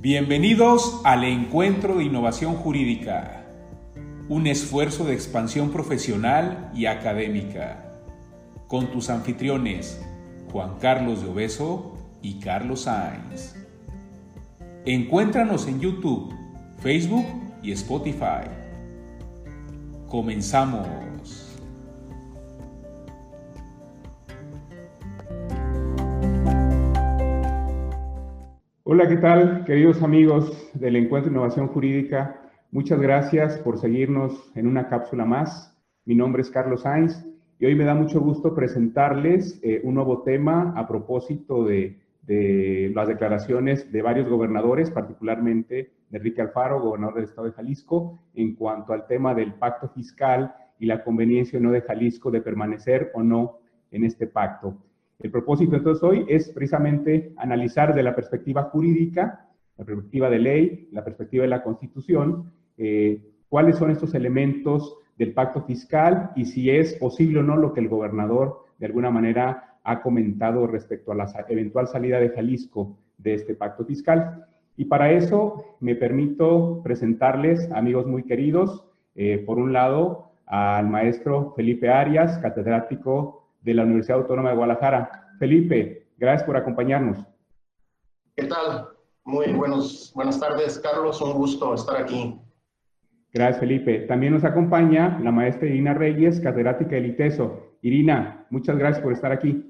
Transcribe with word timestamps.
Bienvenidos 0.00 1.00
al 1.02 1.24
Encuentro 1.24 1.96
de 1.96 2.04
Innovación 2.04 2.54
Jurídica, 2.54 3.42
un 4.28 4.46
esfuerzo 4.46 5.04
de 5.04 5.12
expansión 5.12 5.72
profesional 5.72 6.70
y 6.72 6.86
académica, 6.86 7.98
con 8.68 8.92
tus 8.92 9.10
anfitriones 9.10 10.00
Juan 10.52 10.78
Carlos 10.78 11.22
de 11.24 11.30
Obeso 11.30 11.98
y 12.22 12.38
Carlos 12.38 12.82
Sainz. 12.82 13.56
Encuéntranos 14.84 15.66
en 15.66 15.80
YouTube, 15.80 16.32
Facebook 16.80 17.26
y 17.60 17.72
Spotify. 17.72 18.46
Comenzamos. 20.06 21.07
Hola, 28.90 29.06
¿qué 29.06 29.18
tal, 29.18 29.66
queridos 29.66 30.02
amigos 30.02 30.70
del 30.72 30.96
Encuentro 30.96 31.30
de 31.30 31.36
Innovación 31.36 31.68
Jurídica? 31.68 32.40
Muchas 32.70 32.98
gracias 32.98 33.58
por 33.58 33.76
seguirnos 33.76 34.50
en 34.54 34.66
una 34.66 34.88
cápsula 34.88 35.26
más. 35.26 35.78
Mi 36.06 36.14
nombre 36.14 36.40
es 36.40 36.48
Carlos 36.48 36.80
Sainz 36.80 37.22
y 37.58 37.66
hoy 37.66 37.74
me 37.74 37.84
da 37.84 37.94
mucho 37.94 38.18
gusto 38.18 38.54
presentarles 38.54 39.60
eh, 39.62 39.82
un 39.84 39.96
nuevo 39.96 40.22
tema 40.22 40.72
a 40.74 40.88
propósito 40.88 41.64
de, 41.64 42.00
de, 42.22 42.90
las 42.94 43.08
declaraciones 43.08 43.92
de 43.92 44.00
varios 44.00 44.26
gobernadores, 44.26 44.90
particularmente 44.90 45.92
de 46.08 46.16
Enrique 46.16 46.40
Alfaro, 46.40 46.80
gobernador 46.80 47.16
del 47.16 47.24
estado 47.24 47.46
de 47.46 47.52
Jalisco, 47.52 48.18
en 48.32 48.54
cuanto 48.54 48.94
al 48.94 49.06
tema 49.06 49.34
del 49.34 49.52
pacto 49.52 49.90
fiscal 49.90 50.54
y 50.78 50.86
la 50.86 51.04
conveniencia 51.04 51.58
o 51.58 51.62
no 51.62 51.72
de 51.72 51.82
Jalisco 51.82 52.30
de 52.30 52.40
permanecer 52.40 53.10
o 53.12 53.22
no 53.22 53.58
en 53.90 54.04
este 54.04 54.26
pacto. 54.26 54.78
El 55.20 55.32
propósito 55.32 55.74
entonces 55.74 56.04
hoy 56.04 56.24
es 56.28 56.48
precisamente 56.50 57.32
analizar 57.36 57.92
de 57.92 58.04
la 58.04 58.14
perspectiva 58.14 58.64
jurídica, 58.64 59.48
la 59.76 59.84
perspectiva 59.84 60.30
de 60.30 60.38
ley, 60.38 60.88
la 60.92 61.04
perspectiva 61.04 61.42
de 61.42 61.48
la 61.48 61.64
Constitución, 61.64 62.52
eh, 62.76 63.20
cuáles 63.48 63.78
son 63.78 63.90
estos 63.90 64.14
elementos 64.14 64.96
del 65.16 65.34
pacto 65.34 65.62
fiscal 65.62 66.30
y 66.36 66.44
si 66.44 66.70
es 66.70 66.94
posible 66.94 67.40
o 67.40 67.42
no 67.42 67.56
lo 67.56 67.72
que 67.72 67.80
el 67.80 67.88
gobernador 67.88 68.64
de 68.78 68.86
alguna 68.86 69.10
manera 69.10 69.78
ha 69.82 70.02
comentado 70.02 70.68
respecto 70.68 71.10
a 71.10 71.16
la 71.16 71.26
eventual 71.48 71.88
salida 71.88 72.20
de 72.20 72.28
Jalisco 72.28 72.96
de 73.16 73.34
este 73.34 73.54
pacto 73.56 73.84
fiscal. 73.84 74.46
Y 74.76 74.84
para 74.84 75.10
eso 75.10 75.76
me 75.80 75.96
permito 75.96 76.80
presentarles, 76.84 77.68
amigos 77.72 78.06
muy 78.06 78.22
queridos, 78.22 78.84
eh, 79.16 79.42
por 79.44 79.58
un 79.58 79.72
lado, 79.72 80.30
al 80.46 80.88
maestro 80.88 81.52
Felipe 81.56 81.88
Arias, 81.88 82.38
catedrático 82.38 83.47
de 83.68 83.74
la 83.74 83.84
Universidad 83.84 84.20
Autónoma 84.20 84.48
de 84.48 84.56
Guadalajara. 84.56 85.28
Felipe, 85.38 86.06
gracias 86.16 86.44
por 86.44 86.56
acompañarnos. 86.56 87.18
¿Qué 88.34 88.44
tal? 88.44 88.88
Muy 89.24 89.52
buenos, 89.52 90.10
buenas 90.14 90.40
tardes, 90.40 90.78
Carlos. 90.78 91.20
Un 91.20 91.34
gusto 91.34 91.74
estar 91.74 92.00
aquí. 92.00 92.40
Gracias, 93.34 93.60
Felipe. 93.60 94.00
También 94.08 94.32
nos 94.32 94.44
acompaña 94.44 95.20
la 95.22 95.30
maestra 95.30 95.68
Irina 95.68 95.92
Reyes, 95.92 96.40
catedrática 96.40 96.96
del 96.96 97.10
ITESO. 97.10 97.76
Irina, 97.82 98.46
muchas 98.48 98.78
gracias 98.78 99.02
por 99.02 99.12
estar 99.12 99.32
aquí. 99.32 99.62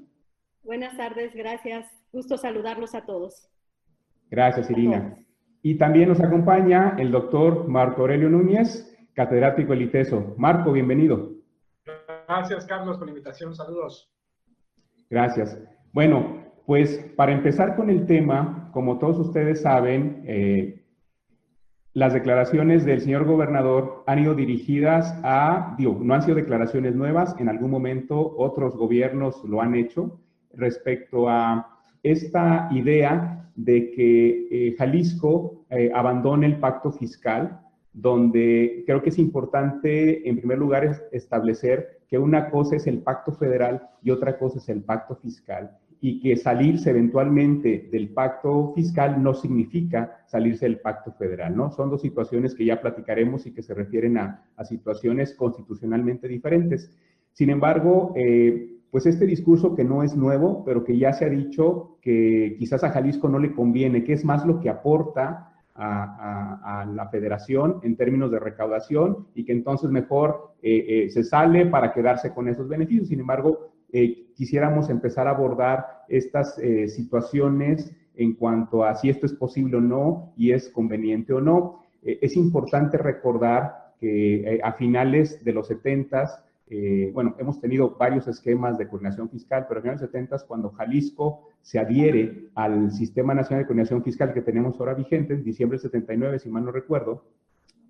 Buenas 0.63 0.95
tardes, 0.95 1.35
gracias. 1.35 1.85
Gusto 2.13 2.37
saludarlos 2.37 2.95
a 2.95 3.05
todos. 3.05 3.49
Gracias, 4.31 4.71
Irina. 4.71 5.17
Y 5.61 5.75
también 5.75 6.07
nos 6.07 6.21
acompaña 6.21 6.95
el 6.97 7.11
doctor 7.11 7.67
Marco 7.67 8.03
Aurelio 8.03 8.29
Núñez, 8.29 8.97
catedrático 9.13 9.73
del 9.73 9.81
ITESO. 9.81 10.35
Marco, 10.37 10.71
bienvenido. 10.71 11.38
Gracias, 12.29 12.67
Carlos, 12.67 12.97
por 12.97 13.07
la 13.07 13.11
invitación. 13.11 13.55
Saludos. 13.55 14.07
Gracias. 15.09 15.59
Bueno, 15.93 16.43
pues 16.67 17.11
para 17.15 17.31
empezar 17.31 17.75
con 17.75 17.89
el 17.89 18.05
tema, 18.05 18.69
como 18.71 18.99
todos 18.99 19.17
ustedes 19.17 19.63
saben, 19.63 20.21
eh, 20.27 20.85
las 21.93 22.13
declaraciones 22.13 22.85
del 22.85 23.01
señor 23.01 23.25
gobernador 23.25 24.03
han 24.05 24.19
ido 24.19 24.35
dirigidas 24.35 25.19
a, 25.23 25.73
digo, 25.79 25.97
no 25.99 26.13
han 26.13 26.21
sido 26.21 26.35
declaraciones 26.35 26.93
nuevas, 26.93 27.35
en 27.39 27.49
algún 27.49 27.71
momento 27.71 28.35
otros 28.37 28.75
gobiernos 28.77 29.43
lo 29.43 29.59
han 29.59 29.73
hecho 29.73 30.19
respecto 30.53 31.27
a 31.27 31.79
esta 32.03 32.69
idea 32.71 33.51
de 33.55 33.89
que 33.89 34.47
eh, 34.51 34.75
Jalisco 34.77 35.65
eh, 35.71 35.89
abandone 35.95 36.45
el 36.45 36.59
pacto 36.59 36.91
fiscal, 36.91 37.59
donde 37.91 38.83
creo 38.85 39.01
que 39.01 39.09
es 39.09 39.17
importante, 39.17 40.29
en 40.29 40.37
primer 40.37 40.59
lugar, 40.59 41.07
establecer 41.11 41.98
que 42.09 42.17
una 42.17 42.49
cosa 42.49 42.75
es 42.75 42.87
el 42.87 42.99
pacto 42.99 43.31
federal 43.31 43.87
y 44.01 44.11
otra 44.11 44.37
cosa 44.37 44.57
es 44.57 44.67
el 44.69 44.81
pacto 44.81 45.15
fiscal 45.15 45.77
y 46.01 46.19
que 46.21 46.37
salirse 46.37 46.89
eventualmente 46.89 47.89
del 47.91 48.09
pacto 48.09 48.71
fiscal 48.73 49.21
no 49.21 49.33
significa 49.33 50.23
salirse 50.27 50.65
del 50.65 50.79
pacto 50.79 51.11
federal, 51.11 51.55
¿no? 51.55 51.71
Son 51.71 51.89
dos 51.89 52.01
situaciones 52.01 52.55
que 52.55 52.65
ya 52.65 52.79
platicaremos 52.79 53.45
y 53.45 53.51
que 53.51 53.61
se 53.61 53.73
refieren 53.73 54.17
a, 54.17 54.45
situaciones 54.63 55.33
constitucionalmente 55.33 56.27
diferentes. 56.27 56.91
Sin 57.33 57.49
embargo, 57.49 58.13
eh, 58.15 58.77
pues 58.91 59.05
este 59.05 59.25
discurso 59.25 59.75
que 59.75 59.83
no 59.83 60.03
es 60.03 60.15
nuevo, 60.15 60.63
pero 60.65 60.83
que 60.83 60.97
ya 60.97 61.13
se 61.13 61.25
ha 61.25 61.29
dicho 61.29 61.97
que 62.01 62.55
quizás 62.57 62.83
a 62.83 62.91
Jalisco 62.91 63.27
no 63.27 63.39
le 63.39 63.53
conviene, 63.53 64.03
que 64.03 64.13
es 64.13 64.23
más 64.23 64.45
lo 64.45 64.59
que 64.59 64.69
aporta 64.69 65.48
a, 65.79 66.85
la 66.93 67.07
federación 67.09 67.79
en 67.83 67.95
términos 67.95 68.31
de 68.31 68.39
recaudación 68.39 69.27
y 69.33 69.45
que 69.45 69.53
entonces 69.53 69.89
mejor 69.89 70.53
eh, 70.61 71.05
eh, 71.05 71.09
se 71.09 71.23
sale 71.23 71.65
para 71.65 71.93
quedarse 71.93 72.33
con 72.33 72.47
esos 72.47 72.67
beneficios. 72.67 73.07
Sin 73.07 73.21
embargo, 73.21 73.69
eh, 73.91 74.27
quisiéramos 74.35 74.89
empezar 74.89 75.27
a 75.27 75.31
abordar 75.31 75.85
estas 76.07 76.55
situaciones 76.87 77.95
en 78.15 78.33
cuanto 78.33 78.83
a 78.83 78.95
si 78.95 79.09
esto 79.09 79.25
es 79.25 79.33
posible 79.33 79.77
o 79.77 79.81
no 79.81 80.33
y 80.35 80.51
es 80.51 80.69
conveniente 80.69 81.33
o 81.33 81.41
no. 81.41 81.83
es 82.01 82.35
importante 82.35 82.97
recordar 82.97 83.93
que 83.99 84.59
a 84.63 84.73
finales 84.73 85.43
de 85.43 85.53
los 85.53 85.67
70 85.67 86.27
eh, 86.71 87.09
bueno, 87.13 87.35
hemos 87.39 87.59
tenido 87.59 87.95
varios 87.97 88.27
esquemas 88.27 88.77
de 88.77 88.87
coordinación 88.87 89.27
fiscal, 89.27 89.65
pero 89.67 89.81
en 89.83 89.91
los 89.91 90.01
70 90.01 90.37
cuando 90.47 90.69
Jalisco 90.69 91.49
se 91.61 91.79
adhiere 91.79 92.49
al 92.53 92.91
Sistema 92.91 93.33
Nacional 93.33 93.63
de 93.63 93.67
Coordinación 93.67 94.03
Fiscal 94.03 94.33
que 94.33 94.43
tenemos 94.43 94.79
ahora 94.79 94.93
vigente, 94.93 95.33
en 95.33 95.43
diciembre 95.43 95.77
del 95.77 95.89
79, 95.89 96.37
si 96.37 96.49
mal 96.49 96.63
no 96.63 96.71
recuerdo, 96.71 97.25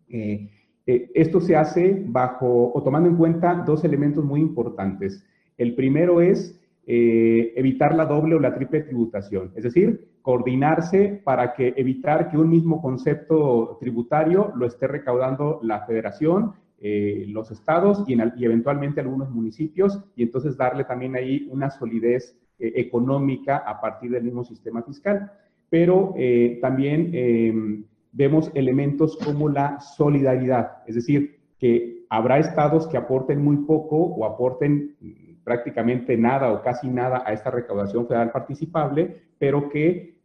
eh, 0.07 0.49
eh, 0.87 1.11
esto 1.13 1.41
se 1.41 1.57
hace 1.57 2.03
bajo 2.07 2.71
o 2.73 2.81
tomando 2.81 3.09
en 3.09 3.17
cuenta 3.17 3.63
dos 3.65 3.83
elementos 3.83 4.23
muy 4.23 4.39
importantes. 4.39 5.25
El 5.57 5.75
primero 5.75 6.21
es 6.21 6.55
evitar 6.91 7.93
la 7.93 8.07
doble 8.07 8.33
o 8.33 8.39
la 8.39 8.55
triple 8.55 8.81
tributación, 8.81 9.51
es 9.55 9.63
decir, 9.63 10.09
coordinarse 10.23 11.21
para 11.23 11.53
que 11.53 11.71
evitar 11.77 12.31
que 12.31 12.37
un 12.37 12.49
mismo 12.49 12.81
concepto 12.81 13.77
tributario 13.79 14.51
lo 14.55 14.65
esté 14.65 14.87
recaudando 14.87 15.59
la 15.61 15.85
federación 15.85 16.53
eh, 16.81 17.25
los 17.27 17.51
estados 17.51 18.05
y, 18.07 18.13
eventualmente 18.45 19.01
algunos 19.01 19.29
municipios, 19.29 20.01
y 20.15 20.23
entonces 20.23 20.55
darle 20.55 20.85
también 20.85 21.13
ahí 21.13 21.45
una 21.51 21.69
solidez 21.69 22.37
eh, 22.57 22.71
económica 22.75 23.57
a 23.57 23.81
partir 23.81 24.11
del 24.11 24.23
mismo 24.23 24.45
sistema 24.45 24.81
fiscal. 24.81 25.29
Pero 25.69 26.13
eh, 26.17 26.57
también 26.61 27.85
vemos 28.13 28.49
elementos 28.55 29.17
como 29.17 29.49
la 29.49 29.79
solidaridad, 29.81 30.77
es 30.87 30.95
decir, 30.95 31.37
que 31.59 32.05
habrá 32.09 32.39
estados 32.39 32.87
que 32.87 32.97
aporten 32.97 33.43
muy 33.43 33.57
poco 33.57 33.97
o 33.97 34.25
aporten 34.25 34.95
prácticamente 35.43 36.17
nada 36.17 36.51
o 36.51 36.61
casi 36.63 36.87
nada 36.87 37.23
a 37.25 37.33
esta 37.33 37.51
recaudación 37.51 38.07
federal 38.07 38.31
participable, 38.31 39.17
pero 39.37 39.69
que 39.69 40.15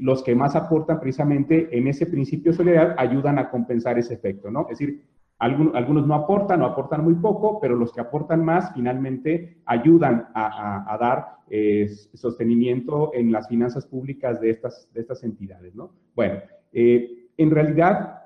los 0.00 0.24
que 0.24 0.34
más 0.34 0.56
aportan 0.56 0.98
precisamente 0.98 1.68
en 1.70 1.86
ese 1.86 2.06
principio 2.06 2.50
de 2.50 2.56
solidaridad 2.56 2.96
ayudan 2.98 3.38
a 3.38 3.50
compensar 3.50 3.98
ese 3.98 4.14
efecto, 4.14 4.50
¿no? 4.50 4.62
Es 4.62 4.78
decir, 4.78 5.02
algunos, 5.40 6.06
no 6.06 6.14
aportan 6.14 6.62
o 6.62 6.66
aportan 6.66 7.02
muy 7.02 7.14
poco, 7.14 7.60
pero 7.60 7.74
los 7.74 7.92
que 7.92 8.00
aportan 8.00 8.44
más 8.44 8.72
finalmente 8.74 9.62
ayudan 9.64 10.28
a, 10.34 10.96
dar 11.00 11.38
eh, 11.48 11.88
sostenimiento 12.14 13.12
en 13.14 13.32
las 13.32 13.48
finanzas 13.48 13.86
públicas 13.86 14.40
de 14.40 14.50
estas, 14.50 14.88
de 14.92 15.00
estas 15.00 15.24
entidades, 15.24 15.74
¿no? 15.74 15.92
Bueno, 16.14 16.40
eh, 16.72 17.28
en 17.36 17.50
realidad 17.50 18.20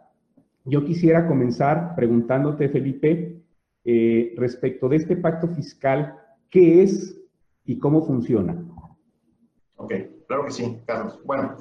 yo 0.64 0.84
quisiera 0.84 1.26
comenzar 1.26 1.94
preguntándote, 1.94 2.68
Felipe, 2.68 3.42
eh, 3.84 4.34
respecto 4.36 4.88
de 4.88 4.96
este 4.96 5.16
pacto 5.16 5.46
fiscal, 5.48 6.18
¿qué 6.50 6.82
es 6.82 7.20
y 7.64 7.78
cómo 7.78 8.04
funciona? 8.04 8.56
Ok, 9.76 9.92
claro 10.26 10.46
que 10.46 10.50
sí, 10.50 10.80
Carlos. 10.86 11.20
Bueno, 11.24 11.56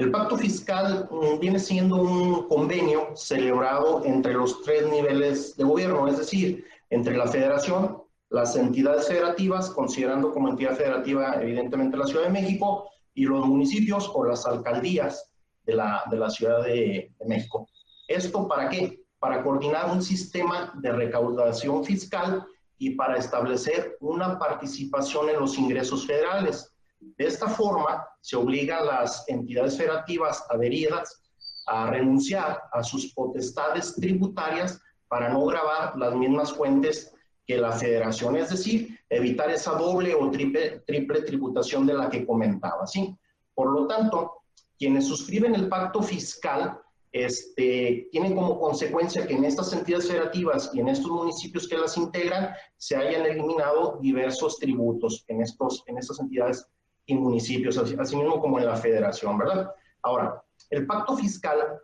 el 0.00 0.10
pacto 0.10 0.38
fiscal 0.38 1.08
mm, 1.10 1.40
viene 1.40 1.58
siendo 1.58 1.96
un 1.96 2.48
convenio 2.48 3.14
celebrado 3.14 4.02
entre 4.06 4.32
los 4.32 4.62
tres 4.62 4.88
niveles 4.88 5.56
de 5.58 5.64
gobierno, 5.64 6.08
es 6.08 6.16
decir, 6.16 6.64
entre 6.88 7.18
la 7.18 7.26
federación, 7.26 8.02
las 8.30 8.56
entidades 8.56 9.08
federativas, 9.08 9.68
considerando 9.68 10.32
como 10.32 10.48
entidad 10.48 10.74
federativa 10.74 11.42
evidentemente 11.42 11.98
la 11.98 12.06
Ciudad 12.06 12.24
de 12.24 12.30
México, 12.30 12.88
y 13.12 13.24
los 13.24 13.44
municipios 13.44 14.10
o 14.14 14.24
las 14.24 14.46
alcaldías 14.46 15.30
de 15.64 15.74
la, 15.74 16.02
de 16.10 16.16
la 16.16 16.30
Ciudad 16.30 16.62
de, 16.62 17.12
de 17.18 17.26
México. 17.26 17.68
¿Esto 18.08 18.48
para 18.48 18.70
qué? 18.70 19.02
Para 19.18 19.42
coordinar 19.42 19.90
un 19.90 20.02
sistema 20.02 20.72
de 20.76 20.92
recaudación 20.92 21.84
fiscal 21.84 22.46
y 22.78 22.90
para 22.90 23.18
establecer 23.18 23.98
una 24.00 24.38
participación 24.38 25.28
en 25.28 25.40
los 25.40 25.58
ingresos 25.58 26.06
federales. 26.06 26.69
De 27.00 27.26
esta 27.26 27.48
forma, 27.48 28.06
se 28.20 28.36
obliga 28.36 28.78
a 28.78 28.84
las 28.84 29.24
entidades 29.28 29.76
federativas 29.76 30.44
adheridas 30.50 31.22
a 31.66 31.90
renunciar 31.90 32.62
a 32.72 32.82
sus 32.82 33.12
potestades 33.14 33.94
tributarias 33.94 34.80
para 35.08 35.28
no 35.28 35.44
grabar 35.46 35.96
las 35.96 36.14
mismas 36.14 36.52
fuentes 36.52 37.12
que 37.46 37.56
la 37.56 37.72
federación, 37.72 38.36
es 38.36 38.50
decir, 38.50 38.98
evitar 39.08 39.50
esa 39.50 39.72
doble 39.72 40.14
o 40.14 40.30
triple, 40.30 40.82
tributación 40.86 41.86
de 41.86 41.94
la 41.94 42.08
que 42.08 42.24
comentaba, 42.24 42.86
¿sí? 42.86 43.16
Por 43.54 43.72
lo 43.72 43.86
tanto, 43.86 44.42
quienes 44.78 45.06
suscriben 45.06 45.54
el 45.54 45.68
pacto 45.68 46.02
fiscal 46.02 46.80
este, 47.12 48.08
tienen 48.12 48.36
como 48.36 48.60
consecuencia 48.60 49.26
que 49.26 49.34
en 49.34 49.44
estas 49.44 49.72
entidades 49.72 50.06
federativas 50.06 50.70
y 50.72 50.80
en 50.80 50.88
estos 50.88 51.10
municipios 51.10 51.66
que 51.66 51.76
las 51.76 51.96
integran 51.96 52.54
se 52.76 52.94
hayan 52.94 53.26
eliminado 53.26 53.98
diversos 54.00 54.58
tributos 54.58 55.24
en, 55.26 55.42
estos, 55.42 55.82
en 55.86 55.98
estas 55.98 56.20
entidades 56.20 56.66
y 57.06 57.14
municipios, 57.14 57.76
así, 57.78 58.16
mismo 58.16 58.40
como 58.40 58.58
en 58.58 58.66
la 58.66 58.76
federación, 58.76 59.38
¿verdad? 59.38 59.72
Ahora, 60.02 60.42
el 60.70 60.86
pacto 60.86 61.16
fiscal 61.16 61.80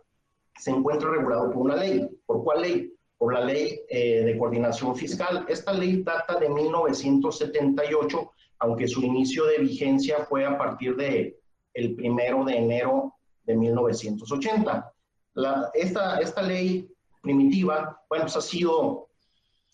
se 0.57 0.71
encuentra 0.71 1.09
regulado 1.09 1.51
por 1.51 1.63
una 1.63 1.75
ley. 1.75 2.07
¿Por 2.25 2.43
cuál 2.43 2.61
ley? 2.61 2.93
Por 3.17 3.33
la 3.33 3.41
ley 3.41 3.81
eh, 3.89 4.23
de 4.23 4.37
coordinación 4.37 4.95
fiscal. 4.95 5.45
Esta 5.47 5.73
ley 5.73 6.03
data 6.03 6.39
de 6.39 6.49
1978, 6.49 8.31
aunque 8.59 8.87
su 8.87 9.01
inicio 9.01 9.45
de 9.45 9.59
vigencia 9.59 10.25
fue 10.25 10.45
a 10.45 10.57
partir 10.57 10.95
de 10.95 11.39
el 11.73 11.95
primero 11.95 12.43
de 12.45 12.57
enero 12.57 13.13
de 13.43 13.55
1980. 13.55 14.93
La, 15.35 15.69
esta, 15.73 16.19
esta 16.19 16.41
ley 16.41 16.89
primitiva, 17.21 18.01
bueno, 18.09 18.25
pues 18.25 18.35
ha 18.37 18.41
sido 18.41 19.09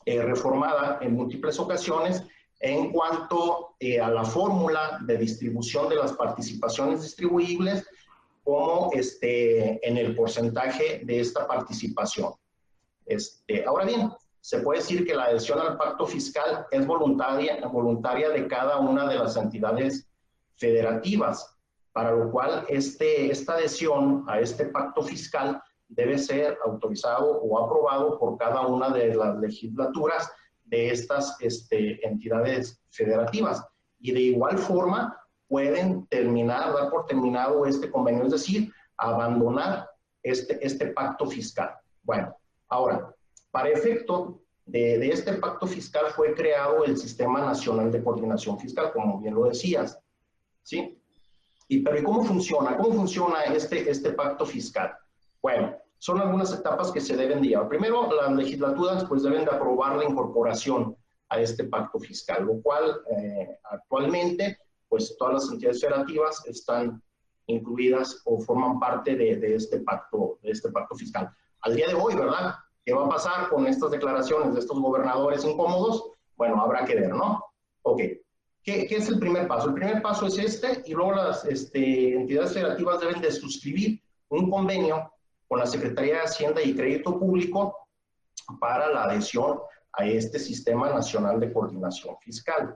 eh, 0.06 0.22
reformada 0.22 1.00
en 1.01 1.16
múltiples 1.16 1.57
ocasiones 1.60 2.25
en 2.63 2.94
cuanto 2.94 3.75
eh, 3.77 4.00
a 4.00 4.10
la 4.10 4.24
fórmula 4.24 4.98
de 5.01 5.18
distribución 5.18 5.89
de 5.89 5.98
las 5.98 6.13
participaciones 6.13 7.01
distribuibles 7.01 7.86
como 8.42 8.89
este, 8.94 9.86
en 9.86 9.98
el 9.98 10.15
porcentaje 10.15 11.01
de 11.04 11.19
esta 11.19 11.45
participación. 11.45 12.31
Este, 13.06 13.65
ahora 13.65 13.83
bien, 13.83 14.13
se 14.39 14.60
puede 14.60 14.80
decir 14.80 15.06
que 15.06 15.13
la 15.13 15.25
adhesión 15.25 15.60
al 15.60 15.75
pacto 15.75 16.06
fiscal 16.06 16.65
es 16.71 16.88
voluntaria, 16.88 17.68
voluntaria 17.68 18.30
de 18.30 18.48
cada 18.48 18.77
una 18.77 19.10
de 19.10 19.15
las 19.15 19.36
entidades 19.36 20.07
federativas, 20.56 21.57
para 21.92 22.12
lo 22.12 22.31
cual 22.31 22.65
este, 22.69 23.30
esta 23.30 23.56
adhesión 23.56 24.24
a 24.30 24.39
este 24.39 24.68
pacto 24.68 25.04
fiscal 25.04 25.62
debe 25.89 26.18
ser 26.18 26.57
autorizado 26.65 27.42
o 27.42 27.60
aprobado 27.60 28.18
por 28.18 28.38
cada 28.38 28.65
una 28.68 28.89
de 28.89 29.13
las 29.15 29.38
legislaturas 29.39 30.31
de 30.65 30.89
estas 30.89 31.38
este, 31.39 32.06
entidades 32.06 32.81
federativas. 32.89 33.65
Y 34.00 34.12
de 34.12 34.21
igual 34.21 34.57
forma 34.57 35.18
pueden 35.48 36.07
terminar, 36.07 36.74
dar 36.74 36.89
por 36.89 37.06
terminado 37.06 37.65
este 37.65 37.89
convenio, 37.92 38.25
es 38.25 38.31
decir, 38.31 38.71
abandonar 38.98 39.88
este, 40.21 40.65
este 40.65 40.88
pacto 40.88 41.25
fiscal. 41.27 41.75
Bueno, 42.01 42.36
ahora, 42.69 43.13
para 43.51 43.69
efecto 43.69 44.42
de, 44.65 45.10
este 45.10 45.33
pacto 45.33 45.68
fiscal 45.68 46.07
fue 46.15 46.33
creado 46.33 46.86
el 46.86 46.98
Sistema 46.98 47.42
Nacional 47.42 47.92
de 47.92 48.04
Coordinación 48.04 48.57
Fiscal, 48.60 48.92
como 48.92 49.19
bien 49.19 49.36
lo 49.36 49.45
decías, 49.45 50.00
¿sí? 50.63 51.00
Y, 51.68 51.81
pero 51.81 52.00
¿y 52.00 52.04
cómo 52.04 52.24
funciona? 52.24 52.77
¿Cómo 52.77 52.94
funciona 52.94 53.44
este, 53.44 53.89
este 53.89 54.12
pacto 54.13 54.45
fiscal? 54.45 54.95
Bueno, 55.42 55.75
son 56.04 56.20
algunas 56.20 56.52
etapas 56.52 56.92
que 56.92 57.00
se 57.00 57.16
deben 57.16 57.42
llevar. 57.42 57.70
Primero, 57.70 58.12
las 58.12 58.30
legislaturas 58.34 59.06
pues 59.06 59.24
deben 59.24 59.46
de 59.46 59.52
aprobar 59.52 59.96
la 59.96 60.04
incorporación 60.04 60.98
a 61.30 61.40
este 61.40 61.64
pacto 61.64 61.98
fiscal, 61.98 62.44
lo 62.44 62.62
cual 62.62 63.00
eh, 63.10 63.58
actualmente 63.72 64.58
pues 64.90 65.16
todas 65.18 65.36
las 65.36 65.50
entidades 65.50 65.80
federativas 65.80 66.46
están 66.46 67.02
incluidas 67.48 68.22
o 68.26 68.38
forman 68.42 68.82
parte 68.82 69.16
de, 69.16 69.38
de, 69.38 69.56
este 69.56 69.80
pacto, 69.80 70.40
de 70.42 70.52
este 70.52 70.70
pacto 70.72 70.94
fiscal. 70.94 71.30
Al 71.62 71.74
día 71.74 71.88
de 71.88 71.94
hoy, 71.94 72.16
¿verdad? 72.16 72.56
¿Qué 72.84 72.94
va 72.94 73.06
a 73.06 73.10
pasar 73.10 73.48
con 73.48 73.66
estas 73.66 73.92
declaraciones 73.92 74.54
de 74.54 74.60
estos 74.60 74.78
gobernadores 74.78 75.46
incómodos? 75.46 76.12
Bueno, 76.36 76.62
habrá 76.62 76.84
que 76.84 76.96
ver, 76.96 77.16
¿no? 77.16 77.46
Ok. 77.84 78.02
¿Qué, 78.62 78.88
¿Qué, 78.88 78.98
es 78.98 79.08
el 79.08 79.20
primer 79.20 79.48
paso? 79.48 79.70
El 79.70 79.76
primer 79.76 80.02
paso 80.02 80.26
es 80.26 80.38
este 80.38 80.84
y 80.86 80.96
luego 80.96 81.14
las 81.14 81.46
este, 81.46 82.14
entidades 82.14 82.54
federativas 82.54 83.00
deben 83.00 83.22
de 83.22 83.32
suscribir 83.32 84.04
un 84.28 84.50
convenio 84.50 85.12
con 85.54 85.60
la 85.60 85.68
Secretaría 85.68 86.16
de 86.16 86.22
Hacienda 86.22 86.64
y 86.64 86.76
Crédito 86.76 87.20
Público 87.20 87.88
para 88.60 88.90
la 88.90 89.04
adhesión 89.04 89.60
a 89.92 90.04
este 90.04 90.40
Sistema 90.40 90.90
Nacional 90.90 91.40
de 91.40 91.54
Coordinación 91.54 92.16
Fiscal. 92.22 92.76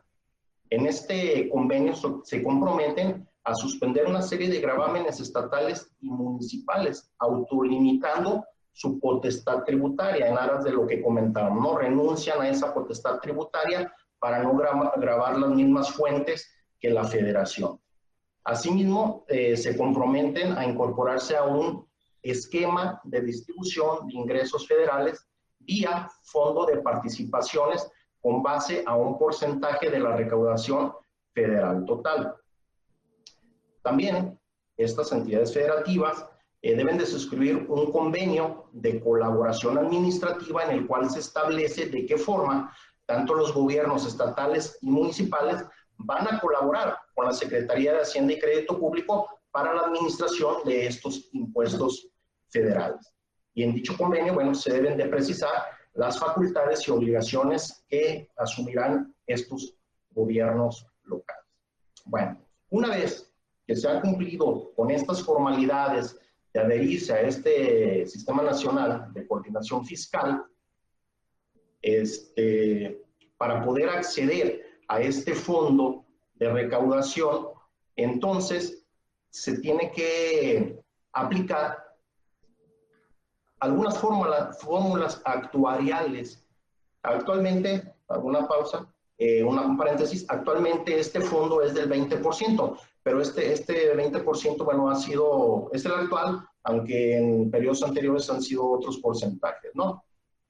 En 0.70 0.86
este 0.86 1.50
convenio 1.50 1.96
se 2.24 2.44
comprometen 2.44 3.28
a 3.46 3.56
suspender 3.56 4.06
una 4.06 4.22
serie 4.22 4.48
de 4.48 4.62
gravámenes 4.62 5.20
estatales 5.20 5.90
y 6.02 6.12
municipales, 6.12 7.10
autolimitando 7.18 8.46
su 8.74 9.00
potestad 9.00 9.64
tributaria 9.64 10.28
en 10.28 10.38
aras 10.38 10.64
de 10.64 10.74
lo 10.74 10.86
que 10.86 11.02
comentábamos, 11.02 11.64
¿no? 11.64 11.80
Renuncian 11.80 12.40
a 12.42 12.50
esa 12.50 12.76
potestad 12.76 13.18
tributaria 13.18 13.92
para 14.20 14.44
no 14.44 14.56
grabar 14.56 15.36
las 15.36 15.50
mismas 15.50 15.90
fuentes 15.90 16.48
que 16.80 16.92
la 16.92 17.06
federación. 17.06 17.80
Asimismo, 18.44 19.26
eh, 19.30 19.58
se 19.58 19.76
comprometen 19.76 20.56
a 20.56 20.64
incorporarse 20.64 21.36
a 21.36 21.44
un 21.44 21.87
esquema 22.32 23.00
de 23.04 23.22
distribución 23.22 24.08
de 24.08 24.14
ingresos 24.14 24.68
federales 24.68 25.28
vía 25.60 26.10
fondo 26.24 26.66
de 26.66 26.78
participaciones 26.78 27.90
con 28.22 28.42
base 28.42 28.84
a 28.86 28.96
un 28.96 29.18
porcentaje 29.18 29.90
de 29.90 30.00
la 30.00 30.16
recaudación 30.16 30.94
federal 31.34 31.86
total. 31.86 32.36
También 33.82 34.40
estas 34.76 35.12
entidades 35.12 35.54
federativas 35.54 36.26
eh, 36.62 36.76
deben 36.76 36.98
de 36.98 37.06
suscribir 37.06 37.66
un 37.70 37.92
convenio 37.92 38.70
de 38.72 39.00
colaboración 39.00 39.78
administrativa 39.78 40.64
en 40.64 40.72
el 40.72 40.88
cual 40.88 41.10
se 41.10 41.20
establece 41.20 41.86
de 41.88 42.06
qué 42.06 42.18
forma 42.18 42.74
tanto 43.06 43.36
los 43.36 43.54
gobiernos 43.54 44.06
estatales 44.06 44.78
y 44.82 44.90
municipales 44.90 45.64
van 45.98 46.28
a 46.28 46.40
colaborar 46.40 46.98
con 47.16 47.26
la 47.26 47.34
Secretaría 47.34 47.94
de 47.94 48.02
Hacienda 48.02 48.34
y 48.34 48.40
Crédito 48.40 48.78
Público 48.80 49.28
para 49.52 49.74
la 49.74 49.82
administración 49.82 50.58
de 50.66 50.88
estos 50.88 51.30
impuestos 51.34 52.10
federales. 52.50 53.14
Y 53.54 53.64
en 53.64 53.74
dicho 53.74 53.98
convenio, 53.98 54.34
bueno, 54.34 54.54
se 54.54 54.74
deben 54.74 54.98
de 54.98 55.08
precisar 55.08 55.52
las 55.94 56.20
facultades 56.20 56.88
y 56.88 56.92
obligaciones 56.92 57.84
que 57.90 58.30
asumirán 58.38 59.16
estos 59.26 59.76
gobiernos 60.12 60.86
locales. 61.04 61.44
Bueno, 62.06 62.38
una 62.70 62.90
vez 62.90 63.32
que 63.66 63.76
se 63.76 63.88
ha 63.90 64.00
cumplido 64.00 64.72
con 64.76 64.92
estas 64.92 65.24
formalidades 65.24 66.18
de 66.54 66.60
adherirse 66.60 67.14
a 67.14 67.22
este 67.22 68.06
Sistema 68.06 68.44
Nacional 68.44 69.12
de 69.14 69.28
Coordinación 69.28 69.86
Fiscal, 69.86 70.44
este, 71.82 73.04
para 73.38 73.64
poder 73.64 73.90
acceder 73.90 74.64
a 74.88 75.02
este 75.02 75.34
fondo 75.34 76.06
de 76.36 76.52
recaudación, 76.52 77.48
entonces 77.96 78.86
se 79.30 79.58
tiene 79.60 79.92
que 79.92 80.80
aplicar 81.12 81.87
algunas 83.60 83.98
fórmulas, 83.98 84.60
fórmulas 84.60 85.22
actuariales. 85.26 86.44
Actualmente, 87.04 87.94
alguna 88.08 88.48
pausa, 88.48 88.88
eh, 89.18 89.44
una, 89.44 89.62
un 89.62 89.78
paréntesis, 89.78 90.26
actualmente 90.30 91.00
este 91.00 91.22
fondo 91.22 91.62
es 91.62 91.74
del 91.74 91.90
20%, 91.90 92.78
pero 93.02 93.22
este, 93.22 93.52
este 93.52 93.96
20%, 93.96 94.64
bueno, 94.64 94.90
ha 94.90 94.96
sido, 94.96 95.70
es 95.74 95.86
el 95.86 95.94
actual, 95.94 96.46
aunque 96.64 97.18
en 97.18 97.50
periodos 97.50 97.82
anteriores 97.84 98.30
han 98.30 98.42
sido 98.42 98.70
otros 98.70 98.98
porcentajes, 98.98 99.72
¿no? 99.74 100.04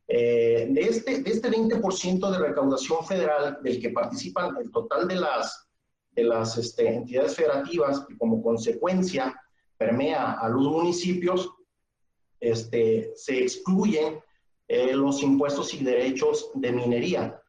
Eh, 0.09 0.67
de, 0.69 0.81
este, 0.81 1.21
de 1.21 1.31
este 1.31 1.49
20% 1.49 2.31
de 2.31 2.39
recaudación 2.39 3.05
federal 3.05 3.59
del 3.61 3.81
que 3.81 3.89
participan 3.89 4.55
el 4.57 4.71
total 4.71 5.07
de 5.07 5.15
las, 5.15 5.67
de 6.11 6.23
las 6.23 6.57
este, 6.57 6.87
entidades 6.87 7.35
federativas 7.35 8.05
y 8.09 8.17
como 8.17 8.41
consecuencia 8.41 9.35
permea 9.77 10.33
a 10.33 10.49
los 10.49 10.63
municipios, 10.63 11.49
este, 12.39 13.11
se 13.15 13.43
excluyen 13.43 14.21
eh, 14.67 14.93
los 14.93 15.23
impuestos 15.23 15.73
y 15.73 15.83
derechos 15.83 16.51
de 16.53 16.71
minería. 16.71 17.41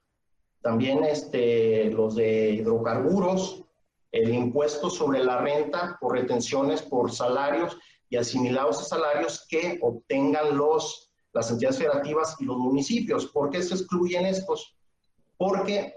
También 0.62 1.04
este, 1.04 1.90
los 1.90 2.14
de 2.16 2.50
hidrocarburos, 2.50 3.64
el 4.12 4.34
impuesto 4.34 4.88
sobre 4.88 5.22
la 5.22 5.40
renta 5.40 5.98
por 6.00 6.12
retenciones 6.12 6.82
por 6.82 7.12
salarios 7.12 7.76
y 8.08 8.16
asimilados 8.16 8.80
a 8.80 8.84
salarios 8.84 9.46
que 9.48 9.78
obtengan 9.82 10.56
los, 10.56 11.10
las 11.32 11.50
entidades 11.50 11.78
federativas 11.78 12.36
y 12.40 12.44
los 12.44 12.56
municipios. 12.56 13.26
¿Por 13.26 13.50
qué 13.50 13.62
se 13.62 13.74
excluyen 13.74 14.24
estos? 14.24 14.74
Porque 15.36 15.94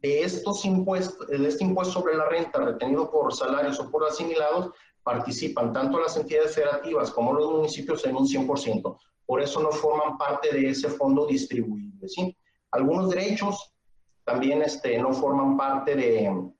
de 0.00 0.22
estos 0.22 0.64
impuestos, 0.64 1.26
de 1.26 1.48
este 1.48 1.64
impuesto 1.64 1.94
sobre 1.94 2.16
la 2.16 2.26
renta 2.26 2.60
retenido 2.60 3.10
por 3.10 3.34
salarios 3.34 3.80
o 3.80 3.90
por 3.90 4.04
asimilados, 4.04 4.72
participan 5.02 5.72
tanto 5.72 5.98
las 5.98 6.16
entidades 6.16 6.54
federativas 6.54 7.10
como 7.10 7.32
los 7.32 7.50
municipios 7.50 8.04
en 8.04 8.16
un 8.16 8.26
100%. 8.26 8.98
Por 9.26 9.42
eso 9.42 9.60
no 9.60 9.70
forman 9.70 10.16
parte 10.16 10.52
de 10.52 10.70
ese 10.70 10.88
fondo 10.88 11.26
distribuible. 11.26 12.08
¿sí? 12.08 12.36
Algunos 12.70 13.10
derechos 13.10 13.72
también 14.24 14.62
este, 14.62 14.98
no 14.98 15.12
forman 15.12 15.56
parte 15.56 15.96
de, 15.96 16.50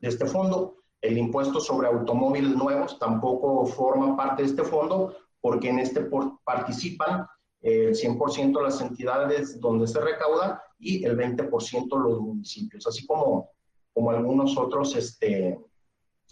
de 0.00 0.08
este 0.08 0.26
fondo. 0.26 0.76
El 1.00 1.16
impuesto 1.16 1.60
sobre 1.60 1.88
automóviles 1.88 2.54
nuevos 2.54 2.98
tampoco 2.98 3.64
forma 3.66 4.16
parte 4.16 4.42
de 4.42 4.48
este 4.48 4.64
fondo 4.64 5.16
porque 5.40 5.70
en 5.70 5.78
este 5.78 6.06
participan 6.44 7.26
el 7.62 7.94
100% 7.94 8.62
las 8.62 8.80
entidades 8.80 9.60
donde 9.60 9.86
se 9.86 10.00
recauda 10.00 10.62
y 10.78 11.04
el 11.04 11.16
20% 11.16 12.02
los 12.02 12.20
municipios, 12.20 12.86
así 12.86 13.06
como, 13.06 13.50
como 13.92 14.10
algunos 14.10 14.56
otros 14.56 14.96
este, 14.96 15.58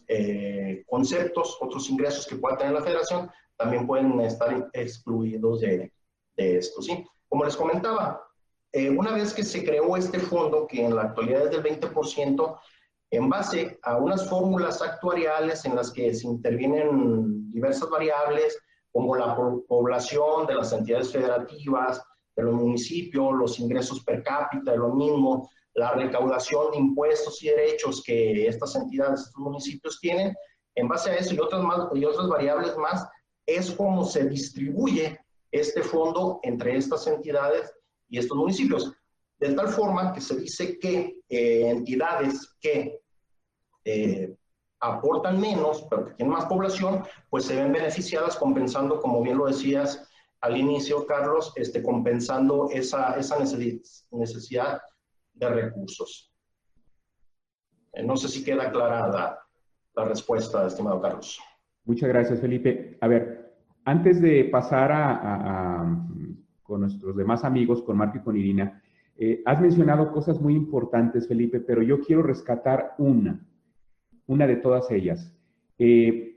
eh, 0.09 0.85
conceptos, 0.87 1.59
otros 1.61 1.91
ingresos 1.91 2.27
que 2.27 2.37
pueda 2.37 2.57
tener 2.57 2.73
la 2.73 2.83
federación, 2.83 3.31
también 3.57 3.87
pueden 3.87 4.19
estar 4.21 4.71
excluidos 4.73 5.61
de, 5.61 5.93
de 6.37 6.57
esto. 6.57 6.81
¿sí? 6.81 7.05
Como 7.29 7.45
les 7.45 7.57
comentaba, 7.57 8.23
eh, 8.73 8.91
una 8.91 9.13
vez 9.13 9.35
que 9.35 9.43
se 9.43 9.65
creó 9.65 9.97
este 9.97 10.19
fondo, 10.19 10.67
que 10.67 10.85
en 10.85 10.95
la 10.95 11.03
actualidad 11.03 11.45
es 11.45 11.51
del 11.51 11.63
20%, 11.63 12.59
en 13.11 13.29
base 13.29 13.79
a 13.83 13.97
unas 13.97 14.29
fórmulas 14.29 14.83
actuariales 14.83 15.65
en 15.65 15.75
las 15.75 15.91
que 15.91 16.15
se 16.15 16.27
intervienen 16.27 17.51
diversas 17.51 17.89
variables, 17.89 18.59
como 18.99 19.15
la 19.15 19.37
población 19.69 20.49
de 20.49 20.57
las 20.57 20.73
entidades 20.73 21.13
federativas, 21.13 22.03
de 22.35 22.43
los 22.43 22.53
municipios, 22.53 23.33
los 23.33 23.61
ingresos 23.61 24.03
per 24.03 24.25
cápita, 24.25 24.75
lo 24.75 24.93
mismo, 24.93 25.49
la 25.75 25.93
recaudación 25.93 26.73
de 26.73 26.79
impuestos 26.79 27.41
y 27.45 27.47
derechos 27.47 28.03
que 28.05 28.49
estas 28.49 28.75
entidades, 28.75 29.21
estos 29.21 29.41
municipios 29.41 30.01
tienen, 30.01 30.35
en 30.75 30.89
base 30.89 31.11
a 31.11 31.15
eso 31.15 31.33
y 31.33 31.39
otras, 31.39 31.63
más, 31.63 31.79
y 31.95 32.05
otras 32.05 32.29
variables 32.29 32.77
más, 32.77 33.09
es 33.47 33.71
como 33.71 34.05
se 34.05 34.29
distribuye 34.29 35.17
este 35.53 35.83
fondo 35.85 36.41
entre 36.43 36.77
estas 36.77 37.07
entidades 37.07 37.73
y 38.09 38.19
estos 38.19 38.37
municipios. 38.37 38.93
De 39.39 39.53
tal 39.55 39.69
forma 39.69 40.13
que 40.13 40.21
se 40.21 40.35
dice 40.41 40.77
que 40.81 41.21
eh, 41.29 41.69
entidades 41.69 42.53
que 42.61 42.99
eh, 43.85 44.35
aportan 44.81 45.41
menos, 45.41 45.87
pero 45.91 46.07
que 46.07 46.15
tienen 46.15 46.33
más 46.33 46.47
población, 46.47 47.03
pues 47.31 47.45
se 47.45 47.57
ven 47.57 47.73
beneficiadas 47.73 48.37
compensando, 48.37 49.01
como 49.01 49.23
bien 49.23 49.39
lo 49.39 49.47
decías 49.47 50.09
al 50.41 50.57
inicio, 50.57 51.05
Carlos, 51.07 51.53
este, 51.57 51.83
compensando 51.83 52.69
esa, 52.71 53.15
esa 53.15 53.37
necesidad 54.11 54.81
de 55.35 55.49
recursos. 55.49 56.33
Eh, 57.93 58.05
no 58.05 58.17
sé 58.17 58.29
si 58.29 58.45
queda 58.45 58.71
clara 58.71 59.09
la, 59.09 59.39
la 59.95 60.05
respuesta, 60.05 60.67
estimado 60.67 61.01
Carlos. 61.01 61.41
Muchas 61.85 62.09
gracias, 62.09 62.41
Felipe. 62.41 62.99
A 63.01 63.09
ver, 63.09 63.57
antes 63.85 64.21
de 64.21 64.45
pasar 64.45 64.93
a, 64.93 65.99
con 66.63 66.83
nuestros 66.83 67.17
demás 67.17 67.45
amigos, 67.45 67.83
con 67.83 67.97
Marco 67.97 68.19
y 68.19 68.23
con 68.23 68.37
Irina, 68.37 68.83
eh, 69.17 69.43
has 69.47 69.61
mencionado 69.61 70.13
cosas 70.13 70.41
muy 70.41 70.55
importantes, 70.55 71.27
Felipe, 71.27 71.61
pero 71.61 71.83
yo 71.83 71.99
quiero 72.01 72.23
rescatar 72.23 72.95
una, 72.99 73.45
una 74.29 74.47
de 74.47 74.57
todas 74.57 74.89
ellas. 74.93 75.35
Eh, 75.79 76.37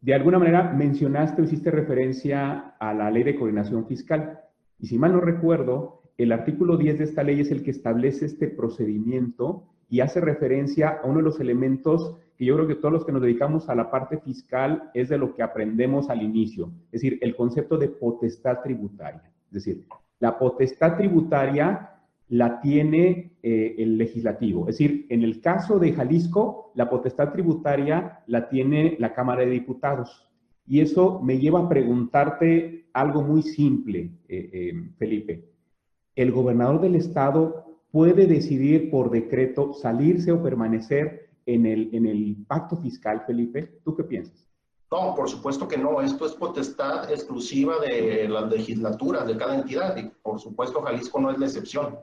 de 0.00 0.14
alguna 0.14 0.38
manera 0.38 0.72
mencionaste 0.72 1.42
o 1.42 1.44
hiciste 1.44 1.70
referencia 1.70 2.76
a 2.78 2.94
la 2.94 3.10
ley 3.10 3.24
de 3.24 3.34
coordinación 3.34 3.86
fiscal. 3.86 4.40
Y 4.78 4.86
si 4.86 4.98
mal 4.98 5.12
no 5.12 5.20
recuerdo, 5.20 6.02
el 6.18 6.30
artículo 6.30 6.76
10 6.76 6.98
de 6.98 7.04
esta 7.04 7.24
ley 7.24 7.40
es 7.40 7.50
el 7.50 7.62
que 7.62 7.70
establece 7.70 8.26
este 8.26 8.48
procedimiento 8.48 9.64
y 9.88 10.00
hace 10.00 10.20
referencia 10.20 11.00
a 11.02 11.06
uno 11.06 11.18
de 11.18 11.24
los 11.24 11.40
elementos 11.40 12.16
que 12.36 12.44
yo 12.44 12.54
creo 12.56 12.66
que 12.66 12.74
todos 12.74 12.92
los 12.92 13.04
que 13.04 13.12
nos 13.12 13.22
dedicamos 13.22 13.68
a 13.68 13.74
la 13.74 13.90
parte 13.90 14.18
fiscal 14.18 14.90
es 14.92 15.08
de 15.08 15.18
lo 15.18 15.34
que 15.34 15.42
aprendemos 15.42 16.10
al 16.10 16.22
inicio, 16.22 16.72
es 16.86 17.00
decir, 17.00 17.18
el 17.22 17.36
concepto 17.36 17.78
de 17.78 17.88
potestad 17.88 18.60
tributaria. 18.62 19.22
Es 19.46 19.52
decir, 19.64 19.86
la 20.18 20.38
potestad 20.38 20.96
tributaria 20.96 21.93
la 22.28 22.60
tiene 22.60 23.36
eh, 23.42 23.74
el 23.78 23.98
legislativo. 23.98 24.68
Es 24.68 24.78
decir, 24.78 25.06
en 25.10 25.22
el 25.22 25.40
caso 25.40 25.78
de 25.78 25.92
Jalisco, 25.92 26.72
la 26.74 26.88
potestad 26.88 27.32
tributaria 27.32 28.22
la 28.26 28.48
tiene 28.48 28.96
la 28.98 29.12
Cámara 29.12 29.42
de 29.42 29.50
Diputados. 29.50 30.28
Y 30.66 30.80
eso 30.80 31.20
me 31.22 31.38
lleva 31.38 31.60
a 31.60 31.68
preguntarte 31.68 32.86
algo 32.94 33.22
muy 33.22 33.42
simple, 33.42 34.10
eh, 34.28 34.50
eh, 34.52 34.90
Felipe. 34.96 35.50
¿El 36.14 36.32
gobernador 36.32 36.80
del 36.80 36.94
estado 36.94 37.80
puede 37.90 38.26
decidir 38.26 38.90
por 38.90 39.10
decreto 39.10 39.74
salirse 39.74 40.32
o 40.32 40.42
permanecer 40.42 41.28
en 41.44 41.66
el, 41.66 41.90
en 41.92 42.06
el 42.06 42.36
pacto 42.46 42.76
fiscal, 42.76 43.22
Felipe? 43.26 43.80
¿Tú 43.84 43.94
qué 43.94 44.04
piensas? 44.04 44.48
No, 44.90 45.14
por 45.14 45.28
supuesto 45.28 45.68
que 45.68 45.76
no. 45.76 46.00
Esto 46.00 46.24
es 46.24 46.32
potestad 46.32 47.10
exclusiva 47.10 47.74
de 47.80 48.28
las 48.28 48.48
legislaturas 48.48 49.26
de 49.26 49.36
cada 49.36 49.56
entidad 49.56 49.96
y 49.96 50.08
por 50.22 50.38
supuesto 50.40 50.80
Jalisco 50.82 51.20
no 51.20 51.30
es 51.30 51.38
la 51.38 51.46
excepción. 51.46 51.98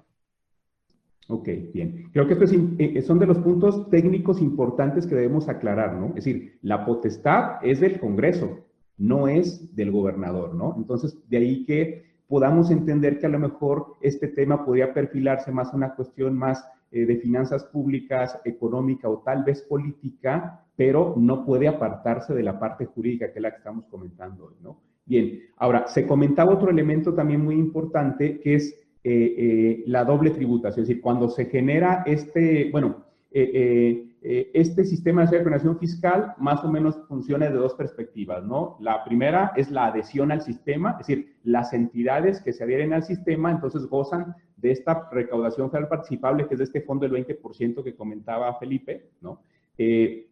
Ok, 1.28 1.48
bien. 1.74 2.10
Creo 2.12 2.28
que 2.28 2.34
estos 2.34 2.52
eh, 2.54 3.02
son 3.02 3.20
de 3.20 3.26
los 3.26 3.38
puntos 3.40 3.90
técnicos 3.90 4.42
importantes 4.42 5.08
que 5.08 5.16
debemos 5.16 5.48
aclarar, 5.48 5.94
¿no? 5.94 6.08
Es 6.10 6.26
decir, 6.26 6.60
la 6.62 6.86
potestad 6.86 7.64
es 7.64 7.80
del 7.80 8.00
Congreso, 8.00 8.60
no 8.98 9.28
es 9.28 9.76
del 9.76 9.92
gobernador, 9.92 10.54
¿no? 10.54 10.76
Entonces, 10.78 11.18
de 11.30 11.38
ahí 11.38 11.66
que 11.66 12.12
podamos 12.28 12.72
entender 12.72 13.20
que 13.20 13.26
a 13.26 13.30
lo 13.30 13.40
mejor 13.40 13.98
este 14.02 14.28
tema 14.28 14.66
podría 14.66 14.94
perfilarse 14.94 15.52
más 15.52 15.74
una 15.74 15.96
cuestión 15.96 16.38
más 16.38 16.66
eh, 16.92 17.06
de 17.06 17.18
finanzas 17.18 17.64
públicas, 17.66 18.40
económica 18.46 19.10
o 19.10 19.20
tal 19.20 19.44
vez 19.44 19.62
política, 19.62 20.66
pero 20.76 21.14
no 21.18 21.46
puede 21.46 21.68
apartarse 21.68 22.34
de 22.34 22.44
la 22.44 22.60
parte 22.60 22.86
jurídica 22.86 23.32
que 23.32 23.40
es 23.40 23.44
la 23.44 23.52
que 23.52 23.58
estamos 23.58 23.86
comentando 23.86 24.46
hoy, 24.46 24.56
¿no? 24.62 24.80
Bien, 25.06 25.40
ahora, 25.58 25.88
se 25.88 26.06
comentaba 26.06 26.54
otro 26.54 26.70
elemento 26.70 27.14
también 27.14 27.44
muy 27.44 27.56
importante 27.56 28.40
que 28.40 28.56
es 28.56 28.81
eh, 29.04 29.36
eh, 29.38 29.84
la 29.88 30.06
doble 30.06 30.32
tributación, 30.32 30.84
es 30.84 30.88
decir, 30.88 31.02
cuando 31.02 31.30
se 31.30 31.46
genera 31.46 32.04
este, 32.06 32.70
bueno, 32.72 33.06
este 33.34 34.84
sistema 34.84 35.26
de 35.26 35.38
coordinación 35.38 35.80
fiscal 35.80 36.34
más 36.38 36.64
o 36.66 36.72
menos 36.72 37.00
funciona 37.08 37.50
de 37.50 37.56
dos 37.56 37.74
perspectivas, 37.76 38.44
¿no? 38.44 38.76
La 38.82 39.06
primera 39.06 39.54
es 39.56 39.72
la 39.72 39.88
adhesión 39.88 40.34
al 40.34 40.42
sistema, 40.42 40.92
es 41.00 41.08
decir, 41.08 41.38
las 41.44 41.74
entidades 41.74 42.42
que 42.42 42.52
se 42.52 42.64
adhieren 42.64 42.94
al 42.94 43.04
sistema 43.04 43.50
entonces 43.50 43.88
gozan 43.88 44.36
de 44.58 44.72
esta 44.72 45.10
recaudación 45.12 45.72
federal 45.72 45.90
participable, 45.90 46.48
que 46.48 46.54
es 46.54 46.60
de 46.60 46.66
este 46.66 46.82
fondo 46.82 47.08
del 47.08 47.26
20% 47.26 47.84
que 47.84 47.96
comentaba 47.96 48.54
Felipe, 48.60 49.10
¿no? 49.22 49.42
Eh, 49.78 50.28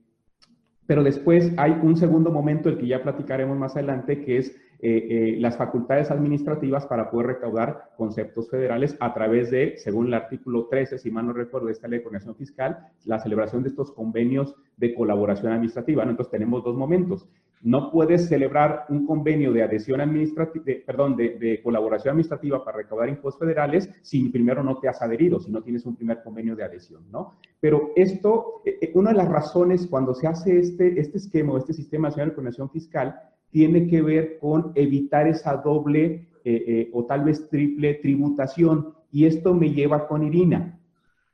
pero 0.86 1.04
después 1.04 1.52
hay 1.58 1.72
un 1.84 1.98
segundo 1.98 2.32
momento, 2.32 2.70
el 2.70 2.78
que 2.78 2.88
ya 2.88 3.04
platicaremos 3.04 3.58
más 3.58 3.76
adelante, 3.76 4.24
que 4.24 4.38
es 4.38 4.56
eh, 4.82 5.08
eh, 5.10 5.38
las 5.40 5.58
facultades 5.58 6.10
administrativas 6.10 6.86
para 6.86 7.12
poder 7.12 7.28
recaudar 7.28 7.90
conceptos 7.98 8.50
federales 8.50 8.96
a 9.02 9.14
través 9.14 9.52
de, 9.52 9.76
según 9.78 10.08
el 10.08 10.14
artículo 10.14 10.68
13, 10.68 10.98
si 10.98 11.12
mal 11.12 11.28
no 11.28 11.34
recuerdo, 11.34 11.68
de 11.68 11.74
esta 11.74 11.90
ley 11.90 12.00
de 12.00 12.04
coordinación 12.04 12.36
fiscal, 12.36 12.88
la 13.04 13.20
celebración 13.20 13.62
de 13.62 13.70
estos 13.70 13.92
convenios 13.92 14.56
de 14.78 14.94
colaboración 14.96 15.52
administrativa. 15.52 16.04
Entonces 16.04 16.32
tenemos 16.32 16.64
dos 16.64 16.78
momentos. 16.78 17.28
No 17.62 17.92
puedes 17.92 18.30
celebrar 18.30 18.86
un 18.88 19.06
convenio 19.06 19.52
de 19.52 19.64
adhesión 19.64 20.00
administrativa, 20.00 20.64
perdón, 20.86 21.18
de, 21.18 21.60
colaboración 21.62 22.14
administrativa 22.14 22.64
para 22.64 22.78
recaudar 22.78 23.10
impuestos 23.10 23.38
federales 23.38 23.90
si 24.02 24.30
primero 24.30 24.64
no 24.64 24.80
te 24.80 24.88
has 24.88 25.02
adherido, 25.02 25.42
si 25.42 25.52
no 25.52 25.62
tienes 25.62 25.86
un 25.86 25.98
primer 25.98 26.24
convenio 26.24 26.56
de 26.56 26.64
adhesión, 26.64 27.04
¿no? 27.12 27.34
Pero 27.60 27.92
esto, 27.98 28.62
eh, 28.64 28.92
una 28.94 29.12
de 29.12 29.18
las 29.18 29.28
razones 29.28 29.88
cuando 29.88 30.14
se 30.14 30.26
hace 30.26 30.58
este, 30.58 31.02
este 31.02 31.18
esquema, 31.18 31.58
este 31.58 31.74
sistema 31.74 32.08
nacional 32.08 32.30
de 32.30 32.36
coordinación 32.36 32.70
fiscal, 32.70 33.20
tiene 33.52 33.88
que 33.88 34.02
ver 34.02 34.40
con 34.40 34.72
evitar 34.76 35.28
esa 35.28 35.58
doble 35.58 36.28
eh, 36.44 36.90
o 36.94 37.06
tal 37.06 37.24
vez 37.24 37.50
triple 37.50 37.96
tributación. 37.96 38.96
Y 39.12 39.26
esto 39.26 39.54
me 39.54 39.72
lleva 39.72 40.08
con 40.08 40.24
Irina. 40.24 40.80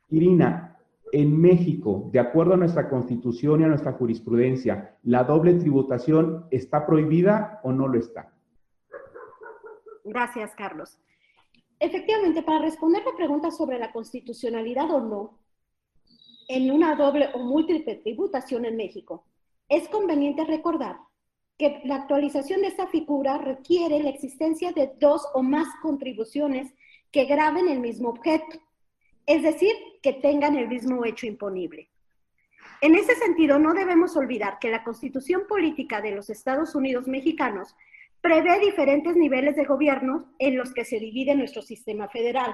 Irina, 0.09 0.77
en 1.11 1.39
México, 1.39 2.09
de 2.11 2.19
acuerdo 2.19 2.53
a 2.53 2.57
nuestra 2.57 2.89
constitución 2.89 3.61
y 3.61 3.63
a 3.63 3.67
nuestra 3.67 3.93
jurisprudencia, 3.93 4.97
¿la 5.03 5.23
doble 5.23 5.53
tributación 5.53 6.45
está 6.51 6.85
prohibida 6.85 7.59
o 7.63 7.71
no 7.71 7.87
lo 7.87 7.99
está? 7.99 8.33
Gracias, 10.03 10.53
Carlos. 10.55 10.99
Efectivamente, 11.79 12.43
para 12.43 12.59
responder 12.59 13.03
la 13.05 13.15
pregunta 13.15 13.51
sobre 13.51 13.79
la 13.79 13.91
constitucionalidad 13.91 14.89
o 14.91 15.01
no 15.01 15.39
en 16.47 16.71
una 16.71 16.95
doble 16.95 17.29
o 17.33 17.39
múltiple 17.39 17.95
tributación 17.95 18.65
en 18.65 18.77
México, 18.77 19.25
es 19.67 19.87
conveniente 19.89 20.45
recordar 20.45 20.97
que 21.57 21.81
la 21.85 21.95
actualización 21.95 22.61
de 22.61 22.67
esta 22.67 22.87
figura 22.87 23.37
requiere 23.37 24.01
la 24.03 24.09
existencia 24.09 24.71
de 24.71 24.91
dos 24.99 25.25
o 25.33 25.41
más 25.41 25.67
contribuciones 25.81 26.73
que 27.11 27.25
graben 27.25 27.69
el 27.69 27.79
mismo 27.79 28.09
objeto 28.09 28.59
es 29.25 29.41
decir, 29.41 29.73
que 30.01 30.13
tengan 30.13 30.55
el 30.55 30.67
mismo 30.67 31.03
hecho 31.05 31.25
imponible. 31.25 31.89
En 32.81 32.95
ese 32.95 33.15
sentido, 33.15 33.57
no 33.57 33.73
debemos 33.73 34.15
olvidar 34.15 34.59
que 34.59 34.69
la 34.69 34.83
constitución 34.83 35.43
política 35.47 36.01
de 36.01 36.11
los 36.11 36.29
Estados 36.29 36.75
Unidos 36.75 37.07
mexicanos 37.07 37.75
prevé 38.21 38.59
diferentes 38.59 39.15
niveles 39.15 39.55
de 39.55 39.65
gobierno 39.65 40.33
en 40.39 40.57
los 40.57 40.73
que 40.73 40.85
se 40.85 40.99
divide 40.99 41.35
nuestro 41.35 41.61
sistema 41.61 42.07
federal, 42.09 42.53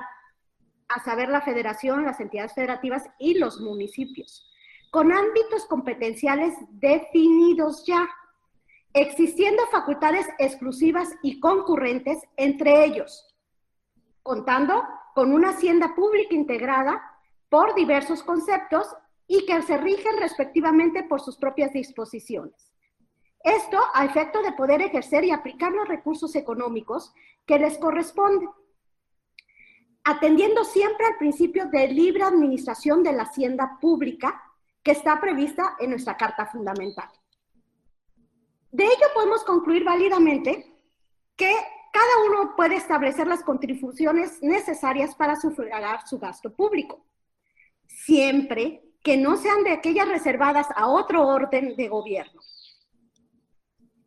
a 0.88 1.04
saber 1.04 1.30
la 1.30 1.42
federación, 1.42 2.04
las 2.04 2.20
entidades 2.20 2.54
federativas 2.54 3.04
y 3.18 3.38
los 3.38 3.62
municipios, 3.62 4.50
con 4.92 5.12
ámbitos 5.12 5.66
competenciales 5.68 6.54
definidos 6.72 7.86
ya, 7.86 8.10
existiendo 8.94 9.66
facultades 9.68 10.28
exclusivas 10.38 11.10
y 11.22 11.40
concurrentes 11.40 12.20
entre 12.36 12.86
ellos, 12.86 13.36
contando 14.24 14.84
con 15.16 15.34
una 15.34 15.50
hacienda 15.50 15.96
pública 15.96 16.36
integrada 16.36 17.02
por 17.50 17.76
diversos 17.76 18.24
conceptos 18.24 18.88
y 19.28 19.46
que 19.46 19.62
se 19.62 19.78
rigen 19.78 20.18
respectivamente 20.20 21.04
por 21.04 21.22
sus 21.22 21.38
propias 21.38 21.72
disposiciones. 21.74 22.72
Esto 23.44 23.80
a 23.94 24.06
efecto 24.06 24.42
de 24.42 24.52
poder 24.52 24.82
ejercer 24.82 25.24
y 25.24 25.32
aplicar 25.32 25.72
los 25.72 25.88
recursos 25.88 26.36
económicos 26.36 27.14
que 27.46 27.58
les 27.58 27.78
corresponden, 27.78 28.50
atendiendo 30.04 30.64
siempre 30.64 31.06
al 31.08 31.18
principio 31.18 31.68
de 31.68 31.88
libre 31.88 32.24
administración 32.24 33.04
de 33.04 33.14
la 33.14 33.24
hacienda 33.24 33.78
pública 33.80 34.44
que 34.84 34.92
está 34.92 35.20
prevista 35.20 35.76
en 35.80 35.92
nuestra 35.92 36.18
Carta 36.18 36.46
Fundamental. 36.46 37.10
De 38.72 38.86
ello 38.86 39.08
podemos 39.14 39.44
concluir 39.44 39.84
válidamente 39.84 40.74
que 41.36 41.54
cada 41.92 42.26
uno 42.28 42.56
puede 42.56 42.76
establecer 42.76 43.28
las 43.28 43.44
contribuciones 43.44 44.42
necesarias 44.42 45.14
para 45.16 45.36
sufragar 45.36 46.08
su 46.08 46.18
gasto 46.18 46.54
público, 46.54 47.06
siempre 47.86 48.82
que 49.04 49.18
no 49.18 49.36
sean 49.36 49.64
de 49.64 49.72
aquellas 49.72 50.08
reservadas 50.08 50.68
a 50.76 50.88
otro 50.88 51.28
orden 51.28 51.76
de 51.76 51.88
gobierno. 51.90 52.42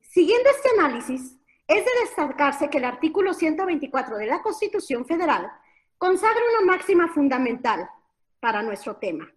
Siguiendo 0.01 0.49
este 0.49 0.71
análisis, 0.79 1.37
es 1.67 1.85
de 1.85 1.91
destacarse 2.03 2.71
que 2.71 2.79
el 2.79 2.85
artículo 2.85 3.35
124 3.35 4.17
de 4.17 4.27
la 4.27 4.43
Constitución 4.43 5.05
Federal 5.05 5.51
consagra 5.99 6.41
una 6.59 6.73
máxima 6.73 7.09
fundamental 7.09 7.89
para 8.41 8.63
nuestro 8.63 8.97
tema, 8.97 9.31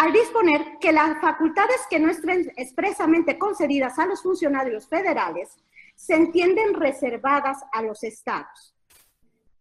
al 0.00 0.14
disponer 0.14 0.78
que 0.80 0.92
las 0.92 1.20
facultades 1.20 1.82
que 1.90 2.00
no 2.00 2.10
estén 2.10 2.50
expresamente 2.56 3.38
concedidas 3.38 3.98
a 3.98 4.06
los 4.06 4.22
funcionarios 4.22 4.88
federales 4.88 5.58
se 5.94 6.14
entienden 6.14 6.72
reservadas 6.72 7.58
a 7.70 7.82
los 7.82 8.02
estados. 8.02 8.74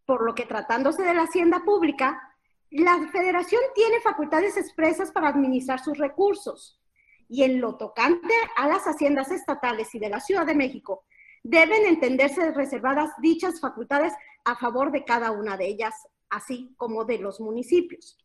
Por 0.06 0.24
lo 0.24 0.34
que 0.34 0.46
tratándose 0.46 1.04
de 1.04 1.14
la 1.14 1.24
hacienda 1.24 1.66
pública, 1.66 2.38
la 2.70 3.10
federación 3.12 3.62
tiene 3.76 4.00
facultades 4.00 4.56
expresas 4.56 5.12
para 5.12 5.28
administrar 5.28 5.82
sus 5.82 5.98
recursos 5.98 6.80
y 7.28 7.44
en 7.44 7.60
lo 7.60 7.76
tocante 7.76 8.34
a 8.56 8.70
las 8.70 8.86
haciendas 8.86 9.32
estatales 9.32 9.94
y 9.94 10.00
de 10.00 10.08
la 10.08 10.22
Ciudad 10.22 10.46
de 10.46 10.56
México, 10.56 11.04
deben 11.44 11.86
entenderse 11.86 12.52
reservadas 12.52 13.12
dichas 13.22 13.60
facultades 13.60 14.14
a 14.46 14.56
favor 14.56 14.94
de 14.94 15.04
cada 15.04 15.32
una 15.32 15.58
de 15.58 15.68
ellas, 15.68 16.08
así 16.30 16.74
como 16.78 17.04
de 17.04 17.18
los 17.18 17.42
municipios. 17.42 18.18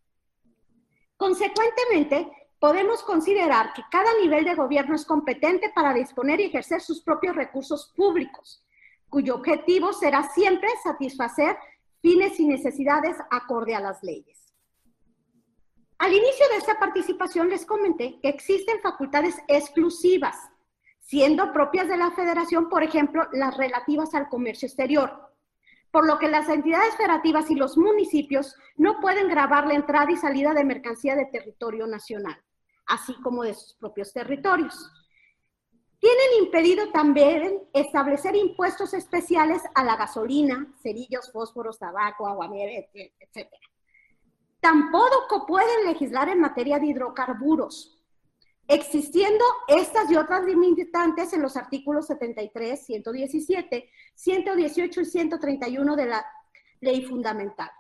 Consecuentemente, 1.17 2.31
podemos 2.59 3.03
considerar 3.03 3.73
que 3.73 3.83
cada 3.91 4.13
nivel 4.21 4.45
de 4.45 4.55
gobierno 4.55 4.95
es 4.95 5.05
competente 5.05 5.71
para 5.75 5.95
disponer 5.95 6.41
y 6.41 6.45
ejercer 6.45 6.81
sus 6.81 7.03
propios 7.03 7.37
recursos 7.37 7.93
públicos, 7.97 8.65
cuyo 9.09 9.35
objetivo 9.35 9.93
será 9.93 10.23
siempre 10.31 10.69
satisfacer 10.83 11.57
fines 12.01 12.39
y 12.41 12.47
necesidades 12.47 13.17
acorde 13.31 13.75
a 13.75 13.81
las 13.81 14.03
leyes. 14.03 14.55
Al 15.99 16.13
inicio 16.13 16.49
de 16.51 16.57
esta 16.57 16.79
participación 16.79 17.49
les 17.49 17.65
comenté 17.65 18.19
que 18.21 18.29
existen 18.29 18.81
facultades 18.83 19.37
exclusivas, 19.49 20.37
siendo 21.01 21.53
propias 21.53 21.89
de 21.89 21.97
la 21.97 22.11
federación, 22.11 22.69
por 22.69 22.83
ejemplo, 22.83 23.29
las 23.33 23.57
relativas 23.57 24.15
al 24.15 24.29
comercio 24.29 24.67
exterior, 24.67 25.34
por 25.95 26.09
lo 26.09 26.19
que 26.19 26.27
las 26.27 26.49
entidades 26.49 26.97
federativas 26.97 27.49
y 27.53 27.55
los 27.55 27.79
municipios 27.79 28.57
no 28.77 29.01
pueden 29.01 29.29
grabar 29.29 29.69
la 29.69 29.75
entrada 29.75 30.11
y 30.11 30.17
salida 30.17 30.53
de 30.53 30.65
mercancía 30.65 31.15
de 31.15 31.27
territorio 31.27 31.87
nacional, 31.87 32.37
así 32.87 33.15
como 33.23 33.45
de 33.45 33.55
sus 33.55 33.75
propios 33.75 34.13
territorios. 34.13 34.91
Tienen 36.01 36.45
impedido 36.45 36.91
también 36.91 37.63
establecer 37.73 38.35
impuestos 38.35 38.93
especiales 38.93 39.63
a 39.73 39.85
la 39.85 39.95
gasolina, 39.95 40.67
cerillos, 40.83 41.31
fósforos, 41.31 41.79
tabaco, 41.79 42.27
agua, 42.27 42.51
etc. 42.53 43.49
Tampoco 44.59 45.47
pueden 45.47 45.87
legislar 45.87 46.29
en 46.29 46.41
materia 46.41 46.81
de 46.81 46.87
hidrocarburos, 46.87 48.04
existiendo 48.67 49.45
estas 49.69 50.11
y 50.11 50.17
otras 50.17 50.45
limitantes 50.45 51.33
en 51.33 51.43
los 51.43 51.57
artículos 51.57 52.07
73, 52.07 52.85
117, 52.85 53.91
118 54.15 55.01
y 55.01 55.05
131 55.05 55.97
de 55.97 56.07
la 56.07 56.27
ley 56.81 57.05
fundamental. 57.05 57.71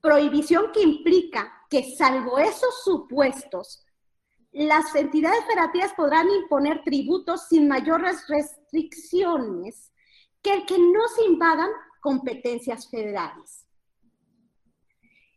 Prohibición 0.00 0.72
que 0.72 0.82
implica 0.82 1.52
que 1.70 1.94
salvo 1.96 2.38
esos 2.38 2.82
supuestos, 2.82 3.84
las 4.52 4.94
entidades 4.94 5.44
federativas 5.46 5.94
podrán 5.94 6.28
imponer 6.30 6.82
tributos 6.84 7.48
sin 7.48 7.68
mayores 7.68 8.26
restricciones 8.28 9.92
que 10.42 10.52
el 10.52 10.66
que 10.66 10.78
no 10.78 11.08
se 11.14 11.24
invadan 11.24 11.70
competencias 12.00 12.90
federales. 12.90 13.64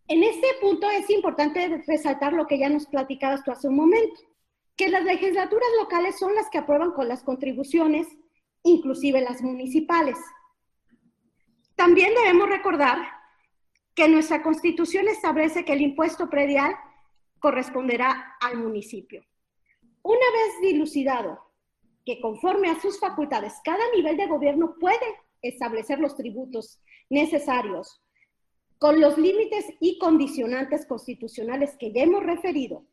En 0.08 0.23
este 0.23 0.47
punto 0.60 0.89
es 0.89 1.10
importante 1.10 1.84
resaltar 1.88 2.34
lo 2.34 2.45
que 2.45 2.60
ya 2.60 2.69
nos 2.69 2.86
platicabas 2.88 3.43
tú 3.43 3.52
hace 3.52 3.67
un 3.67 3.76
momento 3.76 4.19
que 4.75 4.89
las 4.89 5.03
legislaturas 5.03 5.69
locales 5.79 6.17
son 6.19 6.35
las 6.35 6.49
que 6.49 6.57
aprueban 6.57 6.91
con 6.91 7.07
las 7.07 7.23
contribuciones, 7.23 8.07
inclusive 8.63 9.21
las 9.21 9.41
municipales. 9.41 10.17
También 11.75 12.13
debemos 12.13 12.49
recordar 12.49 12.97
que 13.93 14.09
nuestra 14.09 14.43
constitución 14.43 15.07
establece 15.07 15.63
que 15.63 15.73
el 15.73 15.81
impuesto 15.81 16.29
predial 16.29 16.75
corresponderá 17.39 18.35
al 18.41 18.57
municipio. 18.57 19.23
Una 20.01 20.25
vez 20.31 20.61
dilucidado 20.61 21.39
que 22.05 22.19
conforme 22.21 22.69
a 22.69 22.79
sus 22.79 22.99
facultades 22.99 23.53
cada 23.63 23.83
nivel 23.95 24.17
de 24.17 24.27
gobierno 24.27 24.75
puede 24.79 25.05
establecer 25.41 25.99
los 25.99 26.15
tributos 26.15 26.81
necesarios 27.09 28.01
con 28.77 28.99
los 28.99 29.17
límites 29.17 29.65
y 29.79 29.97
condicionantes 29.97 30.85
constitucionales 30.85 31.75
que 31.77 31.91
ya 31.91 32.03
hemos 32.03 32.23
referido, 32.23 32.85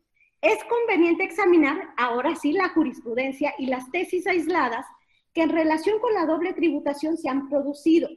es 0.43 0.59
conveniente 0.65 1.23
examinar 1.23 1.95
ahora 1.97 2.35
sí 2.35 2.53
la 2.53 2.69
jurisprudencia 2.71 3.55
y 3.59 3.67
las 3.67 3.91
tesis 3.93 4.27
aisladas 4.27 4.85
que 5.33 5.43
en 5.43 5.51
relación 5.51 6.01
con 6.01 6.13
la 6.13 6.27
doble 6.27 6.53
tributación 6.53 7.17
se 7.17 7.29
han 7.29 7.49
producido, 7.49 8.11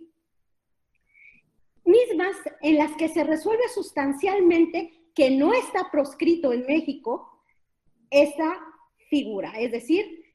mismas 1.86 2.36
en 2.62 2.78
las 2.78 2.92
que 2.98 3.08
se 3.08 3.24
resuelve 3.24 3.70
sustancialmente 3.70 4.92
que 5.14 5.30
no 5.30 5.54
está 5.54 5.90
proscrito 5.92 6.52
en 6.52 6.66
México 6.66 7.44
esta 8.10 8.60
figura, 9.10 9.54
es 9.60 9.72
decir, 9.72 10.26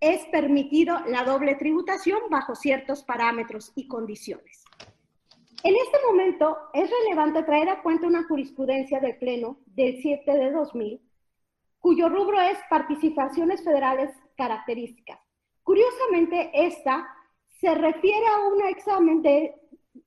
es 0.00 0.24
permitido 0.26 1.00
la 1.06 1.24
doble 1.24 1.56
tributación 1.56 2.20
bajo 2.30 2.54
ciertos 2.54 3.02
parámetros 3.02 3.72
y 3.74 3.88
condiciones. 3.88 4.64
En 5.64 5.74
este 5.74 5.98
momento 6.06 6.56
es 6.72 6.88
relevante 6.88 7.42
traer 7.42 7.68
a 7.68 7.82
cuenta 7.82 8.06
una 8.06 8.22
jurisprudencia 8.28 9.00
del 9.00 9.16
Pleno 9.16 9.58
del 9.66 10.00
7 10.00 10.30
de 10.30 10.52
2000 10.52 11.07
cuyo 11.78 12.08
rubro 12.08 12.40
es 12.40 12.58
participaciones 12.68 13.62
federales 13.62 14.10
características. 14.36 15.18
Curiosamente, 15.62 16.50
esta 16.54 17.06
se 17.60 17.74
refiere 17.74 18.26
a 18.26 18.46
un 18.48 18.66
examen 18.66 19.22
de 19.22 19.54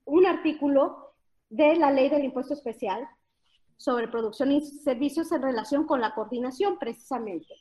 un 0.04 0.26
artículo 0.26 1.14
de 1.48 1.76
la 1.76 1.90
ley 1.90 2.08
del 2.08 2.24
impuesto 2.24 2.54
especial 2.54 3.08
sobre 3.76 4.08
producción 4.08 4.52
y 4.52 4.60
servicios 4.60 5.32
en 5.32 5.42
relación 5.42 5.86
con 5.86 6.00
la 6.00 6.14
coordinación, 6.14 6.78
precisamente. 6.78 7.54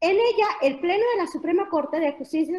En 0.00 0.16
ella, 0.16 0.46
el 0.62 0.80
Pleno 0.80 1.04
de 1.14 1.22
la 1.22 1.26
Suprema 1.28 1.68
Corte 1.68 2.00
de 2.00 2.12
Justicia 2.12 2.58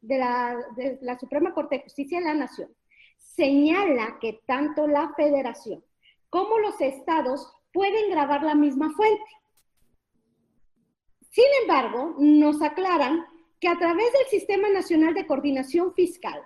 de 0.00 0.18
la, 0.18 1.18
Suprema 1.20 1.52
Corte 1.52 1.76
de 1.76 1.82
Justicia 1.82 2.18
de 2.18 2.24
la 2.24 2.34
Nación 2.34 2.74
señala 3.18 4.18
que 4.20 4.40
tanto 4.46 4.86
la 4.86 5.12
Federación 5.14 5.84
como 6.30 6.58
los 6.58 6.80
estados 6.80 7.52
pueden 7.72 8.10
grabar 8.10 8.42
la 8.42 8.54
misma 8.54 8.90
fuente. 8.96 9.22
Sin 11.30 11.44
embargo, 11.62 12.14
nos 12.18 12.60
aclaran 12.60 13.24
que 13.58 13.68
a 13.68 13.78
través 13.78 14.12
del 14.12 14.26
Sistema 14.30 14.68
Nacional 14.68 15.14
de 15.14 15.26
Coordinación 15.26 15.94
Fiscal 15.94 16.40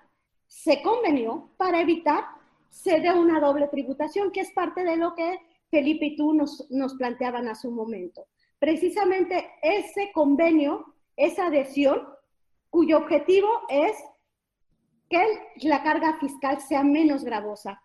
se 0.47 0.83
convenió 0.83 1.51
para 1.57 1.81
evitar 1.81 2.25
se 2.75 3.01
dé 3.01 3.13
una 3.13 3.39
doble 3.39 3.69
tributación, 3.69 4.33
que 4.33 4.41
es 4.41 4.51
parte 4.51 4.83
de 4.83 4.97
lo 4.97 5.15
que 5.15 5.39
Felipe 5.71 6.07
y 6.07 6.17
tú 6.17 6.35
nos, 6.35 6.69
nos 6.71 6.95
planteaban 6.95 7.47
hace 7.47 7.69
un 7.69 7.77
momento. 7.77 8.27
Precisamente 8.59 9.49
ese 9.63 10.11
convenio, 10.13 10.95
esa 11.17 11.47
adhesión, 11.47 12.09
cuyo 12.71 12.99
objetivo 12.99 13.49
es 13.69 13.97
que 15.09 15.25
la 15.63 15.85
carga 15.85 16.19
fiscal 16.19 16.61
sea 16.61 16.83
menos 16.83 17.23
gravosa 17.23 17.81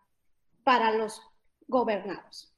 para 0.64 0.92
los 0.92 1.22
gobernados. 1.68 2.49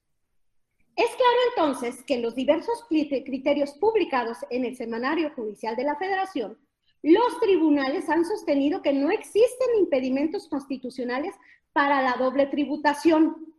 Es 0.96 1.08
claro 1.16 1.40
entonces 1.50 2.04
que 2.04 2.20
los 2.20 2.36
diversos 2.36 2.86
criterios 2.90 3.72
publicados 3.74 4.38
en 4.50 4.66
el 4.66 4.76
Semanario 4.76 5.32
Judicial 5.36 5.76
de 5.76 5.86
la 5.86 5.96
Federación, 5.96 6.58
los 7.02 7.40
tribunales 7.40 8.10
han 8.10 8.26
sostenido 8.26 8.82
que 8.82 8.94
no 8.94 9.10
existen 9.10 9.68
impedimentos 9.80 10.48
constitucionales 10.48 11.34
para 11.74 12.02
la 12.02 12.14
doble 12.14 12.46
tributación, 12.48 13.56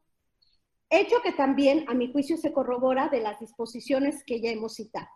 hecho 0.90 1.16
que 1.22 1.32
también, 1.32 1.84
a 1.88 1.94
mi 1.94 2.12
juicio, 2.12 2.36
se 2.36 2.52
corrobora 2.52 3.08
de 3.08 3.20
las 3.20 3.40
disposiciones 3.40 4.22
que 4.24 4.40
ya 4.40 4.50
hemos 4.50 4.74
citado, 4.74 5.08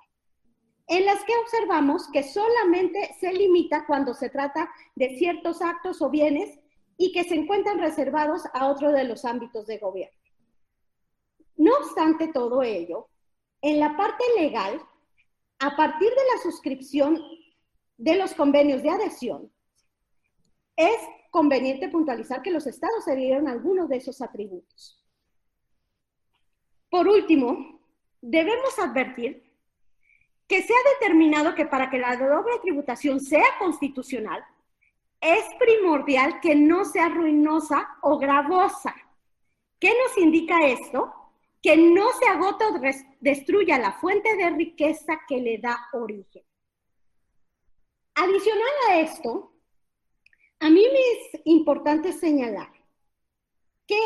en 0.88 1.04
las 1.04 1.22
que 1.24 1.36
observamos 1.36 2.08
que 2.10 2.22
solamente 2.22 3.14
se 3.20 3.32
limita 3.32 3.84
cuando 3.86 4.14
se 4.14 4.30
trata 4.30 4.70
de 4.94 5.16
ciertos 5.18 5.60
actos 5.60 6.00
o 6.00 6.10
bienes 6.10 6.58
y 6.96 7.12
que 7.12 7.24
se 7.24 7.34
encuentran 7.34 7.78
reservados 7.78 8.42
a 8.54 8.68
otro 8.68 8.90
de 8.90 9.04
los 9.04 9.24
ámbitos 9.24 9.66
de 9.66 9.78
gobierno. 9.78 10.25
No 11.56 11.72
obstante 11.78 12.28
todo 12.28 12.62
ello, 12.62 13.08
en 13.62 13.80
la 13.80 13.96
parte 13.96 14.24
legal, 14.38 14.80
a 15.58 15.76
partir 15.76 16.08
de 16.10 16.34
la 16.34 16.42
suscripción 16.42 17.20
de 17.96 18.16
los 18.16 18.34
convenios 18.34 18.82
de 18.82 18.90
adhesión, 18.90 19.50
es 20.76 20.96
conveniente 21.30 21.88
puntualizar 21.88 22.42
que 22.42 22.50
los 22.50 22.66
estados 22.66 23.04
se 23.04 23.34
algunos 23.34 23.88
de 23.88 23.96
esos 23.96 24.20
atributos. 24.20 25.02
Por 26.90 27.08
último, 27.08 27.80
debemos 28.20 28.78
advertir 28.78 29.42
que 30.46 30.62
se 30.62 30.72
ha 30.72 30.98
determinado 31.00 31.54
que 31.54 31.66
para 31.66 31.90
que 31.90 31.98
la 31.98 32.16
doble 32.16 32.58
tributación 32.62 33.20
sea 33.20 33.46
constitucional, 33.58 34.44
es 35.20 35.44
primordial 35.58 36.40
que 36.40 36.54
no 36.54 36.84
sea 36.84 37.08
ruinosa 37.08 37.96
o 38.02 38.18
gravosa. 38.18 38.94
¿Qué 39.80 39.88
nos 39.88 40.16
indica 40.18 40.66
esto? 40.66 41.12
Que 41.66 41.76
no 41.76 42.12
se 42.12 42.28
agota 42.28 42.68
o 42.68 42.80
destruya 43.18 43.76
la 43.76 43.90
fuente 43.90 44.36
de 44.36 44.50
riqueza 44.50 45.18
que 45.26 45.40
le 45.40 45.58
da 45.58 45.76
origen. 45.94 46.44
Adicional 48.14 48.70
a 48.88 49.00
esto, 49.00 49.52
a 50.60 50.70
mí 50.70 50.86
me 50.92 51.00
es 51.00 51.40
importante 51.46 52.12
señalar 52.12 52.70
que 53.84 53.98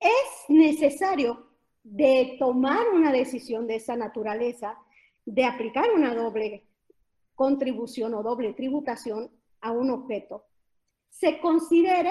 es 0.00 0.48
necesario 0.48 1.46
de 1.84 2.38
tomar 2.40 2.88
una 2.88 3.12
decisión 3.12 3.68
de 3.68 3.76
esa 3.76 3.94
naturaleza, 3.94 4.76
de 5.24 5.44
aplicar 5.44 5.92
una 5.92 6.12
doble 6.12 6.66
contribución 7.36 8.14
o 8.14 8.22
doble 8.24 8.52
tributación 8.54 9.30
a 9.60 9.70
un 9.70 9.92
objeto, 9.92 10.44
se 11.08 11.38
considere 11.38 12.10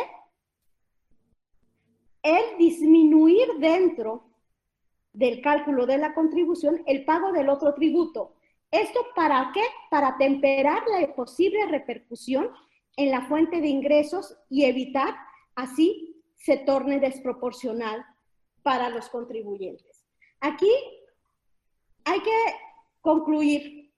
el 2.23 2.57
disminuir 2.57 3.47
dentro 3.59 4.29
del 5.11 5.41
cálculo 5.41 5.85
de 5.85 5.97
la 5.97 6.13
contribución 6.13 6.81
el 6.87 7.05
pago 7.05 7.31
del 7.31 7.49
otro 7.49 7.73
tributo. 7.73 8.35
¿Esto 8.71 9.05
para 9.15 9.51
qué? 9.53 9.61
Para 9.91 10.17
temperar 10.17 10.81
la 10.87 11.13
posible 11.13 11.67
repercusión 11.67 12.49
en 12.95 13.11
la 13.11 13.27
fuente 13.27 13.61
de 13.61 13.67
ingresos 13.67 14.35
y 14.49 14.65
evitar 14.65 15.15
así 15.55 16.23
se 16.33 16.57
torne 16.57 16.99
desproporcional 16.99 18.03
para 18.63 18.89
los 18.89 19.09
contribuyentes. 19.09 20.05
Aquí 20.39 20.71
hay 22.05 22.19
que 22.21 22.37
concluir 23.01 23.93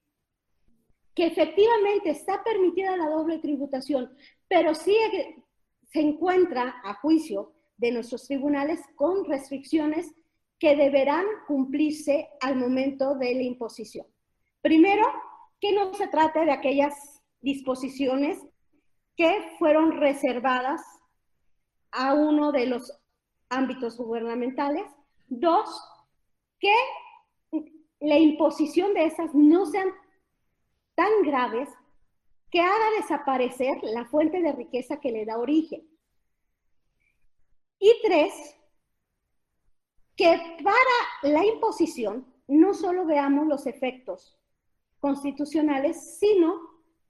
que 1.14 1.26
efectivamente 1.26 2.10
está 2.10 2.44
permitida 2.44 2.96
la 2.96 3.08
doble 3.08 3.38
tributación, 3.38 4.14
pero 4.48 4.74
sí 4.74 4.94
se 5.86 6.00
encuentra 6.00 6.82
a 6.84 6.94
juicio 6.94 7.55
de 7.76 7.92
nuestros 7.92 8.26
tribunales 8.26 8.80
con 8.94 9.24
restricciones 9.24 10.12
que 10.58 10.76
deberán 10.76 11.24
cumplirse 11.46 12.28
al 12.40 12.56
momento 12.56 13.14
de 13.16 13.34
la 13.34 13.42
imposición. 13.42 14.06
Primero, 14.62 15.04
que 15.60 15.72
no 15.72 15.92
se 15.94 16.08
trate 16.08 16.44
de 16.44 16.52
aquellas 16.52 17.22
disposiciones 17.40 18.38
que 19.16 19.50
fueron 19.58 19.92
reservadas 19.92 20.80
a 21.92 22.14
uno 22.14 22.52
de 22.52 22.66
los 22.66 22.92
ámbitos 23.48 23.96
gubernamentales. 23.96 24.84
Dos, 25.28 25.68
que 26.58 26.72
la 28.00 28.18
imposición 28.18 28.94
de 28.94 29.06
esas 29.06 29.34
no 29.34 29.66
sean 29.66 29.88
tan 30.94 31.22
graves 31.22 31.68
que 32.50 32.60
haga 32.60 32.90
desaparecer 32.98 33.78
la 33.82 34.04
fuente 34.06 34.40
de 34.40 34.52
riqueza 34.52 35.00
que 35.00 35.12
le 35.12 35.24
da 35.24 35.38
origen. 35.38 35.86
Y 37.78 37.92
tres, 38.02 38.32
que 40.16 40.40
para 40.64 41.32
la 41.34 41.44
imposición 41.44 42.26
no 42.48 42.74
solo 42.74 43.04
veamos 43.04 43.46
los 43.46 43.66
efectos 43.66 44.38
constitucionales, 44.98 46.18
sino 46.18 46.60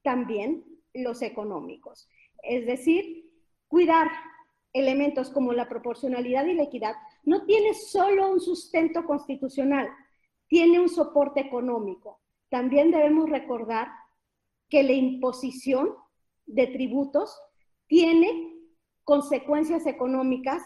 también 0.03 0.65
los 0.93 1.23
económicos. 1.23 2.09
Es 2.43 2.67
decir, 2.67 3.31
cuidar 3.69 4.11
elementos 4.73 5.31
como 5.31 5.53
la 5.53 5.69
proporcionalidad 5.69 6.47
y 6.47 6.55
la 6.55 6.65
equidad 6.65 6.95
no 7.25 7.45
tiene 7.45 7.75
solo 7.75 8.31
un 8.31 8.41
sustento 8.41 9.05
constitucional, 9.05 9.89
tiene 10.49 10.81
un 10.81 10.89
soporte 10.89 11.41
económico. 11.41 12.21
También 12.49 12.91
debemos 12.91 13.29
recordar 13.31 13.89
que 14.69 14.83
la 14.83 14.93
imposición 14.93 15.95
de 16.47 16.67
tributos 16.69 17.41
tiene 17.87 18.56
consecuencias 19.07 19.87
económicas 19.87 20.63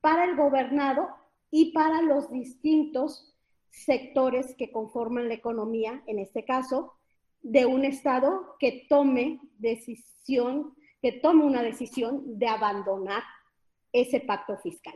para 0.00 0.24
el 0.24 0.36
gobernado 0.36 1.08
y 1.50 1.72
para 1.72 2.00
los 2.00 2.30
distintos 2.30 3.36
sectores 3.70 4.54
que 4.56 4.70
conforman 4.70 5.28
la 5.28 5.34
economía, 5.34 6.02
en 6.06 6.20
este 6.20 6.44
caso, 6.44 6.94
de 7.42 7.66
un 7.66 7.84
Estado 7.84 8.54
que 8.60 8.86
tome 8.88 9.40
decisión, 9.58 10.74
que 11.02 11.12
tome 11.12 11.44
una 11.44 11.62
decisión 11.62 12.38
de 12.38 12.46
abandonar 12.46 13.24
ese 13.92 14.20
pacto 14.20 14.56
fiscal. 14.58 14.94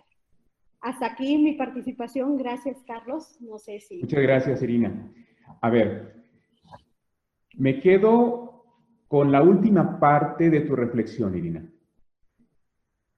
Hasta 0.80 1.06
aquí 1.06 1.38
mi 1.38 1.54
participación. 1.54 2.36
Gracias, 2.36 2.76
Carlos. 2.86 3.36
No 3.40 3.58
sé 3.58 3.80
si... 3.80 3.98
Muchas 3.98 4.22
gracias, 4.22 4.62
Irina. 4.62 5.12
A 5.60 5.70
ver, 5.70 6.24
me 7.56 7.80
quedo 7.80 8.64
con 9.08 9.32
la 9.32 9.42
última 9.42 9.98
parte 9.98 10.50
de 10.50 10.60
tu 10.60 10.76
reflexión, 10.76 11.36
Irina. 11.36 11.68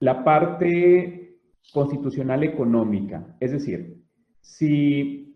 La 0.00 0.24
parte 0.24 1.40
constitucional 1.72 2.44
económica. 2.44 3.36
Es 3.40 3.52
decir, 3.52 4.02
si 4.40 5.28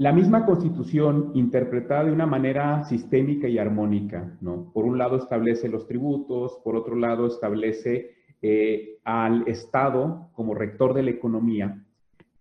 la 0.00 0.12
misma 0.14 0.46
constitución, 0.46 1.32
interpretada 1.34 2.04
de 2.04 2.12
una 2.12 2.24
manera 2.24 2.84
sistémica 2.84 3.48
y 3.48 3.58
armónica, 3.58 4.34
¿no? 4.40 4.72
Por 4.72 4.86
un 4.86 4.96
lado 4.96 5.16
establece 5.16 5.68
los 5.68 5.86
tributos, 5.86 6.58
por 6.64 6.74
otro 6.74 6.96
lado 6.96 7.26
establece 7.26 8.12
eh, 8.40 8.98
al 9.04 9.46
Estado 9.46 10.30
como 10.32 10.54
rector 10.54 10.94
de 10.94 11.02
la 11.02 11.10
economía. 11.10 11.84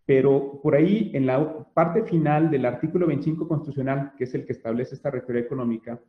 Pero 0.06 0.62
por 0.64 0.76
ahí, 0.76 1.12
en 1.14 1.26
la 1.26 1.66
parte 1.74 2.04
final 2.04 2.50
del 2.50 2.66
artículo 2.66 3.08
25 3.08 3.46
constitucional, 3.46 4.14
que 4.18 4.24
es 4.24 4.34
el 4.34 4.46
que 4.46 4.54
establece 4.54 4.96
esta 4.96 5.12
rectoría 5.12 5.42
económica, 5.42 6.00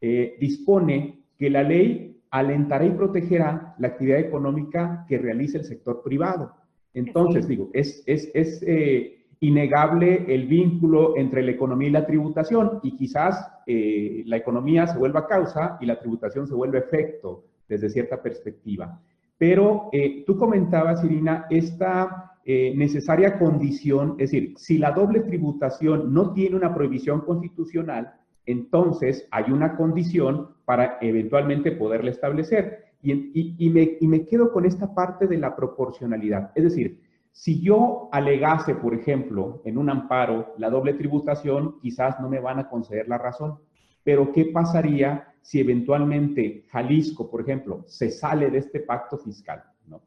eh, 0.00 0.36
dispone 0.38 1.24
que 1.36 1.50
la 1.50 1.64
ley 1.64 2.19
alentará 2.30 2.84
y 2.84 2.90
protegerá 2.90 3.74
la 3.78 3.88
actividad 3.88 4.20
económica 4.20 5.04
que 5.08 5.18
realice 5.18 5.58
el 5.58 5.64
sector 5.64 6.02
privado. 6.02 6.54
Entonces, 6.94 7.46
digo, 7.46 7.70
es, 7.72 8.02
es, 8.06 8.30
es 8.34 8.62
eh, 8.66 9.26
innegable 9.40 10.26
el 10.28 10.46
vínculo 10.46 11.16
entre 11.16 11.42
la 11.42 11.52
economía 11.52 11.88
y 11.88 11.92
la 11.92 12.06
tributación 12.06 12.80
y 12.82 12.96
quizás 12.96 13.48
la 13.66 14.36
economía 14.36 14.88
se 14.88 14.98
vuelva 14.98 15.28
causa 15.28 15.78
y 15.80 15.86
la 15.86 15.98
tributación 15.98 16.48
se 16.48 16.54
vuelve 16.54 16.78
efecto 16.78 17.44
desde 17.68 17.88
cierta 17.88 18.20
perspectiva. 18.20 19.00
Pero 19.40 19.88
eh, 19.92 20.24
tú 20.26 20.36
comentabas, 20.36 21.02
Irina, 21.02 21.46
esta 21.48 22.32
eh, 22.44 22.74
necesaria 22.76 23.38
condición, 23.38 24.16
es 24.18 24.30
decir, 24.30 24.52
si 24.58 24.76
la 24.76 24.90
doble 24.90 25.20
tributación 25.20 26.12
no 26.12 26.34
tiene 26.34 26.56
una 26.56 26.74
prohibición 26.74 27.22
constitucional, 27.22 28.12
entonces 28.50 29.26
hay 29.30 29.50
una 29.50 29.76
condición 29.76 30.50
para 30.64 30.98
eventualmente 31.00 31.72
poderla 31.72 32.10
establecer. 32.10 32.90
Y, 33.02 33.70
me, 33.70 34.26
quedo 34.26 34.52
con 34.52 34.66
esta 34.66 34.94
parte 34.94 35.26
de 35.26 35.38
la 35.38 35.56
proporcionalidad. 35.56 36.52
Es 36.54 36.64
decir, 36.64 37.00
si 37.32 37.60
yo 37.60 38.08
alegase, 38.12 38.74
por 38.74 38.94
ejemplo, 38.94 39.62
en 39.64 39.78
un 39.78 39.88
amparo 39.88 40.54
la 40.58 40.68
doble 40.68 40.94
tributación, 40.94 41.78
quizás 41.80 42.20
no 42.20 42.28
me 42.28 42.40
van 42.40 42.58
a 42.58 42.68
conceder 42.68 43.08
la 43.08 43.18
razón. 43.18 43.58
Pero 44.02 44.32
¿qué 44.32 44.46
pasaría 44.46 45.34
si 45.40 45.60
eventualmente 45.60 46.64
Jalisco, 46.68 47.30
por 47.30 47.40
ejemplo, 47.40 47.84
se 47.86 48.10
sale 48.10 48.50
de 48.50 48.58
este 48.58 48.80
pacto 48.80 49.16
fiscal? 49.16 49.62
¿no? 49.86 50.02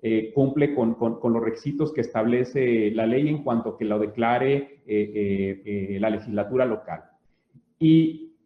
Eh, 0.00 0.32
cumple 0.34 0.74
con, 0.74 0.96
los 0.98 1.42
requisitos 1.44 1.92
que 1.92 2.00
establece 2.00 2.90
la 2.90 3.06
ley 3.06 3.28
en 3.28 3.44
cuanto 3.44 3.76
que 3.76 3.84
lo 3.84 4.00
declare 4.00 4.82
eh, 4.86 5.62
eh, 5.64 5.98
la 6.00 6.10
legislatura 6.10 6.64
local. 6.64 7.04
Y 7.82 8.36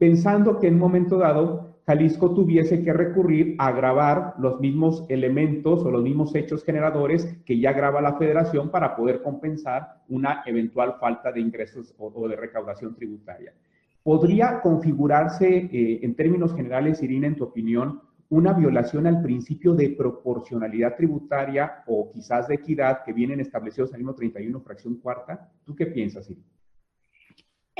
pensando 0.00 0.58
que 0.58 0.66
en 0.66 0.74
un 0.74 0.80
momento 0.80 1.16
dado 1.16 1.78
Jalisco 1.86 2.34
tuviese 2.34 2.82
que 2.82 2.92
recurrir 2.92 3.54
a 3.58 3.70
grabar 3.70 4.34
los 4.40 4.58
mismos 4.58 5.06
elementos 5.08 5.84
o 5.84 5.90
los 5.92 6.02
mismos 6.02 6.34
hechos 6.34 6.64
generadores 6.64 7.38
que 7.46 7.60
ya 7.60 7.72
graba 7.72 8.02
la 8.02 8.18
federación 8.18 8.70
para 8.72 8.96
poder 8.96 9.22
compensar 9.22 10.02
una 10.08 10.42
eventual 10.44 10.96
falta 10.98 11.30
de 11.30 11.40
ingresos 11.40 11.94
o 11.98 12.28
de 12.28 12.34
recaudación 12.34 12.96
tributaria. 12.96 13.54
¿Podría 14.02 14.60
configurarse 14.60 15.70
eh, 15.72 16.00
en 16.02 16.16
términos 16.16 16.52
generales, 16.52 17.00
Irina, 17.00 17.28
en 17.28 17.36
tu 17.36 17.44
opinión, 17.44 18.00
una 18.30 18.54
violación 18.54 19.06
al 19.06 19.22
principio 19.22 19.72
de 19.72 19.90
proporcionalidad 19.90 20.96
tributaria 20.96 21.84
o 21.86 22.10
quizás 22.10 22.48
de 22.48 22.56
equidad 22.56 23.04
que 23.04 23.12
vienen 23.12 23.38
establecidos 23.38 23.94
en 23.94 24.06
el 24.06 24.14
31, 24.16 24.60
fracción 24.60 24.96
cuarta? 24.96 25.48
¿Tú 25.64 25.76
qué 25.76 25.86
piensas, 25.86 26.28
Irina? 26.28 26.57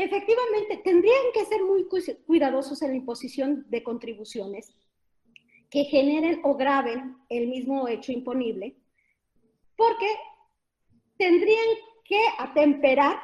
Efectivamente, 0.01 0.77
tendrían 0.85 1.33
que 1.35 1.45
ser 1.45 1.65
muy 1.65 1.89
cuidadosos 2.25 2.81
en 2.83 2.91
la 2.91 2.97
imposición 2.97 3.67
de 3.69 3.83
contribuciones 3.83 4.73
que 5.71 5.83
generen 5.87 6.41
o 6.45 6.55
graben 6.55 7.17
el 7.29 7.49
mismo 7.49 7.89
hecho 7.89 8.13
imponible, 8.13 8.77
porque 9.77 10.07
tendrían 11.17 11.67
que 12.05 12.21
atemperar 12.39 13.21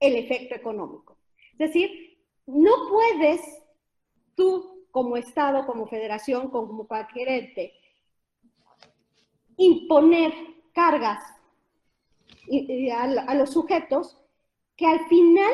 el 0.00 0.16
efecto 0.16 0.56
económico. 0.56 1.18
Es 1.52 1.58
decir, 1.58 2.18
no 2.46 2.72
puedes 2.90 3.40
tú 4.34 4.86
como 4.90 5.16
Estado, 5.16 5.66
como 5.66 5.86
federación, 5.86 6.50
como 6.50 6.88
cualquier 6.88 7.28
ente, 7.28 7.74
imponer 9.56 10.34
cargas 10.72 11.22
a 13.26 13.34
los 13.36 13.52
sujetos 13.52 14.18
que 14.74 14.84
al 14.84 15.06
final 15.06 15.52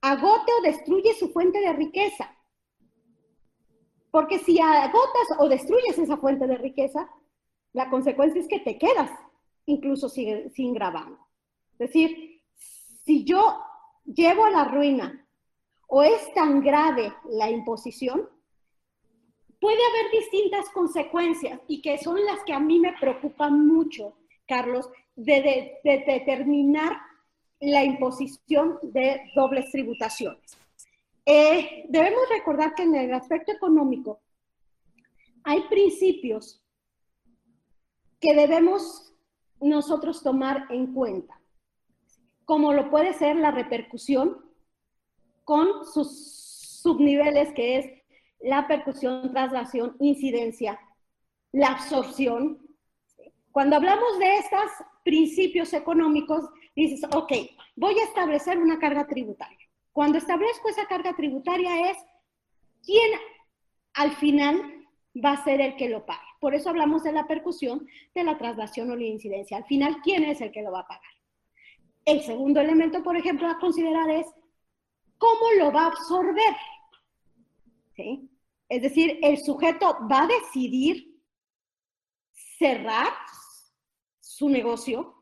agote 0.00 0.52
o 0.58 0.62
destruye 0.62 1.14
su 1.14 1.28
fuente 1.30 1.60
de 1.60 1.72
riqueza. 1.72 2.30
Porque 4.10 4.38
si 4.38 4.60
agotas 4.60 5.28
o 5.38 5.48
destruyes 5.48 5.98
esa 5.98 6.16
fuente 6.16 6.46
de 6.46 6.56
riqueza, 6.56 7.08
la 7.72 7.90
consecuencia 7.90 8.40
es 8.40 8.48
que 8.48 8.60
te 8.60 8.78
quedas 8.78 9.10
incluso 9.66 10.08
sin, 10.08 10.50
sin 10.50 10.72
grabando. 10.72 11.18
Es 11.72 11.90
decir, 11.90 12.42
si 13.04 13.24
yo 13.24 13.60
llevo 14.04 14.46
a 14.46 14.50
la 14.50 14.64
ruina 14.64 15.26
o 15.88 16.02
es 16.02 16.32
tan 16.34 16.62
grave 16.62 17.12
la 17.28 17.50
imposición, 17.50 18.28
puede 19.60 19.78
haber 19.84 20.12
distintas 20.12 20.68
consecuencias 20.70 21.60
y 21.68 21.82
que 21.82 21.98
son 21.98 22.24
las 22.24 22.42
que 22.44 22.52
a 22.52 22.60
mí 22.60 22.78
me 22.78 22.94
preocupan 22.98 23.66
mucho, 23.66 24.16
Carlos, 24.46 24.88
de, 25.14 25.78
determinar 25.82 27.00
la 27.60 27.84
imposición 27.84 28.78
de 28.82 29.22
dobles 29.34 29.70
tributaciones. 29.70 30.58
Eh, 31.24 31.86
debemos 31.88 32.28
recordar 32.30 32.74
que 32.74 32.84
en 32.84 32.94
el 32.94 33.14
aspecto 33.14 33.52
económico 33.52 34.20
hay 35.42 35.62
principios 35.68 36.62
que 38.20 38.34
debemos 38.34 39.12
nosotros 39.60 40.22
tomar 40.22 40.66
en 40.70 40.92
cuenta, 40.92 41.40
como 42.44 42.72
lo 42.72 42.90
puede 42.90 43.12
ser 43.12 43.36
la 43.36 43.50
repercusión 43.50 44.44
con 45.44 45.84
sus 45.86 46.80
subniveles, 46.82 47.52
que 47.54 47.78
es 47.78 47.86
la 48.40 48.68
percusión, 48.68 49.32
traslación, 49.32 49.96
incidencia, 50.00 50.78
la 51.52 51.68
absorción. 51.68 52.58
Cuando 53.50 53.76
hablamos 53.76 54.18
de 54.18 54.36
estos 54.36 54.70
principios 55.04 55.72
económicos, 55.72 56.44
dices, 56.84 57.08
ok, 57.14 57.32
voy 57.76 57.98
a 57.98 58.04
establecer 58.04 58.58
una 58.58 58.78
carga 58.78 59.06
tributaria. 59.06 59.58
Cuando 59.92 60.18
establezco 60.18 60.68
esa 60.68 60.86
carga 60.86 61.16
tributaria 61.16 61.90
es 61.90 61.96
quién 62.84 63.10
al 63.94 64.12
final 64.16 64.86
va 65.24 65.32
a 65.32 65.44
ser 65.44 65.60
el 65.60 65.76
que 65.76 65.88
lo 65.88 66.04
pague. 66.04 66.20
Por 66.40 66.54
eso 66.54 66.68
hablamos 66.68 67.02
de 67.02 67.12
la 67.12 67.26
percusión, 67.26 67.88
de 68.14 68.24
la 68.24 68.36
traslación 68.36 68.90
o 68.90 68.96
la 68.96 69.04
incidencia. 69.04 69.56
Al 69.56 69.64
final, 69.64 70.00
¿quién 70.02 70.24
es 70.24 70.40
el 70.40 70.52
que 70.52 70.62
lo 70.62 70.72
va 70.72 70.80
a 70.80 70.86
pagar? 70.86 71.10
El 72.04 72.20
segundo 72.22 72.60
elemento, 72.60 73.02
por 73.02 73.16
ejemplo, 73.16 73.48
a 73.48 73.58
considerar 73.58 74.08
es 74.10 74.26
cómo 75.18 75.52
lo 75.58 75.72
va 75.72 75.84
a 75.84 75.86
absorber. 75.88 76.56
Es 78.68 78.82
decir, 78.82 79.18
el 79.22 79.38
sujeto 79.38 79.96
va 80.10 80.24
a 80.24 80.26
decidir 80.26 81.16
cerrar 82.58 83.08
su 84.20 84.48
negocio, 84.48 85.15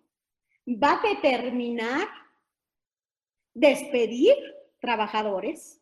va 0.67 0.95
a 0.95 1.09
determinar 1.09 2.09
despedir 3.55 4.35
trabajadores, 4.81 5.81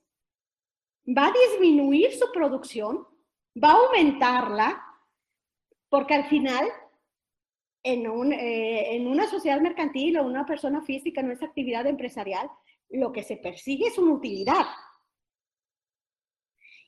va 1.07 1.29
a 1.29 1.33
disminuir 1.33 2.13
su 2.13 2.31
producción, 2.33 3.07
va 3.63 3.71
a 3.73 3.77
aumentarla, 3.77 4.85
porque 5.89 6.15
al 6.15 6.29
final, 6.29 6.69
en, 7.83 8.33
eh, 8.33 8.97
en 8.97 9.07
una 9.07 9.27
sociedad 9.27 9.61
mercantil 9.61 10.19
o 10.19 10.27
una 10.27 10.47
persona 10.47 10.83
física, 10.83 11.21
en 11.21 11.33
esa 11.33 11.47
actividad 11.47 11.87
empresarial, 11.87 12.51
lo 12.91 13.13
que 13.13 13.23
se 13.23 13.37
persigue 13.37 13.89
es 13.89 13.99
una 13.99 14.13
utilidad. 14.13 14.67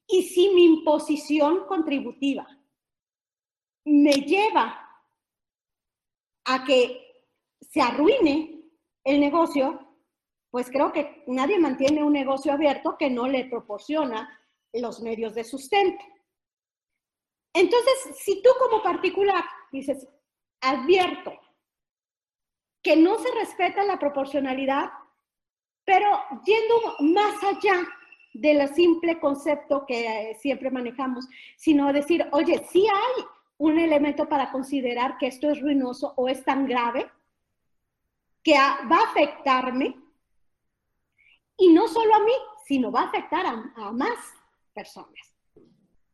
Y 0.07 0.23
si 0.23 0.51
mi 0.51 0.65
imposición 0.65 1.67
contributiva 1.67 2.47
me 3.87 4.13
lleva 4.13 4.81
a 6.45 6.65
que 6.65 7.04
se 7.71 7.81
arruine 7.81 8.63
el 9.05 9.21
negocio, 9.21 9.81
pues 10.51 10.71
creo 10.71 10.93
que 10.93 11.25
nadie 11.27 11.59
mantiene 11.59 12.03
un 12.03 12.13
negocio 12.13 12.53
abierto 12.53 12.97
que 12.99 13.11
no 13.11 13.27
le 13.27 13.47
proporciona 13.47 14.41
los 14.73 15.01
medios 15.01 15.35
de 15.35 15.45
sustento. 15.45 16.05
Entonces, 17.53 18.17
si 18.19 18.43
tú 18.43 18.51
como 18.59 18.83
particular 18.83 19.45
dices, 19.71 20.09
advierto 20.61 21.33
que 22.83 22.97
no 22.97 23.19
se 23.19 23.31
respeta 23.33 23.85
la 23.85 23.99
proporcionalidad, 23.99 24.91
pero 25.85 26.07
yendo 26.45 26.97
más 27.15 27.43
allá 27.43 27.87
del 28.35 28.69
simple 28.75 29.21
concepto 29.21 29.85
que 29.87 30.31
eh, 30.31 30.35
siempre 30.35 30.71
manejamos, 30.71 31.27
sino 31.57 31.93
decir, 31.93 32.27
oye, 32.33 32.65
sí 32.71 32.87
hay 32.87 33.25
un 33.59 33.79
elemento 33.79 34.29
para 34.29 34.51
considerar 34.51 35.17
que 35.19 35.29
esto 35.29 35.51
es 35.51 35.61
ruinoso 35.61 36.13
o 36.17 36.29
es 36.29 36.45
tan 36.45 36.67
grave 36.67 37.11
que 38.45 38.53
va 38.53 38.99
a 38.99 39.11
afectarme 39.11 39.97
y 41.57 41.73
no 41.73 41.89
solo 41.89 42.15
a 42.15 42.21
mí, 42.21 42.33
sino 42.67 42.93
va 42.93 43.03
a 43.03 43.07
afectar 43.07 43.45
a, 43.47 43.91
más 43.93 44.19
personas. 44.75 45.35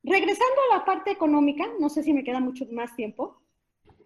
Regresando 0.02 0.60
a 0.70 0.78
la 0.78 0.84
parte 0.84 1.10
económica, 1.10 1.66
no 1.78 1.88
sé 1.88 2.02
si 2.02 2.12
me 2.12 2.24
queda 2.24 2.40
mucho 2.40 2.64
más 2.70 2.94
tiempo. 2.94 3.42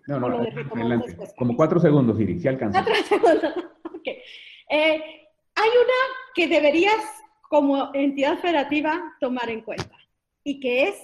No, 0.07 0.19
no, 0.19 0.27
adelante. 0.27 1.17
Como 1.37 1.55
cuatro 1.55 1.79
segundos, 1.79 2.19
Iris, 2.19 2.43
si 2.43 2.49
alcanza. 2.49 2.83
Cuatro 2.83 3.03
segundos, 3.05 3.57
ok. 3.85 4.07
Eh, 4.07 5.29
hay 5.55 5.69
una 5.69 6.01
que 6.35 6.49
deberías 6.49 7.05
como 7.43 7.91
entidad 7.95 8.39
federativa 8.39 9.17
tomar 9.21 9.51
en 9.51 9.61
cuenta 9.61 9.97
y 10.43 10.61
que 10.61 10.89
es 10.89 11.01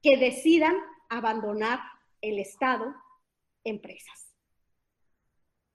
que 0.00 0.16
decidan 0.16 0.74
abandonar 1.08 1.80
el 2.20 2.38
Estado 2.38 2.94
empresas. 3.64 4.31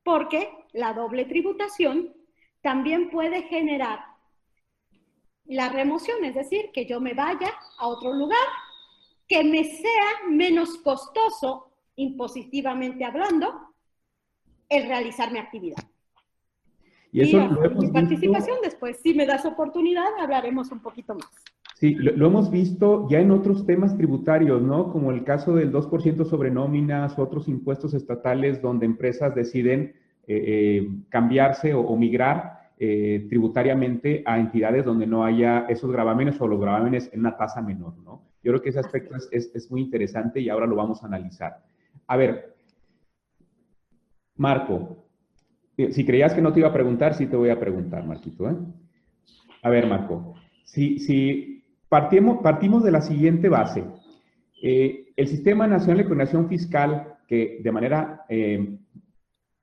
Porque 0.08 0.50
la 0.72 0.94
doble 0.94 1.26
tributación 1.26 2.14
también 2.62 3.10
puede 3.10 3.44
generar 3.44 4.06
la 5.48 5.68
remoción, 5.68 6.24
es 6.24 6.34
decir, 6.34 6.72
que 6.74 6.86
yo 6.86 7.02
me 7.02 7.14
vaya 7.14 7.54
a 7.78 7.88
otro 7.88 8.14
lugar, 8.14 8.48
que 9.28 9.44
me 9.44 9.66
sea 9.66 10.30
menos 10.30 10.78
costoso, 10.78 11.74
impositivamente 11.98 13.04
hablando, 13.04 13.76
el 14.70 14.88
realizar 14.88 15.30
mi 15.30 15.40
actividad. 15.40 15.84
Y 17.12 17.24
eso 17.24 17.46
mi 17.76 17.92
participación 17.92 18.60
después, 18.64 19.02
si 19.02 19.14
me 19.14 19.26
das 19.26 19.46
oportunidad, 19.46 20.08
hablaremos 20.22 20.72
un 20.72 20.80
poquito 20.80 21.16
más. 21.16 21.30
Sí, 21.80 21.94
lo, 21.94 22.26
hemos 22.26 22.50
visto 22.50 23.08
ya 23.08 23.20
en 23.20 23.30
otros 23.30 23.68
temas 23.68 23.96
tributarios, 23.96 24.64
¿no? 24.64 24.92
Como 24.92 25.12
el 25.12 25.24
caso 25.24 25.54
del 25.54 25.72
2% 25.72 26.26
sobre 26.26 26.50
nóminas, 26.50 27.20
otros 27.20 27.48
impuestos 27.48 27.94
estatales 27.94 28.64
donde 28.64 28.88
empresas 28.88 29.36
deciden 29.36 29.94
eh, 30.26 30.44
eh, 30.48 30.90
cambiarse 31.10 31.76
o, 31.76 31.96
migrar 31.96 32.72
eh, 32.80 33.28
tributariamente 33.30 34.24
a 34.26 34.40
entidades 34.40 34.86
donde 34.86 35.06
no 35.06 35.24
haya 35.24 35.68
esos 35.70 35.92
gravámenes 35.92 36.42
o 36.42 36.48
los 36.48 36.60
gravámenes 36.60 37.12
en 37.14 37.20
una 37.20 37.38
tasa 37.38 37.62
menor, 37.62 37.96
¿no? 38.00 38.24
Yo 38.42 38.54
creo 38.54 38.62
que 38.64 38.70
ese 38.70 38.80
aspecto 38.80 39.16
es, 39.16 39.30
es, 39.32 39.52
es 39.54 39.70
muy 39.70 39.82
interesante 39.82 40.40
y 40.40 40.50
ahora 40.50 40.66
lo 40.66 40.76
vamos 40.76 41.04
a 41.04 41.06
analizar. 41.06 41.60
A 42.08 42.18
ver, 42.18 42.56
Marco, 44.36 45.06
si 45.78 46.04
creías 46.04 46.34
que 46.34 46.42
no 46.42 46.52
te 46.52 46.60
iba 46.60 46.70
a 46.70 46.74
preguntar, 46.74 47.14
sí 47.14 47.28
te 47.28 47.36
voy 47.36 47.52
a 47.52 47.60
preguntar, 47.60 48.04
Marquito. 48.04 48.50
¿eh? 48.50 48.56
A 49.62 49.70
ver, 49.70 49.86
Marco, 49.86 50.34
si, 50.64 50.98
si 50.98 51.57
partimos, 51.90 52.40
partimos 52.42 52.84
de 52.84 52.92
la 52.92 53.02
siguiente 53.02 53.50
base. 53.50 53.86
Eh, 54.62 55.14
el 55.16 55.28
Sistema 55.28 55.68
Nacional 55.68 55.98
de 55.98 56.04
Coordinación 56.06 56.48
Fiscal, 56.48 57.18
que 57.28 57.60
de 57.64 57.72
manera 57.72 58.26
eh, 58.30 58.78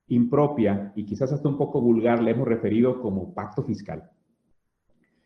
impropia 0.09 0.93
y 0.95 1.05
quizás 1.05 1.33
hasta 1.33 1.49
un 1.49 1.57
poco 1.57 1.81
vulgar 1.81 2.23
le 2.23 2.33
hemos 2.33 2.47
referido 2.47 3.01
como 3.01 3.35
pacto 3.35 3.63
fiscal. 3.63 4.11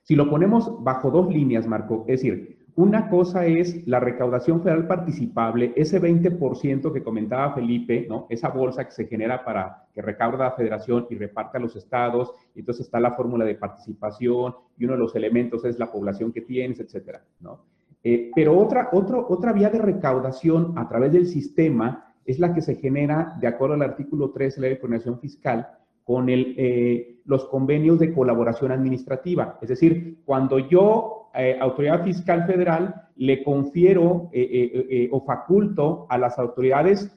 Si 0.03 0.15
lo 0.15 0.31
ponemos 0.31 0.83
bajo 0.83 1.11
dos 1.11 1.33
líneas, 1.33 1.67
Marco, 1.67 2.05
es 2.09 2.23
decir, 2.23 2.58
una 2.79 3.09
cosa 3.09 3.45
es 3.45 3.85
la 3.89 3.99
recaudación 3.99 4.63
federal 4.63 4.87
participable, 4.87 5.73
ese 5.75 6.01
20% 6.01 6.93
que 6.93 7.03
comentaba 7.03 7.53
Felipe, 7.53 8.07
¿no? 8.09 8.29
Esa 8.31 8.51
bolsa 8.51 8.85
que 8.85 8.93
se 8.93 9.09
genera 9.09 9.45
para 9.45 9.89
que 9.93 10.01
recauda 10.01 10.45
la 10.45 10.53
federación 10.53 11.09
y 11.11 11.17
reparte 11.17 11.59
a 11.59 11.61
los 11.61 11.75
estados, 11.75 12.33
y 12.55 12.61
entonces 12.61 12.87
está 12.87 13.01
la 13.01 13.17
fórmula 13.17 13.45
de 13.45 13.57
participación 13.57 14.55
y 14.77 14.85
uno 14.85 14.93
de 14.93 15.01
los 15.01 15.17
elementos 15.17 15.65
es 15.65 15.77
la 15.77 15.91
población 15.91 16.31
que 16.31 16.43
tienes, 16.43 16.79
etcétera, 16.79 17.25
¿no? 17.41 17.65
Eh, 18.05 18.31
pero 18.33 18.57
otra, 18.57 18.91
otra 18.93 19.53
vía 19.53 19.71
de 19.71 19.81
recaudación 19.81 20.75
a 20.77 20.89
través 20.89 21.13
del 21.13 21.27
sistema 21.27 22.15
es 22.25 22.39
la 22.39 22.55
que 22.55 22.63
se 22.63 22.77
genera 22.77 23.37
de 23.41 23.49
acuerdo 23.49 23.75
al 23.75 23.83
artículo 23.83 24.31
3 24.31 24.55
de 24.55 24.61
la 24.61 24.67
ley 24.69 24.75
de 24.77 24.81
coordinación 24.81 25.19
fiscal 25.19 25.67
con 26.05 26.29
el, 26.29 26.55
eh, 26.57 27.19
los 27.25 27.47
convenios 27.47 27.99
de 27.99 28.15
colaboración 28.15 28.71
administrativa. 28.71 29.59
Es 29.61 29.69
decir, 29.69 30.21
cuando 30.25 30.61
yo 30.61 31.28
eh, 31.41 31.57
autoridad 31.61 32.03
fiscal 32.03 32.47
federal 32.47 33.09
le 33.15 33.45
confiero 33.45 34.29
eh, 34.33 34.87
eh, 34.91 35.09
o 35.13 35.25
faculto 35.25 36.07
a 36.09 36.19
las 36.19 36.37
autoridades 36.39 37.15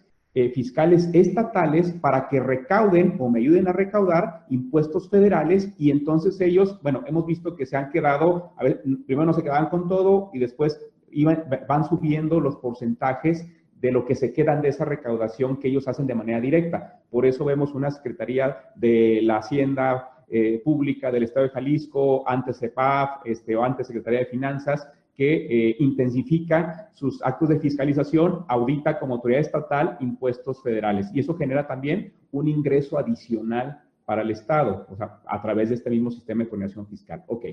fiscales 0.54 1.10
estatales 1.12 1.92
para 1.92 2.30
que 2.30 2.40
recauden 2.40 3.18
o 3.20 3.30
me 3.30 3.40
ayuden 3.40 3.68
a 3.68 3.74
recaudar 3.74 4.46
impuestos 4.48 5.10
federales 5.10 5.74
y 5.78 5.92
entonces 5.92 6.40
ellos, 6.40 6.80
bueno, 6.82 7.04
hemos 7.06 7.26
visto 7.26 7.54
que 7.58 7.66
se 7.66 7.76
han 7.76 7.90
quedado, 7.90 8.54
a 8.56 8.64
ver, 8.64 8.82
primero 9.06 9.26
no 9.26 9.34
se 9.34 9.44
quedaban 9.44 9.68
con 9.68 9.90
todo 9.90 10.30
y 10.34 10.40
después 10.40 10.80
iban, 11.12 11.44
van 11.68 11.84
subiendo 11.84 12.40
los 12.40 12.56
porcentajes 12.56 13.46
de 13.82 13.92
lo 13.92 14.06
que 14.06 14.16
se 14.16 14.32
quedan 14.32 14.62
de 14.62 14.70
esa 14.70 14.86
recaudación 14.86 15.58
que 15.58 15.68
ellos 15.68 15.90
hacen 15.90 16.08
de 16.08 16.16
manera 16.16 16.40
directa. 16.40 17.02
Por 17.10 17.26
eso 17.26 17.44
vemos 17.44 17.74
una 17.74 17.92
Secretaría 17.92 18.58
de 18.76 19.20
la 19.24 19.38
Hacienda 19.38 20.11
eh, 20.32 20.62
Pública 20.64 21.12
del 21.12 21.24
Estado 21.24 21.48
de 21.48 21.52
Jalisco, 21.52 22.24
antes 22.28 22.60
CEPAF, 22.60 23.26
este, 23.26 23.56
o 23.56 23.64
antes 23.64 23.88
Secretaría 23.88 24.20
de 24.20 24.26
Finanzas, 24.28 24.88
que 25.16 25.70
eh, 25.70 25.76
intensifica 25.80 26.90
sus 26.94 27.22
actos 27.24 27.50
de 27.50 27.60
fiscalización, 27.60 28.46
audita 28.48 28.98
como 29.00 29.16
autoridad 29.16 29.42
estatal 29.42 29.98
impuestos 30.00 30.64
federales. 30.64 31.10
Y 31.14 31.20
eso 31.20 31.36
genera 31.36 31.68
también 31.68 32.14
un 32.32 32.48
ingreso 32.48 32.98
adicional 32.98 33.82
para 34.06 34.22
el 34.22 34.32
Estado, 34.32 34.88
o 34.90 34.96
sea, 34.96 35.22
a 35.26 35.42
través 35.42 35.70
de 35.70 35.76
este 35.76 35.90
mismo 35.90 36.12
sistema 36.12 36.44
de 36.44 36.50
coordinación 36.50 36.88
fiscal. 36.88 37.24
Ok. 37.28 37.46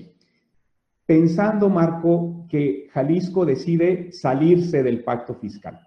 Pensando, 1.05 1.69
Marco, 1.69 2.45
que 2.49 2.87
Jalisco 2.91 3.45
decide 3.45 4.11
salirse 4.11 4.83
del 4.83 5.03
pacto 5.03 5.35
fiscal, 5.35 5.79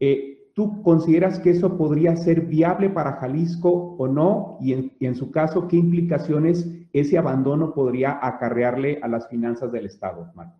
eh, 0.00 0.37
¿tú 0.58 0.82
consideras 0.82 1.38
que 1.38 1.50
eso 1.50 1.78
podría 1.78 2.16
ser 2.16 2.40
viable 2.40 2.90
para 2.90 3.12
Jalisco 3.12 3.94
o 3.96 4.08
no? 4.08 4.58
Y 4.60 4.72
en, 4.72 4.92
y 4.98 5.06
en 5.06 5.14
su 5.14 5.30
caso, 5.30 5.68
¿qué 5.68 5.76
implicaciones 5.76 6.68
ese 6.92 7.16
abandono 7.16 7.72
podría 7.72 8.18
acarrearle 8.20 8.98
a 9.00 9.06
las 9.06 9.28
finanzas 9.28 9.70
del 9.70 9.86
Estado, 9.86 10.32
Marco? 10.34 10.58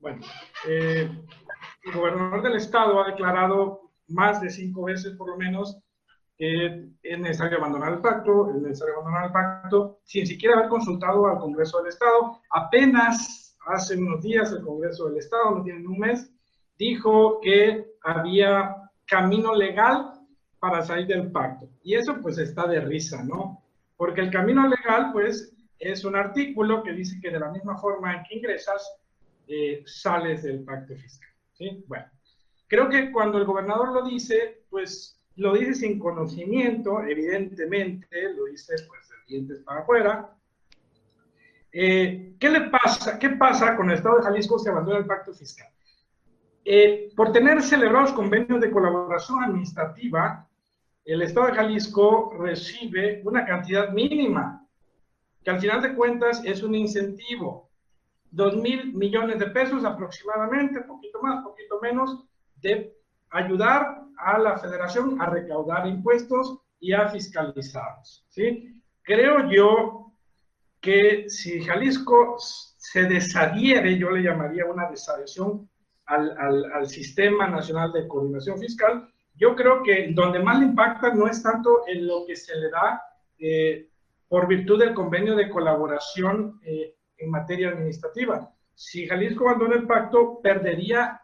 Bueno, 0.00 0.22
eh, 0.66 1.06
el 1.84 1.92
gobernador 1.92 2.42
del 2.44 2.56
Estado 2.56 2.98
ha 2.98 3.08
declarado 3.08 3.90
más 4.08 4.40
de 4.40 4.48
cinco 4.48 4.84
veces 4.84 5.12
por 5.16 5.28
lo 5.28 5.36
menos 5.36 5.78
que 6.38 6.88
es 7.02 7.18
necesario 7.18 7.58
abandonar 7.58 7.92
el 7.92 8.00
pacto, 8.00 8.48
es 8.48 8.62
necesario 8.62 8.94
abandonar 8.94 9.26
el 9.26 9.32
pacto, 9.32 10.00
sin 10.04 10.26
siquiera 10.26 10.56
haber 10.56 10.70
consultado 10.70 11.26
al 11.26 11.40
Congreso 11.40 11.76
del 11.80 11.88
Estado. 11.88 12.40
Apenas 12.52 13.54
hace 13.66 13.98
unos 13.98 14.22
días 14.22 14.50
el 14.50 14.62
Congreso 14.62 15.10
del 15.10 15.18
Estado, 15.18 15.56
no 15.56 15.62
tiene 15.62 15.86
un 15.86 15.98
mes, 15.98 16.32
dijo 16.78 17.38
que 17.42 17.84
había 18.02 18.89
camino 19.10 19.54
legal 19.54 20.12
para 20.60 20.82
salir 20.82 21.06
del 21.06 21.30
pacto. 21.32 21.68
Y 21.82 21.94
eso 21.94 22.20
pues 22.22 22.38
está 22.38 22.66
de 22.66 22.80
risa, 22.80 23.22
¿no? 23.24 23.62
Porque 23.96 24.20
el 24.20 24.30
camino 24.30 24.66
legal, 24.68 25.10
pues, 25.12 25.52
es 25.78 26.04
un 26.04 26.14
artículo 26.14 26.82
que 26.82 26.92
dice 26.92 27.18
que 27.20 27.30
de 27.30 27.40
la 27.40 27.50
misma 27.50 27.76
forma 27.76 28.14
en 28.14 28.22
que 28.24 28.36
ingresas, 28.36 28.86
eh, 29.48 29.82
sales 29.84 30.42
del 30.42 30.62
pacto 30.62 30.94
fiscal. 30.94 31.30
¿sí? 31.54 31.84
Bueno, 31.88 32.06
creo 32.68 32.88
que 32.88 33.10
cuando 33.10 33.38
el 33.38 33.44
gobernador 33.44 33.92
lo 33.92 34.04
dice, 34.04 34.62
pues 34.70 35.18
lo 35.36 35.54
dice 35.54 35.74
sin 35.74 35.98
conocimiento, 35.98 37.02
evidentemente, 37.02 38.32
lo 38.34 38.44
dice 38.44 38.74
pues 38.86 39.08
de 39.08 39.16
dientes 39.26 39.60
para 39.60 39.80
afuera. 39.80 40.36
Eh, 41.72 42.36
¿Qué 42.38 42.48
le 42.50 42.68
pasa? 42.68 43.18
¿Qué 43.18 43.30
pasa 43.30 43.76
con 43.76 43.90
el 43.90 43.96
Estado 43.96 44.18
de 44.18 44.22
Jalisco 44.22 44.58
si 44.58 44.68
abandona 44.68 44.98
el 44.98 45.06
pacto 45.06 45.32
fiscal? 45.32 45.68
Eh, 46.64 47.12
por 47.16 47.32
tener 47.32 47.62
celebrados 47.62 48.12
convenios 48.12 48.60
de 48.60 48.70
colaboración 48.70 49.42
administrativa, 49.42 50.46
el 51.04 51.22
Estado 51.22 51.46
de 51.46 51.54
Jalisco 51.54 52.34
recibe 52.38 53.22
una 53.24 53.44
cantidad 53.46 53.90
mínima, 53.90 54.66
que 55.42 55.50
al 55.50 55.60
final 55.60 55.80
de 55.80 55.94
cuentas 55.94 56.42
es 56.44 56.62
un 56.62 56.74
incentivo, 56.74 57.70
dos 58.30 58.56
mil 58.56 58.92
millones 58.94 59.38
de 59.38 59.46
pesos 59.46 59.84
aproximadamente, 59.84 60.82
poquito 60.82 61.22
más, 61.22 61.42
poquito 61.42 61.80
menos, 61.80 62.24
de 62.56 62.94
ayudar 63.30 64.02
a 64.18 64.38
la 64.38 64.58
federación 64.58 65.20
a 65.20 65.26
recaudar 65.26 65.86
impuestos 65.86 66.58
y 66.78 66.92
a 66.92 67.08
fiscalizarlos. 67.08 68.26
¿sí? 68.28 68.82
Creo 69.02 69.50
yo 69.50 70.12
que 70.80 71.28
si 71.28 71.62
Jalisco 71.62 72.36
se 72.38 73.04
desadhiere, 73.04 73.98
yo 73.98 74.10
le 74.10 74.22
llamaría 74.22 74.66
una 74.66 74.90
desadhesión 74.90 75.69
al, 76.10 76.36
al, 76.38 76.72
al 76.72 76.88
Sistema 76.88 77.48
Nacional 77.48 77.92
de 77.92 78.06
Coordinación 78.06 78.58
Fiscal, 78.58 79.08
yo 79.36 79.56
creo 79.56 79.82
que 79.82 80.10
donde 80.12 80.40
más 80.40 80.58
le 80.58 80.66
impacta 80.66 81.14
no 81.14 81.26
es 81.26 81.42
tanto 81.42 81.82
en 81.86 82.06
lo 82.06 82.26
que 82.26 82.36
se 82.36 82.54
le 82.56 82.68
da 82.68 83.02
eh, 83.38 83.88
por 84.28 84.46
virtud 84.46 84.78
del 84.78 84.92
convenio 84.92 85.34
de 85.34 85.48
colaboración 85.48 86.60
eh, 86.64 86.94
en 87.16 87.30
materia 87.30 87.70
administrativa. 87.70 88.52
Si 88.74 89.06
Jalisco 89.06 89.48
abandona 89.48 89.76
el 89.76 89.86
pacto, 89.86 90.40
perdería 90.42 91.20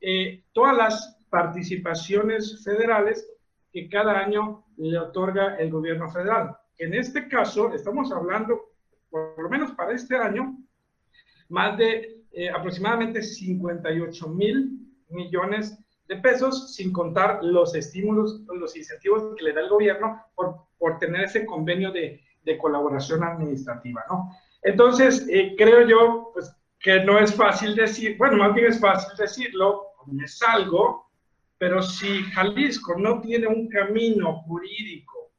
eh, 0.00 0.44
todas 0.52 0.76
las 0.76 1.18
participaciones 1.28 2.62
federales 2.64 3.28
que 3.72 3.88
cada 3.88 4.18
año 4.18 4.64
le 4.76 4.98
otorga 4.98 5.56
el 5.56 5.70
gobierno 5.70 6.08
federal. 6.08 6.56
En 6.78 6.94
este 6.94 7.28
caso, 7.28 7.72
estamos 7.74 8.10
hablando, 8.12 8.72
por 9.10 9.42
lo 9.42 9.48
menos 9.48 9.72
para 9.72 9.92
este 9.92 10.16
año, 10.16 10.56
más 11.48 11.76
de 11.76 12.17
eh, 12.38 12.48
aproximadamente 12.50 13.20
58 13.20 14.28
mil 14.28 14.78
millones 15.08 15.76
de 16.06 16.16
pesos, 16.18 16.72
sin 16.72 16.92
contar 16.92 17.42
los 17.42 17.74
estímulos, 17.74 18.42
los 18.46 18.76
incentivos 18.76 19.34
que 19.36 19.42
le 19.42 19.52
da 19.52 19.62
el 19.62 19.68
gobierno 19.68 20.22
por, 20.36 20.54
por 20.78 21.00
tener 21.00 21.24
ese 21.24 21.44
convenio 21.44 21.90
de, 21.90 22.22
de 22.44 22.56
colaboración 22.58 23.24
administrativa, 23.24 24.04
¿no? 24.08 24.30
Entonces, 24.62 25.26
eh, 25.28 25.56
creo 25.58 25.88
yo, 25.88 26.30
pues, 26.32 26.54
que 26.78 27.02
no 27.02 27.18
es 27.18 27.34
fácil 27.34 27.74
decir, 27.74 28.16
bueno, 28.16 28.36
más 28.36 28.54
bien 28.54 28.68
es 28.68 28.78
fácil 28.78 29.16
decirlo, 29.18 29.88
me 30.06 30.28
salgo, 30.28 31.10
pero 31.58 31.82
si 31.82 32.22
Jalisco 32.22 32.96
no 32.96 33.20
tiene 33.20 33.48
un 33.48 33.68
camino 33.68 34.42
jurídico 34.42 35.32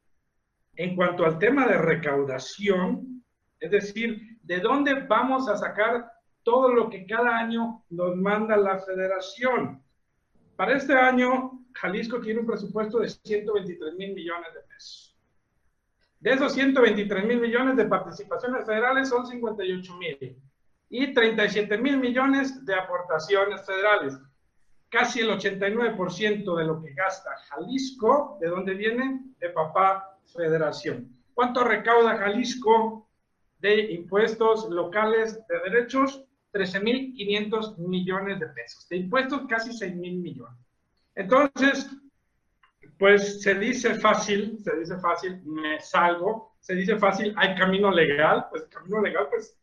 en 0.76 0.98
cuanto 0.98 1.26
al 1.26 1.40
tema 1.40 1.66
de 1.66 1.78
recaudación, 1.78 3.24
es 3.62 3.72
decir, 3.72 4.38
¿de 4.44 4.60
dónde 4.60 4.96
vamos 5.08 5.48
a 5.48 5.56
sacar 5.56 6.19
todo 6.44 6.70
lo 6.74 6.90
que 6.90 7.06
cada 7.06 7.38
año 7.38 7.84
nos 7.90 8.16
manda 8.16 8.58
la 8.58 8.80
federación? 8.80 9.84
Para 10.56 10.76
este 10.76 10.94
año, 10.94 11.64
Jalisco 11.74 12.20
tiene 12.20 12.42
un 12.42 12.48
presupuesto 12.48 13.00
de 13.00 13.10
123 13.10 13.94
mil 13.96 14.14
millones 14.14 14.54
de 14.54 14.60
pesos. 14.62 15.18
De 16.20 16.32
esos 16.32 16.52
123 16.52 17.26
mil 17.26 17.40
millones 17.40 17.78
de 17.78 17.86
participaciones 17.86 18.66
federales 18.66 19.08
son 19.08 19.26
58 19.26 19.98
mil 19.98 20.38
y 20.90 21.14
37 21.14 21.78
mil 21.78 21.98
millones 21.98 22.66
de 22.66 22.76
aportaciones 22.76 23.66
federales. 23.66 24.18
Casi 24.90 25.22
el 25.22 25.30
89% 25.30 26.58
de 26.58 26.66
lo 26.66 26.82
que 26.82 26.94
gasta 26.94 27.30
Jalisco, 27.50 28.38
¿de 28.42 28.48
dónde 28.48 28.74
viene? 28.74 29.22
De 29.40 29.50
papá 29.52 30.18
federación. 30.34 31.16
¿Cuánto 31.34 31.64
recauda 31.64 32.18
Jalisco 32.18 33.08
de 33.60 33.94
impuestos 33.94 34.70
locales 34.70 35.40
de 35.48 35.60
derechos? 35.70 36.26
13.500 36.54 37.78
millones 37.78 38.40
de 38.40 38.48
pesos. 38.48 38.88
De 38.90 38.98
impuestos, 38.98 39.42
casi 39.48 39.72
6.000 39.72 40.22
millones. 40.22 40.60
Entonces, 41.16 41.90
pues 42.98 43.42
se 43.42 43.56
dice 43.56 43.96
fácil, 43.96 44.60
se 44.64 44.76
dice 44.78 44.98
fácil, 45.00 45.42
me 45.46 45.80
salgo, 45.80 46.56
se 46.60 46.76
dice 46.76 46.98
fácil, 46.98 47.34
hay 47.38 47.56
camino 47.56 47.92
legal, 47.92 48.48
pues 48.50 48.64
camino 48.64 49.02
legal, 49.02 49.28
pues 49.30 49.58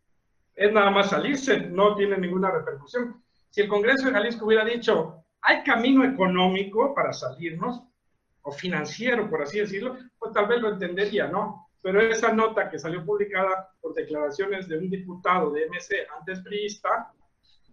es 0.54 0.72
nada 0.72 0.90
más 0.90 1.10
salirse, 1.10 1.60
no 1.60 1.94
tiene 1.96 2.16
ninguna 2.16 2.50
repercusión. 2.50 3.22
Si 3.50 3.60
el 3.60 3.68
Congreso 3.68 4.06
de 4.06 4.12
Jalisco 4.12 4.46
hubiera 4.46 4.64
dicho, 4.64 5.24
hay 5.42 5.62
camino 5.62 6.04
económico 6.04 6.94
para 6.94 7.12
salirnos, 7.12 7.82
o 8.46 8.52
financiero, 8.52 9.28
por 9.28 9.42
así 9.42 9.58
decirlo, 9.58 9.96
pues 10.18 10.32
tal 10.32 10.46
vez 10.46 10.60
lo 10.60 10.70
entendería, 10.70 11.26
¿no? 11.26 11.65
Pero 11.86 12.00
esa 12.00 12.32
nota 12.32 12.68
que 12.68 12.80
salió 12.80 13.04
publicada 13.06 13.70
por 13.80 13.94
declaraciones 13.94 14.66
de 14.66 14.76
un 14.76 14.90
diputado 14.90 15.52
de 15.52 15.68
MC 15.68 15.94
antes 16.18 16.40
priista, 16.40 17.12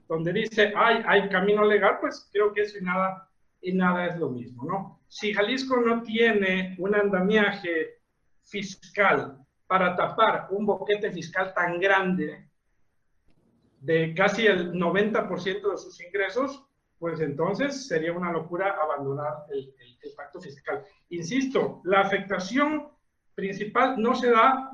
donde 0.07 0.31
dice, 0.31 0.71
hay, 0.75 1.03
hay 1.07 1.27
camino 1.29 1.65
legal, 1.65 1.97
pues 1.99 2.29
creo 2.31 2.53
que 2.53 2.61
eso 2.61 2.77
y 2.77 2.83
nada, 2.83 3.27
y 3.59 3.73
nada 3.73 4.05
es 4.05 4.19
lo 4.19 4.29
mismo, 4.29 4.65
¿no? 4.65 4.99
Si 5.07 5.33
Jalisco 5.33 5.77
no 5.77 6.03
tiene 6.03 6.75
un 6.77 6.93
andamiaje 6.93 8.01
fiscal 8.43 9.39
para 9.65 9.95
tapar 9.95 10.45
un 10.51 10.67
boquete 10.67 11.11
fiscal 11.11 11.51
tan 11.51 11.79
grande 11.79 12.47
de 13.79 14.13
casi 14.13 14.45
el 14.45 14.73
90% 14.73 15.71
de 15.71 15.77
sus 15.77 15.99
ingresos, 16.01 16.63
pues 16.99 17.19
entonces 17.19 17.87
sería 17.87 18.13
una 18.13 18.31
locura 18.31 18.77
abandonar 18.79 19.45
el, 19.49 19.73
el, 19.79 19.97
el 20.03 20.11
pacto 20.15 20.39
fiscal. 20.39 20.85
Insisto, 21.09 21.81
la 21.85 22.01
afectación 22.01 22.92
principal 23.35 23.95
no 23.97 24.15
se 24.15 24.29
da 24.31 24.73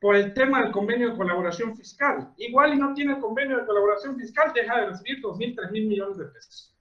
por 0.00 0.14
el 0.14 0.34
tema 0.34 0.62
del 0.62 0.72
convenio 0.72 1.10
de 1.10 1.16
colaboración 1.16 1.76
fiscal. 1.76 2.32
Igual 2.36 2.74
y 2.74 2.78
no 2.78 2.94
tiene 2.94 3.18
convenio 3.18 3.58
de 3.58 3.66
colaboración 3.66 4.16
fiscal, 4.16 4.52
deja 4.54 4.80
de 4.80 4.86
recibir 4.90 5.22
2.000, 5.22 5.56
3.000 5.56 5.70
millones 5.88 6.18
de 6.18 6.26
pesos. 6.26 6.74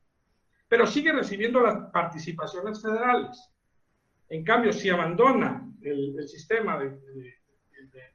Pero 0.67 0.85
sigue 0.85 1.11
recibiendo 1.11 1.61
las 1.61 1.89
participaciones 1.91 2.81
federales. 2.81 3.49
En 4.29 4.43
cambio, 4.43 4.73
si 4.73 4.89
abandona 4.89 5.67
el, 5.81 6.27
sistema 6.27 6.81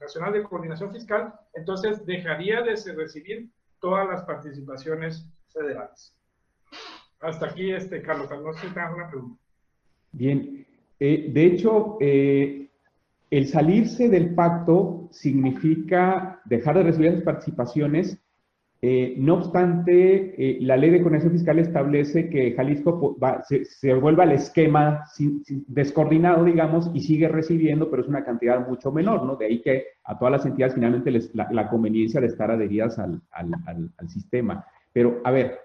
nacional 0.01 0.33
de 0.33 0.43
coordinación 0.43 0.93
fiscal, 0.93 1.33
entonces 1.55 2.05
dejaría 2.05 2.63
de 2.63 2.75
recibir 2.95 3.49
todas 3.81 4.09
las 4.09 4.23
participaciones 4.25 5.27
federales. 5.53 6.15
Hasta 7.21 7.47
aquí, 7.47 7.73
este, 7.73 8.03
Carlos, 8.03 8.31
no 8.31 8.53
sé 8.55 8.61
si 8.61 8.67
una 8.67 9.11
pregunta. 9.11 9.41
Bien, 10.13 10.67
eh, 10.99 11.27
de 11.31 11.45
hecho, 11.45 11.97
eh, 12.01 12.70
el 13.31 13.47
salirse 13.47 14.09
del 14.09 14.35
pacto 14.35 15.09
significa 15.13 16.41
dejar 16.45 16.79
de 16.79 16.83
recibir 16.83 17.11
esas 17.11 17.23
participaciones. 17.23 18.19
Eh, 18.83 19.15
no 19.19 19.35
obstante, 19.35 20.57
la 20.61 20.77
ley 20.77 20.91
de 20.91 21.01
coordinación 21.01 21.33
fiscal 21.33 21.59
establece 21.59 22.31
que 22.31 22.53
Jalisco 22.53 23.17
se, 23.47 23.65
se, 23.67 23.95
vuelva 23.95 24.25
al 24.25 24.33
esquema 24.33 25.05
descoordinado, 25.69 26.45
digamos, 26.45 26.91
y 26.95 27.01
sigue 27.01 27.29
recibiendo, 27.29 27.91
pero 27.91 28.03
es 28.03 28.09
una 28.09 28.25
cantidad 28.25 28.67
mucho 28.67 28.91
menor, 28.91 29.25
¿no? 29.25 29.37
De 29.37 29.47
ahí 29.47 29.61
que 29.61 29.85
a 30.05 30.19
todas 30.19 30.33
las 30.33 30.47
entidades 30.47 30.75
finalmente 30.75 31.11
les, 31.11 31.31
la, 31.35 31.69
conveniencia 31.69 32.21
de 32.21 32.29
estar 32.29 32.51
adheridas 32.51 32.99
al, 32.99 33.21
al 33.33 34.09
sistema. 34.09 34.65
Pero, 34.93 35.21
a 35.25 35.31
ver, 35.31 35.59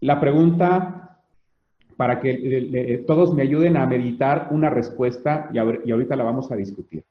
la 0.00 0.20
pregunta 0.20 1.09
para 2.00 2.18
que 2.18 3.04
todos 3.06 3.34
me 3.34 3.42
ayuden 3.42 3.76
a 3.76 3.84
meditar 3.84 4.48
una 4.52 4.70
respuesta 4.70 5.50
y, 5.52 5.58
ahorita 5.58 6.16
la 6.16 6.24
vamos 6.24 6.50
a 6.50 6.56
discutir. 6.56 7.04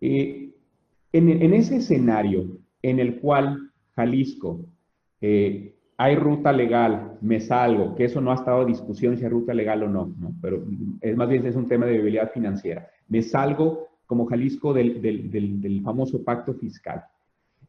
Eh, 0.00 0.50
en, 1.12 1.54
ese 1.54 1.76
escenario 1.76 2.58
en 2.82 2.98
el 2.98 3.20
cual 3.20 3.70
Jalisco 3.94 4.66
eh, 5.20 5.76
hay 5.96 6.16
ruta 6.16 6.52
legal, 6.52 7.18
me 7.20 7.38
salgo, 7.38 7.94
que 7.94 8.06
eso 8.06 8.20
no 8.20 8.32
ha 8.32 8.34
estado 8.34 8.62
en 8.62 8.72
discusión 8.72 9.16
si 9.16 9.22
hay 9.22 9.30
ruta 9.30 9.54
legal 9.54 9.84
o 9.84 9.88
no, 9.88 10.12
pero 10.42 10.64
es 11.00 11.16
más 11.16 11.28
bien 11.28 11.46
es 11.46 11.54
un 11.54 11.68
tema 11.68 11.86
de 11.86 11.92
viabilidad 11.92 12.32
financiera. 12.32 12.88
Me 13.06 13.22
salgo 13.22 13.90
como 14.06 14.26
Jalisco 14.26 14.74
del, 14.74 15.80
famoso 15.84 16.24
pacto 16.24 16.52
fiscal. 16.54 17.04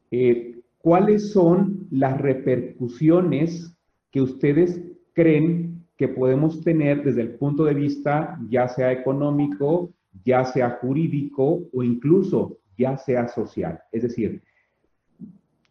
Eh, 0.09 0.59
¿Cuáles 0.79 1.31
son 1.31 1.85
las 1.91 2.19
repercusiones 2.19 3.77
que 4.09 4.21
ustedes 4.23 4.81
creen 5.13 5.64
que 5.97 6.07
podemos 6.07 6.61
tener 6.61 7.03
desde 7.03 7.21
el 7.21 7.35
punto 7.35 7.65
de 7.65 7.73
vista 7.73 8.39
ya 8.49 8.67
sea 8.67 8.91
económico, 8.91 9.91
ya 10.23 10.43
sea 10.45 10.77
jurídico 10.81 11.63
o 11.73 11.83
incluso 11.83 12.57
ya 12.77 12.97
sea 12.97 13.27
social. 13.27 13.79
Es 13.91 14.03
decir, 14.03 14.41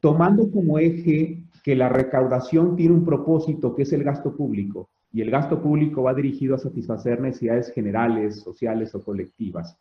tomando 0.00 0.50
como 0.50 0.78
eje 0.78 1.44
que 1.62 1.76
la 1.76 1.88
recaudación 1.88 2.76
tiene 2.76 2.94
un 2.94 3.04
propósito 3.04 3.74
que 3.74 3.82
es 3.82 3.92
el 3.92 4.04
gasto 4.04 4.36
público 4.36 4.90
y 5.12 5.20
el 5.20 5.30
gasto 5.30 5.62
público 5.62 6.02
va 6.02 6.14
dirigido 6.14 6.54
a 6.54 6.58
satisfacer 6.58 7.20
necesidades 7.20 7.72
generales, 7.72 8.40
sociales 8.40 8.94
o 8.94 9.02
colectivas, 9.02 9.78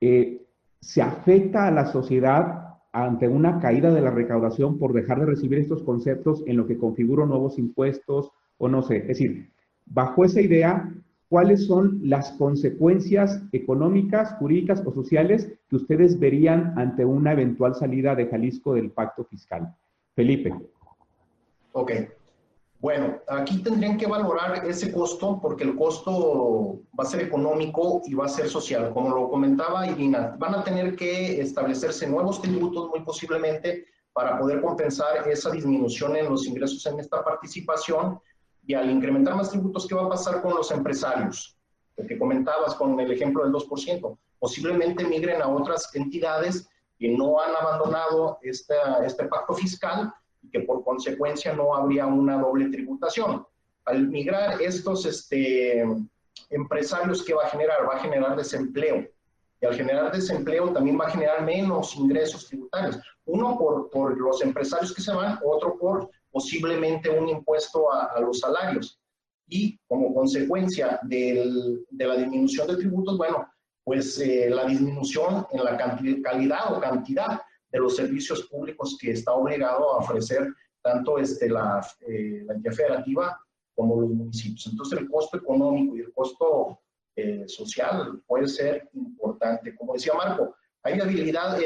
eh, 0.00 0.42
se 0.80 1.02
afecta 1.02 1.66
a 1.66 1.70
la 1.70 1.86
sociedad 1.86 2.70
ante 2.92 3.28
una 3.28 3.60
caída 3.60 3.92
de 3.92 4.00
la 4.00 4.10
recaudación 4.10 4.78
por 4.78 4.92
dejar 4.92 5.20
de 5.20 5.26
recibir 5.26 5.58
estos 5.58 5.82
conceptos 5.82 6.42
en 6.46 6.56
lo 6.56 6.66
que 6.66 6.78
configura 6.78 7.26
nuevos 7.26 7.58
impuestos 7.58 8.32
o 8.58 8.68
no 8.68 8.82
sé. 8.82 8.96
Es 8.98 9.08
decir, 9.08 9.50
bajo 9.90 10.24
esa 10.24 10.40
idea, 10.40 10.90
¿cuáles 11.28 11.66
son 11.66 12.00
las 12.02 12.32
consecuencias 12.32 13.42
económicas, 13.52 14.32
jurídicas 14.38 14.82
o 14.86 14.92
sociales 14.92 15.52
que 15.68 15.76
ustedes 15.76 16.18
verían 16.18 16.72
ante 16.78 17.04
una 17.04 17.32
eventual 17.32 17.74
salida 17.74 18.14
de 18.14 18.26
Jalisco 18.26 18.74
del 18.74 18.90
pacto 18.90 19.24
fiscal? 19.24 19.74
Felipe. 20.14 20.54
Ok. 21.72 21.92
Bueno, 22.80 23.18
aquí 23.28 23.62
tendrían 23.62 23.98
que 23.98 24.06
valorar 24.06 24.64
ese 24.66 24.90
costo 24.90 25.38
porque 25.42 25.64
el 25.64 25.76
costo 25.76 26.80
va 26.98 27.04
a 27.04 27.06
ser 27.06 27.20
económico 27.20 28.00
y 28.06 28.14
va 28.14 28.24
a 28.24 28.28
ser 28.28 28.48
social. 28.48 28.90
Como 28.94 29.10
lo 29.10 29.28
comentaba 29.28 29.86
Irina, 29.86 30.34
van 30.38 30.54
a 30.54 30.64
tener 30.64 30.96
que 30.96 31.42
establecerse 31.42 32.08
nuevos 32.08 32.40
tributos 32.40 32.88
muy 32.88 33.00
posiblemente 33.00 33.84
para 34.14 34.38
poder 34.38 34.62
compensar 34.62 35.28
esa 35.28 35.50
disminución 35.50 36.16
en 36.16 36.30
los 36.30 36.46
ingresos 36.46 36.84
en 36.86 36.98
esta 37.00 37.22
participación 37.22 38.18
y 38.66 38.74
al 38.74 38.90
incrementar 38.90 39.34
más 39.34 39.50
tributos, 39.50 39.86
¿qué 39.86 39.94
va 39.94 40.04
a 40.04 40.08
pasar 40.08 40.42
con 40.42 40.54
los 40.54 40.70
empresarios? 40.70 41.56
Lo 41.96 42.06
que 42.06 42.18
comentabas 42.18 42.74
con 42.74 42.98
el 42.98 43.10
ejemplo 43.10 43.44
del 43.44 43.52
2%. 43.52 44.18
Posiblemente 44.38 45.04
migren 45.04 45.42
a 45.42 45.48
otras 45.48 45.94
entidades 45.94 46.68
que 46.98 47.08
no 47.08 47.40
han 47.40 47.54
abandonado 47.54 48.38
este, 48.42 48.74
este 49.04 49.24
pacto 49.26 49.54
fiscal 49.54 50.12
y 50.42 50.50
que 50.50 50.60
por 50.60 50.84
consecuencia 50.84 51.52
no 51.54 51.74
habría 51.74 52.06
una 52.06 52.38
doble 52.38 52.68
tributación. 52.68 53.46
Al 53.86 54.08
migrar 54.08 54.60
estos 54.60 55.06
este, 55.06 55.82
empresarios, 56.50 57.22
¿qué 57.22 57.34
va 57.34 57.44
a 57.44 57.50
generar? 57.50 57.88
Va 57.88 57.96
a 57.96 58.00
generar 58.00 58.36
desempleo. 58.36 59.06
Y 59.62 59.66
al 59.66 59.74
generar 59.74 60.12
desempleo 60.12 60.72
también 60.72 60.98
va 60.98 61.06
a 61.06 61.10
generar 61.10 61.42
menos 61.42 61.94
ingresos 61.96 62.46
tributarios. 62.46 62.98
Uno 63.26 63.58
por, 63.58 63.90
por 63.90 64.18
los 64.18 64.40
empresarios 64.42 64.94
que 64.94 65.02
se 65.02 65.12
van, 65.12 65.38
otro 65.44 65.76
por 65.78 66.10
posiblemente 66.30 67.10
un 67.10 67.28
impuesto 67.28 67.92
a, 67.92 68.20
los 68.20 68.40
salarios. 68.40 69.00
Y 69.48 69.78
como 69.88 70.14
consecuencia 70.14 71.00
de 71.02 71.82
la 71.90 72.16
disminución 72.16 72.68
de 72.68 72.76
tributos, 72.76 73.18
bueno, 73.18 73.48
pues 73.84 74.18
eh, 74.20 74.48
la 74.48 74.64
disminución 74.66 75.46
en 75.50 75.64
la 75.64 75.76
calidad 76.22 76.76
o 76.76 76.80
cantidad 76.80 77.40
de 77.72 77.78
los 77.78 77.96
servicios 77.96 78.42
públicos 78.44 78.96
que 79.00 79.12
está 79.12 79.32
obligado 79.32 79.92
a 79.92 79.98
ofrecer 79.98 80.46
tanto 80.82 81.18
este, 81.18 81.48
la, 81.48 81.84
eh, 82.06 82.42
la 82.46 82.54
entidad 82.54 82.74
federativa 82.74 83.40
como 83.74 84.00
los 84.00 84.10
municipios. 84.10 84.66
Entonces 84.66 84.98
el 84.98 85.08
costo 85.08 85.38
económico 85.38 85.96
y 85.96 86.00
el 86.00 86.12
costo 86.12 86.80
eh, 87.16 87.44
social 87.48 88.22
puede 88.26 88.46
ser 88.46 88.88
importante. 88.94 89.74
Como 89.74 89.94
decía 89.94 90.14
Marco, 90.14 90.54
hay 90.82 91.00
habilidad 91.00 91.58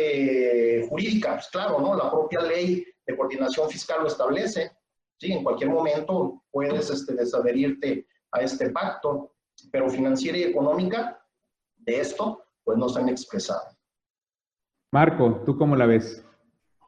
jurídica, 0.89 1.35
pues 1.35 1.49
claro, 1.49 1.81
¿no? 1.81 1.95
La 1.95 2.11
propia 2.11 2.41
ley 2.41 2.85
de 3.07 3.17
coordinación 3.17 3.69
fiscal 3.71 4.03
lo 4.03 4.09
establece. 4.09 4.73
Sí, 5.19 5.33
en 5.33 5.45
cualquier 5.45 5.71
momento 5.71 6.43
puedes 6.51 6.91
este, 6.91 7.15
desadherirte 7.15 8.07
a 8.33 8.41
este 8.41 8.71
pacto, 8.71 9.35
pero 9.71 9.89
financiera 9.89 10.39
y 10.39 10.43
económica 10.45 11.25
de 11.77 12.01
esto, 12.01 12.45
pues 12.65 12.79
no 12.79 12.89
se 12.89 13.01
han 13.01 13.09
expresado. 13.09 13.77
Marco, 14.93 15.43
¿tú 15.45 15.57
cómo 15.57 15.77
la 15.77 15.87
ves? 15.87 16.25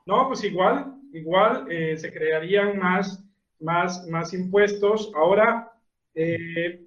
No, 0.07 0.29
pues 0.29 0.45
igual, 0.45 0.95
igual 1.13 1.67
eh, 1.71 1.97
se 1.97 2.13
crearían 2.13 2.79
más, 2.79 3.25
más, 3.61 4.07
más 4.07 4.33
impuestos. 4.33 5.13
Ahora, 5.15 5.73
eh, 6.15 6.87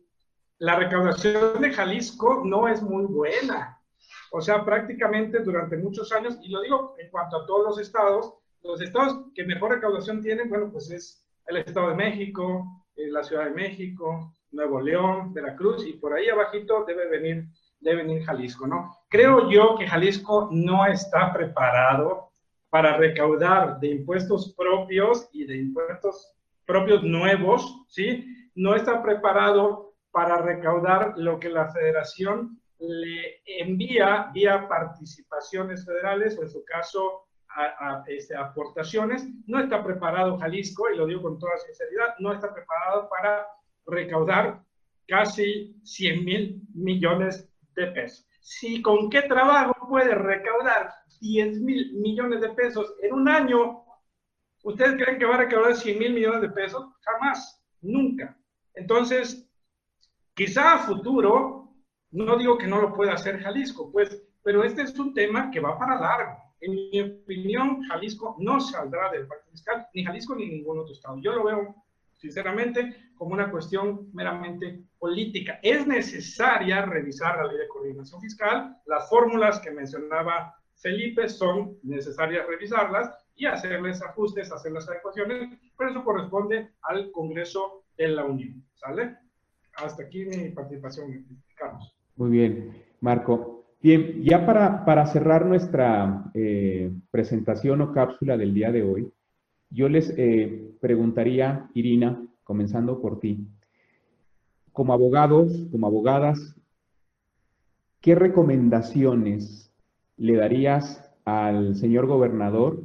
la 0.60 0.76
recaudación 0.78 1.62
de 1.62 1.72
Jalisco 1.72 2.44
no 2.46 2.68
es 2.68 2.82
muy 2.82 3.06
buena. 3.06 3.82
O 4.32 4.42
sea, 4.42 4.64
prácticamente 4.64 5.40
durante 5.40 5.78
muchos 5.78 6.12
años, 6.12 6.38
y 6.42 6.50
lo 6.50 6.62
digo 6.62 6.96
en 7.00 7.10
cuanto 7.10 7.38
a 7.38 7.46
todos 7.46 7.66
los 7.66 7.80
estados, 7.80 8.39
los 8.64 8.82
estados 8.82 9.26
que 9.34 9.44
mejor 9.44 9.72
recaudación 9.72 10.22
tienen, 10.22 10.50
bueno, 10.50 10.72
pues 10.72 10.92
es 10.92 11.26
el 11.48 11.58
Estado 11.58 11.90
de 11.90 11.96
México, 11.96 12.86
eh, 12.96 13.10
la 13.10 13.24
Ciudad 13.24 13.46
de 13.46 13.52
México, 13.52 14.34
Nuevo 14.52 14.82
León, 14.82 15.34
Veracruz, 15.34 15.86
y 15.86 15.94
por 15.94 16.14
ahí 16.14 16.30
abajito 16.30 16.84
debe 16.86 17.08
venir, 17.08 17.46
debe 17.80 18.04
venir 18.04 18.24
Jalisco, 18.24 18.68
¿no? 18.68 18.98
Creo 19.10 19.50
yo 19.50 19.76
que 19.78 19.88
Jalisco 19.88 20.50
no 20.52 20.86
está 20.86 21.32
preparado 21.34 22.32
para 22.70 22.98
recaudar 22.98 23.80
de 23.80 23.88
impuestos 23.90 24.54
propios 24.56 25.30
y 25.32 25.46
de 25.46 25.58
impuestos 25.58 26.36
propios 26.66 27.04
nuevos, 27.04 27.84
¿sí? 27.88 28.26
No 28.56 28.76
está 28.76 29.02
preparado 29.02 29.94
para 30.12 30.38
recaudar 30.38 31.14
lo 31.18 31.40
que 31.40 31.50
la 31.50 31.72
federación 31.72 32.60
le 32.80 33.42
envía 33.46 34.30
vía 34.34 34.68
participaciones 34.68 35.86
federales, 35.86 36.38
o 36.38 36.44
en 36.44 36.50
su 36.50 36.64
caso, 36.64 37.28
a, 37.60 38.04
este, 38.08 38.36
aportaciones. 38.36 39.28
No 39.48 39.60
está 39.60 39.84
preparado 39.84 40.38
Jalisco, 40.38 40.90
y 40.90 40.98
lo 40.98 41.06
digo 41.06 41.22
con 41.22 41.40
toda 41.40 41.58
sinceridad, 41.58 42.16
no 42.20 42.34
está 42.34 42.54
preparado 42.54 43.10
para 43.10 43.48
recaudar 43.86 44.64
casi 45.08 45.80
100 45.84 46.26
mil 46.26 46.62
millones 46.74 47.50
de 47.76 47.88
pesos. 47.88 48.28
Si 48.42 48.82
con 48.82 49.10
qué 49.10 49.24
trabajo 49.24 49.88
puede 49.90 50.16
recaudar 50.16 50.92
10 51.20 51.62
mil 51.62 51.94
millones 51.96 52.42
de 52.42 52.50
pesos 52.50 52.94
en 53.02 53.14
un 53.14 53.28
año, 53.28 53.84
¿ustedes 54.64 54.96
creen 54.96 55.20
que 55.20 55.26
va 55.26 55.36
a 55.36 55.40
recaudar 55.40 55.76
100 55.76 56.00
mil 56.00 56.14
millones 56.14 56.42
de 56.42 56.50
pesos? 56.50 56.86
Jamás, 57.02 57.62
nunca. 57.82 58.38
Entonces, 58.74 59.50
quizá 60.34 60.76
a 60.76 60.80
futuro, 60.80 61.74
no 62.12 62.38
digo 62.38 62.58
que 62.58 62.68
no 62.68 62.80
lo 62.82 62.94
pueda 62.94 63.14
hacer 63.14 63.42
Jalisco, 63.42 63.92
pues, 63.92 64.24
pero 64.44 64.64
este 64.64 64.84
es 64.84 64.98
un 64.98 65.14
tema 65.14 65.52
que 65.52 65.60
va 65.60 65.78
para 65.78 66.00
largo. 66.00 66.49
En 66.62 66.72
mi 66.74 67.02
opinión, 67.02 67.84
Jalisco 67.84 68.36
no 68.40 68.60
saldrá 68.60 69.12
del 69.12 69.28
pacto 69.28 69.50
fiscal, 69.52 69.88
ni 69.94 70.04
Jalisco 70.04 70.36
ni 70.36 70.48
ningún 70.48 70.80
otro 70.80 70.94
estado. 70.94 71.18
Yo 71.22 71.34
lo 71.34 71.46
veo, 71.46 71.76
sinceramente, 72.18 73.12
como 73.16 73.34
una 73.34 73.50
cuestión 73.50 74.10
meramente 74.14 74.84
política. 74.98 75.60
Es 75.64 75.88
necesaria 75.88 76.86
revisar 76.86 77.38
la 77.38 77.46
ley 77.46 77.58
de 77.58 77.68
coordinación 77.68 78.22
fiscal. 78.22 78.78
Las 78.86 79.10
fórmulas 79.10 79.60
que 79.60 79.72
mencionaba 79.72 80.56
Felipe 80.76 81.28
son 81.30 81.78
necesarias 81.84 82.46
revisarlas 82.48 83.10
y 83.36 83.46
hacerles 83.46 84.02
ajustes, 84.02 84.52
hacer 84.52 84.72
las 84.72 84.88
adecuaciones, 84.90 85.58
pero 85.78 85.92
eso 85.92 86.04
corresponde 86.04 86.72
al 86.84 87.12
Congreso 87.12 87.84
de 87.98 88.10
la 88.10 88.26
Unión. 88.26 88.64
¿Sale? 88.76 89.16
Hasta 89.76 90.04
aquí 90.04 90.26
mi 90.26 90.50
participación, 90.50 91.26
Carlos. 91.56 91.96
Muy 92.16 92.32
bien, 92.32 92.84
Marco. 93.00 93.59
Bien, 93.82 94.22
ya 94.24 94.46
para, 94.46 95.06
cerrar 95.06 95.46
nuestra 95.46 96.30
eh, 96.34 96.92
presentación 97.12 97.80
o 97.80 97.94
cápsula 97.94 98.36
del 98.36 98.54
día 98.54 98.74
de 98.74 98.84
hoy, 98.84 99.10
yo 99.70 99.88
les 99.88 100.14
eh, 100.18 100.74
preguntaría, 100.82 101.70
Irina, 101.74 102.22
comenzando 102.44 103.00
por 103.00 103.22
ti, 103.22 103.48
como 104.74 104.92
abogados, 104.92 105.66
como 105.72 105.88
abogadas, 105.88 106.58
¿qué 108.02 108.16
recomendaciones 108.16 109.72
le 110.18 110.36
darías 110.36 111.10
al 111.24 111.76
señor 111.76 112.06
gobernador 112.06 112.84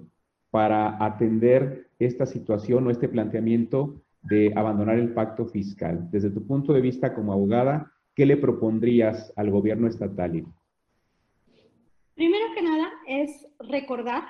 para 0.52 1.04
atender 1.04 1.88
esta 1.98 2.24
situación 2.24 2.86
o 2.86 2.90
este 2.92 3.08
planteamiento 3.08 4.00
de 4.22 4.52
abandonar 4.54 5.00
el 5.00 5.12
pacto 5.12 5.46
fiscal? 5.46 6.08
Desde 6.12 6.30
tu 6.30 6.46
punto 6.46 6.72
de 6.72 6.82
vista 6.82 7.14
como 7.14 7.32
abogada, 7.32 7.90
¿qué 8.14 8.26
le 8.26 8.36
propondrías 8.36 9.32
al 9.34 9.50
gobierno 9.50 9.88
estatal? 9.88 10.44
Primero 12.14 12.54
que 12.54 12.62
nada 12.62 12.92
es 13.06 13.46
recordar 13.58 14.24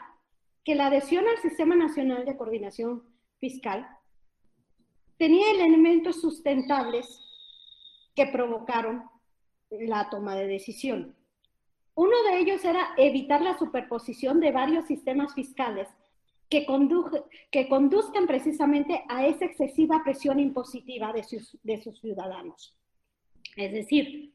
que 0.65 0.75
la 0.75 0.87
adhesión 0.87 1.27
al 1.29 1.39
Sistema 1.39 1.75
Nacional 1.75 2.25
de 2.25 2.37
Coordinación 2.37 3.03
Fiscal 3.39 3.87
tenía 5.19 5.51
elementos 5.51 6.21
sustentables 6.21 7.21
que 8.15 8.27
provocaron 8.27 9.05
la 9.71 10.09
toma 10.09 10.35
de 10.35 10.47
decisión. 10.47 11.15
Uno 11.95 12.23
de 12.29 12.39
ellos 12.39 12.65
era 12.65 12.95
evitar 12.97 13.43
la 13.43 13.59
superposición 13.59 14.41
de 14.41 14.51
varios 14.51 14.87
sistemas 14.87 15.35
fiscales 15.35 15.89
que, 16.49 16.67
que 17.51 17.69
conduzcan 17.69 18.27
precisamente 18.27 19.05
a 19.09 19.27
esa 19.27 19.45
excesiva 19.45 20.03
presión 20.03 20.41
impositiva 20.41 21.13
de 21.13 21.23
sus, 21.23 21.59
de 21.63 21.83
sus 21.83 22.01
ciudadanos. 22.01 22.77
Es 23.57 23.73
decir, 23.73 24.35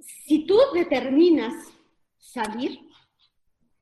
si 0.00 0.46
tú 0.46 0.58
determinas 0.74 1.54
salir, 2.18 2.80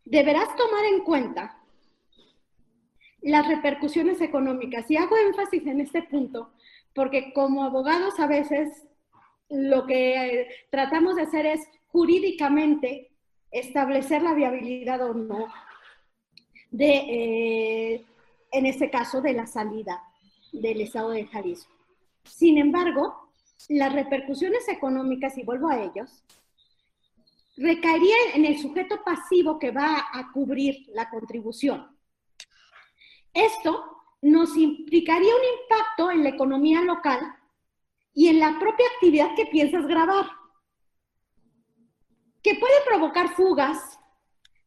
deberás 0.04 0.54
tomar 0.56 0.84
en 0.84 1.00
cuenta 1.04 1.58
las 3.22 3.46
repercusiones 3.48 4.20
económicas. 4.20 4.90
Y 4.90 4.96
hago 4.96 5.16
énfasis 5.16 5.66
en 5.66 5.80
este 5.80 6.02
punto 6.02 6.52
porque 6.94 7.32
como 7.34 7.62
abogados 7.62 8.18
a 8.18 8.26
veces 8.26 8.86
lo 9.50 9.86
que 9.86 10.48
tratamos 10.70 11.16
de 11.16 11.22
hacer 11.22 11.46
es 11.46 11.60
jurídicamente 11.88 13.10
establecer 13.50 14.22
la 14.22 14.34
viabilidad 14.34 15.02
o 15.02 15.14
no 15.14 15.46
de, 16.70 16.96
eh, 16.96 18.04
en 18.50 18.66
este 18.66 18.90
caso, 18.90 19.20
de 19.20 19.34
la 19.34 19.46
salida 19.46 20.02
del 20.52 20.80
Estado 20.80 21.10
de 21.10 21.26
Jalisco. 21.26 21.72
Sin 22.24 22.58
embargo, 22.58 23.30
las 23.68 23.92
repercusiones 23.92 24.68
económicas, 24.68 25.38
y 25.38 25.44
vuelvo 25.44 25.68
a 25.68 25.82
ellos, 25.82 26.24
recaerían 27.56 28.34
en 28.34 28.44
el 28.44 28.58
sujeto 28.58 29.02
pasivo 29.02 29.58
que 29.58 29.70
va 29.70 30.06
a 30.12 30.30
cubrir 30.32 30.86
la 30.88 31.08
contribución. 31.08 31.96
Esto 33.32 33.96
nos 34.22 34.56
implicaría 34.56 35.34
un 35.34 35.60
impacto 35.62 36.10
en 36.10 36.22
la 36.22 36.30
economía 36.30 36.82
local 36.82 37.20
y 38.12 38.28
en 38.28 38.40
la 38.40 38.58
propia 38.58 38.86
actividad 38.94 39.34
que 39.34 39.46
piensas 39.46 39.86
grabar, 39.86 40.26
que 42.42 42.54
puede 42.54 42.74
provocar 42.86 43.34
fugas, 43.34 43.98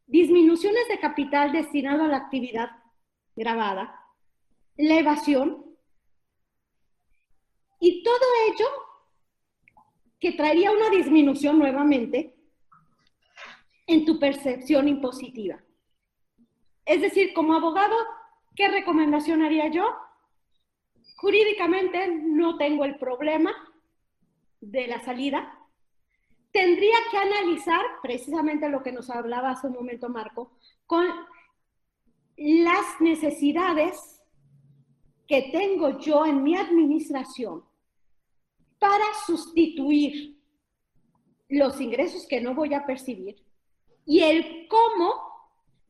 disminuciones 0.05 0.87
de 0.87 0.99
capital 0.99 1.51
destinado 1.51 2.03
a 2.03 2.07
la 2.07 2.17
actividad 2.17 2.69
grabada, 3.35 3.95
la 4.77 4.99
evasión, 4.99 5.65
y 7.79 8.03
todo 8.03 8.25
ello 8.47 8.67
que 10.19 10.33
traería 10.33 10.71
una 10.71 10.89
disminución 10.89 11.57
nuevamente 11.57 12.38
en 13.89 14.05
tu 14.05 14.19
percepción 14.19 14.87
impositiva. 14.87 15.59
Es 16.85 17.01
decir, 17.01 17.33
como 17.33 17.55
abogado, 17.55 17.95
¿qué 18.55 18.67
recomendación 18.67 19.41
haría 19.41 19.67
yo? 19.69 19.83
Jurídicamente 21.17 22.07
no 22.07 22.55
tengo 22.57 22.85
el 22.85 22.99
problema 22.99 23.51
de 24.61 24.85
la 24.85 25.01
salida. 25.01 25.57
Tendría 26.51 26.97
que 27.09 27.17
analizar 27.17 27.81
precisamente 28.03 28.69
lo 28.69 28.83
que 28.83 28.91
nos 28.91 29.09
hablaba 29.09 29.49
hace 29.49 29.65
un 29.65 29.73
momento 29.73 30.07
Marco, 30.07 30.51
con 30.85 31.07
las 32.37 33.01
necesidades 33.01 34.21
que 35.27 35.49
tengo 35.51 35.97
yo 35.97 36.27
en 36.27 36.43
mi 36.43 36.55
administración 36.55 37.63
para 38.77 39.05
sustituir 39.25 40.39
los 41.49 41.81
ingresos 41.81 42.27
que 42.27 42.39
no 42.39 42.53
voy 42.53 42.75
a 42.75 42.85
percibir 42.85 43.48
y 44.09 44.23
el 44.23 44.67
cómo 44.67 45.13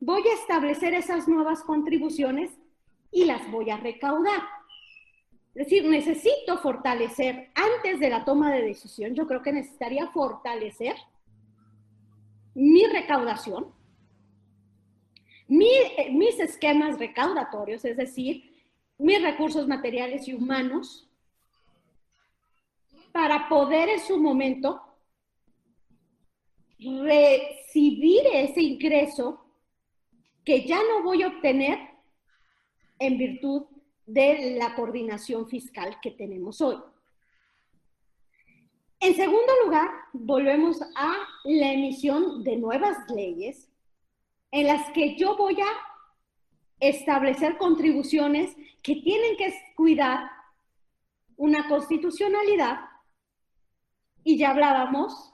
voy 0.01 0.27
a 0.27 0.33
establecer 0.33 0.93
esas 0.93 1.29
nuevas 1.29 1.63
contribuciones 1.63 2.51
y 3.13 3.23
las 3.23 3.49
voy 3.49 3.69
a 3.69 3.77
recaudar. 3.77 4.41
Es 5.55 5.67
decir, 5.67 5.85
necesito 5.85 6.57
fortalecer 6.57 7.49
antes 7.55 8.01
de 8.01 8.09
la 8.09 8.25
toma 8.25 8.51
de 8.51 8.61
decisión, 8.61 9.15
yo 9.15 9.25
creo 9.25 9.41
que 9.41 9.53
necesitaría 9.53 10.07
fortalecer 10.07 10.97
mi 12.55 12.85
recaudación, 12.87 13.73
eh, 15.47 16.11
mis 16.11 16.37
esquemas 16.41 16.99
recaudatorios, 16.99 17.85
es 17.85 17.95
decir, 17.95 18.53
mis 18.97 19.21
recursos 19.21 19.65
materiales 19.65 20.27
y 20.27 20.33
humanos, 20.33 21.09
para 23.13 23.47
poder 23.47 23.87
en 23.87 24.01
su 24.01 24.17
momento 24.17 24.88
recibir 26.79 28.21
ese 28.33 28.61
ingreso 28.61 29.45
que 30.45 30.65
ya 30.65 30.77
no 30.77 31.03
voy 31.03 31.23
a 31.23 31.27
obtener 31.27 31.77
en 32.99 33.17
virtud 33.17 33.65
de 34.05 34.57
la 34.57 34.75
coordinación 34.75 35.47
fiscal 35.47 35.99
que 36.01 36.11
tenemos 36.11 36.61
hoy. 36.61 36.77
En 39.01 39.15
segundo 39.15 39.53
lugar, 39.63 39.89
volvemos 40.11 40.81
a 40.95 41.15
la 41.45 41.73
emisión 41.73 42.43
de 42.43 42.57
nuevas 42.57 42.97
leyes 43.09 43.69
en 44.51 44.67
las 44.67 44.89
que 44.91 45.15
yo 45.15 45.37
voy 45.37 45.57
a 45.61 45.89
establecer 46.79 47.57
contribuciones 47.57 48.55
que 48.81 48.95
tienen 48.95 49.37
que 49.37 49.53
cuidar 49.75 50.29
una 51.37 51.67
constitucionalidad 51.67 52.79
y 54.23 54.37
ya 54.37 54.51
hablábamos 54.51 55.33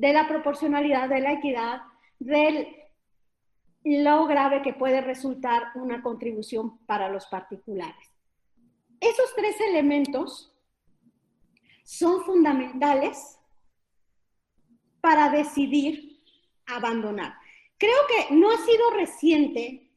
de 0.00 0.14
la 0.14 0.26
proporcionalidad, 0.26 1.10
de 1.10 1.20
la 1.20 1.32
equidad, 1.32 1.82
de 2.18 2.90
lo 3.84 4.26
grave 4.26 4.62
que 4.62 4.72
puede 4.72 5.02
resultar 5.02 5.72
una 5.74 6.02
contribución 6.02 6.78
para 6.86 7.10
los 7.10 7.26
particulares. 7.26 8.10
Esos 8.98 9.34
tres 9.36 9.60
elementos 9.60 10.56
son 11.84 12.24
fundamentales 12.24 13.38
para 15.02 15.28
decidir 15.28 16.22
abandonar. 16.66 17.34
Creo 17.76 18.00
que 18.08 18.34
no 18.34 18.50
ha 18.50 18.56
sido 18.56 18.90
reciente 18.92 19.90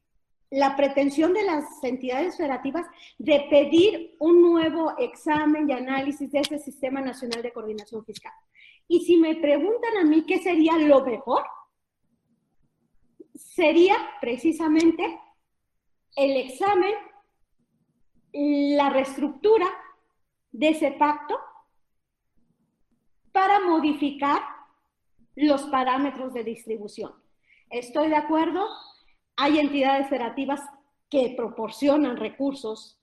la 0.50 0.76
pretensión 0.76 1.32
de 1.32 1.44
las 1.44 1.82
entidades 1.82 2.36
federativas 2.36 2.86
de 3.16 3.46
pedir 3.48 4.16
un 4.18 4.42
nuevo 4.42 4.98
examen 4.98 5.68
y 5.68 5.72
análisis 5.72 6.30
de 6.30 6.40
ese 6.40 6.58
Sistema 6.58 7.00
Nacional 7.00 7.42
de 7.42 7.54
Coordinación 7.54 8.04
Fiscal. 8.04 8.34
Y 8.88 9.04
si 9.04 9.16
me 9.16 9.36
preguntan 9.36 9.96
a 9.98 10.04
mí 10.04 10.24
qué 10.26 10.38
sería 10.38 10.78
lo 10.78 11.04
mejor, 11.04 11.44
sería 13.34 13.96
precisamente 14.20 15.20
el 16.16 16.36
examen 16.36 16.94
la 18.32 18.90
reestructura 18.90 19.66
de 20.50 20.70
ese 20.70 20.92
pacto 20.92 21.38
para 23.32 23.60
modificar 23.60 24.42
los 25.36 25.62
parámetros 25.64 26.32
de 26.34 26.44
distribución. 26.44 27.12
Estoy 27.70 28.08
de 28.08 28.16
acuerdo, 28.16 28.66
hay 29.36 29.58
entidades 29.58 30.08
federativas 30.08 30.60
que 31.10 31.34
proporcionan 31.36 32.16
recursos 32.16 33.00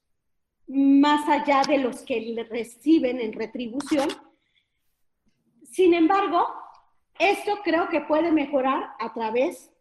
más 0.67 1.27
allá 1.27 1.61
de 1.67 1.77
los 1.77 2.01
que 2.03 2.45
reciben 2.49 3.19
en 3.19 3.33
retribución. 3.33 4.07
Sin 5.71 5.93
embargo, 5.93 6.45
esto 7.17 7.59
creo 7.63 7.87
que 7.87 8.01
puede 8.01 8.31
mejorar 8.31 8.91
a 8.99 9.13
través 9.13 9.71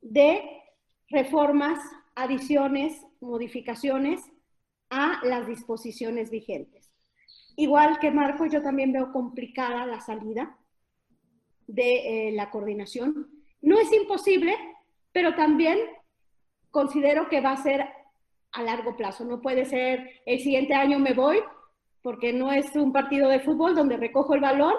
de 0.00 0.62
reformas, 1.10 1.80
adiciones, 2.14 3.04
modificaciones 3.20 4.22
a 4.90 5.20
las 5.24 5.48
disposiciones 5.48 6.30
vigentes. 6.30 6.92
Igual 7.56 7.98
que 7.98 8.12
Marco, 8.12 8.46
yo 8.46 8.62
también 8.62 8.92
veo 8.92 9.10
complicada 9.12 9.86
la 9.86 10.00
salida 10.00 10.56
de 11.66 12.28
eh, 12.28 12.32
la 12.32 12.50
coordinación. 12.50 13.28
No 13.60 13.76
es 13.76 13.92
imposible, 13.92 14.56
pero 15.10 15.34
también 15.34 15.78
considero 16.70 17.28
que 17.28 17.40
va 17.40 17.52
a 17.52 17.62
ser 17.62 17.88
a 18.52 18.62
largo 18.62 18.96
plazo. 18.96 19.24
No 19.24 19.42
puede 19.42 19.64
ser 19.64 20.22
el 20.26 20.38
siguiente 20.38 20.74
año 20.74 21.00
me 21.00 21.12
voy, 21.12 21.40
porque 22.02 22.32
no 22.32 22.52
es 22.52 22.76
un 22.76 22.92
partido 22.92 23.28
de 23.28 23.40
fútbol 23.40 23.74
donde 23.74 23.96
recojo 23.96 24.34
el 24.34 24.40
balón 24.40 24.74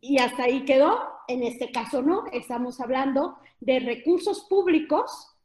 y 0.00 0.18
hasta 0.18 0.44
ahí 0.44 0.64
quedó. 0.64 0.98
En 1.28 1.42
este 1.42 1.72
caso 1.72 2.02
no, 2.02 2.26
estamos 2.32 2.80
hablando 2.80 3.38
de 3.60 3.80
recursos 3.80 4.44
públicos 4.44 5.36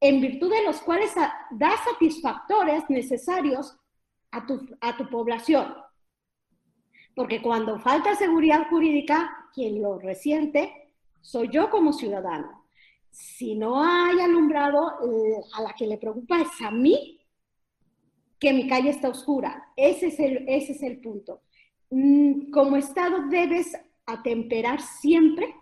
en 0.00 0.20
virtud 0.20 0.50
de 0.50 0.64
los 0.64 0.80
cuales 0.80 1.14
da 1.50 1.72
satisfactores 1.84 2.84
necesarios 2.88 3.76
a 4.30 4.44
tu, 4.44 4.66
a 4.80 4.96
tu 4.96 5.08
población. 5.08 5.74
Porque 7.14 7.40
cuando 7.40 7.78
falta 7.78 8.14
seguridad 8.14 8.66
jurídica, 8.68 9.48
quien 9.54 9.80
lo 9.80 9.98
resiente 9.98 10.92
soy 11.20 11.48
yo 11.50 11.70
como 11.70 11.92
ciudadano. 11.92 12.66
Si 13.10 13.54
no 13.54 13.82
hay 13.82 14.18
alumbrado, 14.20 14.90
eh, 15.06 15.40
a 15.54 15.62
la 15.62 15.74
que 15.74 15.86
le 15.86 15.98
preocupa 15.98 16.40
es 16.40 16.60
a 16.62 16.70
mí 16.70 17.20
que 18.38 18.52
mi 18.52 18.66
calle 18.66 18.90
está 18.90 19.08
oscura. 19.08 19.72
Ese 19.76 20.08
es 20.08 20.18
el, 20.18 20.44
ese 20.48 20.72
es 20.72 20.82
el 20.82 21.00
punto. 21.00 21.42
Mm, 21.90 22.50
como 22.50 22.76
Estado 22.76 23.28
debes 23.28 23.78
atemperar 24.12 24.80
siempre 24.80 25.54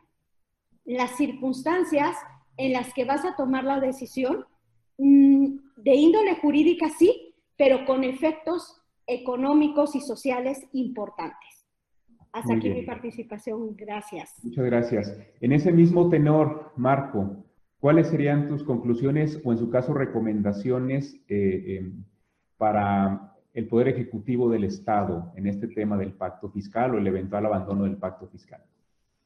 las 0.85 1.17
circunstancias 1.17 2.17
en 2.57 2.73
las 2.73 2.93
que 2.95 3.05
vas 3.05 3.25
a 3.25 3.37
tomar 3.37 3.65
la 3.65 3.81
decisión 3.81 4.45
mm, 4.99 5.57
de 5.77 5.95
índole 5.95 6.37
jurídica, 6.37 6.89
sí, 6.91 7.35
pero 7.57 7.85
con 7.87 8.05
efectos 8.05 8.83
económicos 9.07 9.95
y 9.95 10.01
sociales 10.01 10.67
importantes. 10.73 11.67
Hasta 12.33 12.55
aquí 12.55 12.71
mi 12.71 12.83
participación. 12.83 13.75
Gracias. 13.77 14.35
Muchas 14.45 14.65
gracias. 14.65 15.19
En 15.41 15.53
ese 15.53 15.73
mismo 15.73 16.09
tenor, 16.09 16.73
Marco, 16.77 17.45
¿cuáles 17.81 18.09
serían 18.09 18.47
tus 18.47 18.63
conclusiones 18.63 19.41
o 19.45 19.53
en 19.53 19.59
su 19.59 19.69
caso 19.69 19.95
recomendaciones 19.95 21.21
eh, 21.29 21.79
em, 21.79 22.05
para 22.57 23.35
el 23.53 23.67
Poder 23.67 23.89
Ejecutivo 23.89 24.49
del 24.49 24.65
Estado 24.65 25.33
en 25.37 25.47
este 25.47 25.69
tema 25.69 25.97
del 25.97 26.13
pacto 26.13 26.49
fiscal 26.51 26.95
o 26.95 26.99
el 26.99 27.07
eventual 27.07 27.47
abandono 27.47 27.85
del 27.85 27.97
pacto 27.97 28.27
fiscal? 28.29 28.63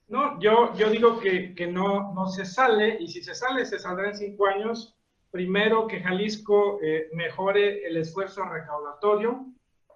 No, 0.09 0.39
yo, 0.41 0.75
yo 0.75 0.91
digo 0.91 1.19
que, 1.19 1.55
que 1.55 1.67
no, 1.67 2.13
no 2.15 2.27
se 2.29 2.45
sale 2.45 2.97
y 3.01 3.09
si 3.09 3.23
se 3.23 3.35
sale, 3.35 3.65
se 3.65 3.79
saldrá 3.79 4.09
en 4.09 4.17
cinco 4.17 4.47
años. 4.47 4.97
Primero, 5.31 5.87
que 5.87 6.01
Jalisco 6.01 6.79
eh, 6.83 7.09
mejore 7.13 7.87
el 7.87 7.97
esfuerzo 7.97 8.45
recaudatorio, 8.45 9.47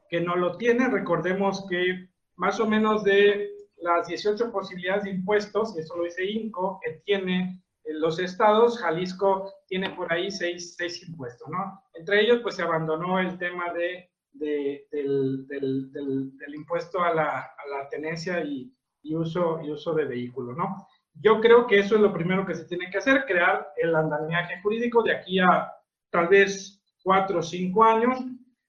que 0.09 0.21
no 0.21 0.35
lo 0.37 0.57
tiene. 0.57 0.89
Recordemos 0.89 1.67
que 1.69 2.09
más 2.37 2.59
o 2.61 2.67
menos 2.67 3.05
de 3.05 3.51
las 3.77 4.09
18 4.09 4.51
posibilidades 4.51 5.05
de 5.05 5.11
impuestos, 5.11 5.77
eso 5.77 5.97
lo 5.97 6.05
dice 6.05 6.25
INCO, 6.25 6.81
que 6.83 7.01
tiene 7.05 7.63
los 7.85 8.19
estados, 8.19 8.79
Jalisco 8.79 9.53
tiene 9.67 9.91
por 9.91 10.13
ahí 10.13 10.31
seis, 10.31 10.75
seis 10.77 11.07
impuestos, 11.09 11.49
¿no? 11.49 11.83
Entre 11.95 12.21
ellos, 12.21 12.41
pues 12.43 12.57
se 12.57 12.63
abandonó 12.63 13.19
el 13.19 13.39
tema 13.39 13.73
de, 13.73 14.11
de 14.39 14.87
del, 14.91 16.55
impuesto 16.55 17.03
a 17.03 17.15
la, 17.15 17.39
a 17.39 17.89
tenencia 17.91 18.43
y, 18.43 18.73
uso, 19.15 19.61
de 19.95 20.05
vehículos, 20.05 20.57
¿no? 20.57 20.87
Yo 21.15 21.41
creo 21.41 21.67
que 21.67 21.79
eso 21.81 21.97
es 21.97 22.01
lo 22.01 22.13
primero 22.13 22.47
que 22.47 22.55
se 22.55 22.65
tiene 22.65 22.91
que 22.91 22.99
hacer, 22.99 23.25
crear 23.27 23.69
el 23.77 23.95
andamiaje 23.95 24.61
jurídico 24.63 25.03
de 25.03 25.13
aquí 25.13 25.39
a 25.41 25.73
tal 26.11 26.29
vez 26.29 26.83
cuatro 27.03 27.41
o 27.41 27.43
cinco 27.43 27.85
años, 27.85 28.25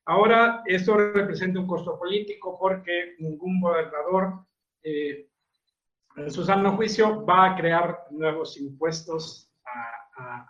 Ahora, 0.09 0.63
esto 0.65 0.97
representa 0.97 1.59
un 1.59 1.67
costo 1.67 1.99
político 1.99 2.57
porque 2.59 3.13
ningún 3.19 3.61
gobernador, 3.61 4.43
eh, 4.81 5.29
en 6.15 6.31
su 6.31 6.43
sano 6.43 6.75
juicio, 6.75 7.23
va 7.23 7.51
a 7.51 7.55
crear 7.55 8.05
nuevos 8.09 8.57
impuestos 8.57 9.53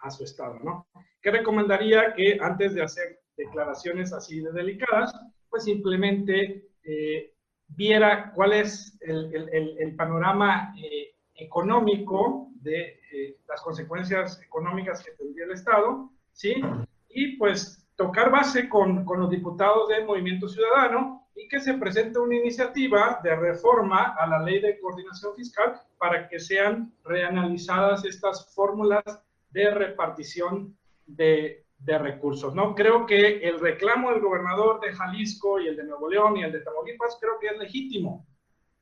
a, 0.01 0.09
su 0.09 0.23
estado, 0.23 0.57
¿no? 0.63 0.87
¿Qué 1.21 1.29
recomendaría 1.29 2.13
que 2.13 2.37
antes 2.41 2.73
de 2.73 2.83
hacer 2.83 3.18
declaraciones 3.39 4.13
así 4.13 4.41
de 4.41 4.51
delicadas, 4.51 5.13
pues 5.49 5.63
simplemente 5.63 6.69
eh, 6.83 7.33
viera 7.69 8.31
cuál 8.33 8.53
es 8.53 8.97
el, 9.01 9.95
panorama 9.95 10.73
eh, 10.77 11.15
económico 11.35 12.49
de 12.61 12.99
las 13.47 13.61
consecuencias 13.61 14.39
económicas 14.41 15.03
que 15.03 15.11
tendría 15.11 15.45
el 15.45 15.51
Estado, 15.51 16.11
¿sí? 16.31 16.61
Y 17.09 17.37
pues 17.37 17.87
tocar 17.95 18.29
base 18.29 18.69
con, 18.69 19.03
con, 19.03 19.19
los 19.19 19.29
diputados 19.29 19.89
del 19.89 20.05
Movimiento 20.05 20.47
Ciudadano 20.47 21.27
y 21.35 21.47
que 21.47 21.59
se 21.59 21.73
presente 21.75 22.19
una 22.19 22.35
iniciativa 22.35 23.19
de 23.23 23.35
reforma 23.35 24.15
a 24.19 24.27
la 24.27 24.43
ley 24.43 24.59
de 24.59 24.79
coordinación 24.79 25.35
fiscal 25.35 25.81
para 25.97 26.27
que 26.27 26.39
sean 26.39 26.93
reanalizadas 27.03 28.05
estas 28.05 28.53
fórmulas 28.53 29.03
de 29.51 29.71
repartición 29.71 30.77
de, 31.05 31.65
de 31.79 31.97
recursos. 31.97 32.53
¿no? 32.53 32.75
Creo 32.75 33.05
que 33.05 33.39
el 33.39 33.59
reclamo 33.59 34.11
del 34.11 34.21
gobernador 34.21 34.79
de 34.81 34.91
Jalisco 34.93 35.59
y 35.59 35.67
el 35.67 35.75
de 35.75 35.85
Nuevo 35.85 36.09
León 36.09 36.37
y 36.37 36.43
el 36.43 36.51
de 36.51 36.61
Tamaulipas 36.61 37.17
creo 37.19 37.39
que 37.39 37.47
es 37.47 37.57
legítimo. 37.57 38.27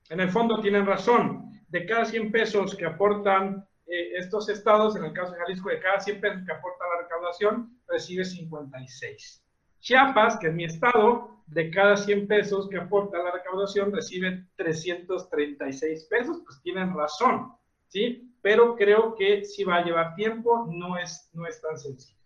En 0.10 0.20
el 0.20 0.30
fondo 0.30 0.60
tienen 0.60 0.86
razón. 0.86 1.52
De 1.68 1.86
cada 1.86 2.06
100 2.06 2.32
pesos 2.32 2.76
que 2.76 2.86
aportan 2.86 3.68
eh, 3.86 4.18
estos 4.18 4.50
estados, 4.50 4.96
en 4.96 5.06
el 5.06 5.14
caso 5.14 5.34
de 5.34 5.40
Jalisco, 5.40 5.70
de 5.70 5.80
cada 5.80 6.00
100 6.00 6.22
pesos 6.22 6.44
que 6.46 6.52
aporta 6.54 6.86
la 6.88 7.04
recaudación, 7.04 7.80
recibe 7.88 8.26
56. 8.26 9.44
Chiapas, 9.80 10.38
que 10.38 10.48
es 10.48 10.54
mi 10.54 10.64
estado, 10.66 11.38
de 11.48 11.70
cada 11.72 11.96
100 11.96 12.28
pesos 12.28 12.68
que 12.70 12.78
aporta 12.78 13.18
la 13.18 13.32
recaudación, 13.32 13.92
recibe 13.92 14.46
336 14.56 16.06
pesos, 16.10 16.42
pues 16.44 16.62
tienen 16.62 16.94
razón, 16.94 17.54
¿sí? 17.88 18.34
Pero 18.42 18.76
creo 18.76 19.16
que 19.16 19.44
si 19.46 19.64
va 19.64 19.78
a 19.78 19.84
llevar 19.84 20.16
tiempo, 20.16 20.68
no 20.70 20.98
es, 20.98 21.30
no 21.34 21.46
es 21.46 21.62
tan 21.62 21.78
sencillo. 21.78 22.17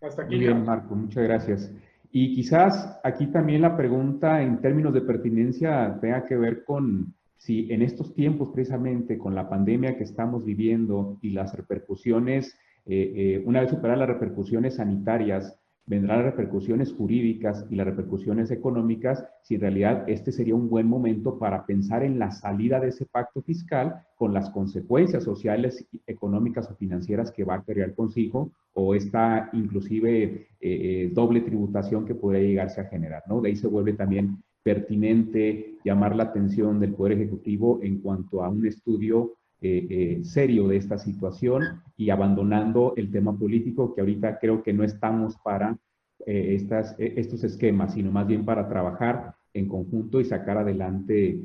Hasta 0.00 0.22
aquí. 0.22 0.36
Muy 0.36 0.44
bien, 0.46 0.64
Marco, 0.64 0.94
muchas 0.94 1.24
gracias. 1.24 1.72
Y 2.12 2.34
quizás 2.34 2.98
aquí 3.04 3.26
también 3.28 3.62
la 3.62 3.76
pregunta 3.76 4.42
en 4.42 4.60
términos 4.60 4.92
de 4.92 5.02
pertinencia 5.02 5.98
tenga 6.00 6.24
que 6.24 6.36
ver 6.36 6.64
con 6.64 7.14
si 7.36 7.72
en 7.72 7.82
estos 7.82 8.14
tiempos 8.14 8.50
precisamente 8.52 9.16
con 9.16 9.34
la 9.34 9.48
pandemia 9.48 9.96
que 9.96 10.04
estamos 10.04 10.44
viviendo 10.44 11.18
y 11.22 11.30
las 11.30 11.54
repercusiones, 11.54 12.58
eh, 12.84 13.12
eh, 13.16 13.42
una 13.46 13.60
vez 13.60 13.70
superadas 13.70 14.00
las 14.00 14.08
repercusiones 14.08 14.76
sanitarias, 14.76 15.58
vendrán 15.86 16.18
las 16.18 16.26
repercusiones 16.26 16.92
jurídicas 16.92 17.66
y 17.68 17.74
las 17.74 17.86
repercusiones 17.86 18.50
económicas, 18.50 19.24
si 19.42 19.56
en 19.56 19.62
realidad 19.62 20.04
este 20.08 20.30
sería 20.30 20.54
un 20.54 20.68
buen 20.68 20.86
momento 20.86 21.38
para 21.38 21.66
pensar 21.66 22.02
en 22.04 22.18
la 22.18 22.30
salida 22.30 22.78
de 22.78 22.88
ese 22.88 23.06
pacto 23.06 23.42
fiscal 23.42 24.06
con 24.16 24.32
las 24.32 24.50
consecuencias 24.50 25.24
sociales, 25.24 25.86
económicas 26.06 26.70
o 26.70 26.76
financieras 26.76 27.32
que 27.32 27.44
va 27.44 27.54
a 27.54 27.62
crear 27.62 27.94
consigo 27.94 28.52
o 28.74 28.94
esta 28.94 29.50
inclusive 29.52 30.48
eh, 30.60 31.10
doble 31.12 31.40
tributación 31.40 32.04
que 32.04 32.14
podría 32.14 32.42
llegarse 32.42 32.80
a 32.80 32.84
generar, 32.84 33.22
¿no? 33.26 33.40
De 33.40 33.48
ahí 33.48 33.56
se 33.56 33.66
vuelve 33.66 33.94
también 33.94 34.42
pertinente 34.62 35.78
llamar 35.84 36.14
la 36.14 36.24
atención 36.24 36.78
del 36.78 36.94
Poder 36.94 37.12
Ejecutivo 37.12 37.80
en 37.82 38.00
cuanto 38.00 38.44
a 38.44 38.48
un 38.48 38.66
estudio 38.66 39.34
eh, 39.62 39.86
eh, 39.90 40.24
serio 40.24 40.68
de 40.68 40.78
esta 40.78 40.96
situación 40.96 41.82
y 41.94 42.08
abandonando 42.08 42.94
el 42.96 43.10
tema 43.10 43.38
político, 43.38 43.94
que 43.94 44.00
ahorita 44.00 44.38
creo 44.38 44.62
que 44.62 44.72
no 44.72 44.84
estamos 44.84 45.36
para 45.36 45.76
eh, 46.24 46.66
estos 46.96 47.44
esquemas, 47.44 47.92
sino 47.92 48.10
más 48.10 48.26
bien 48.26 48.46
para 48.46 48.66
trabajar 48.70 49.34
en 49.52 49.68
conjunto 49.68 50.18
y 50.18 50.24
sacar 50.24 50.56
adelante 50.56 51.40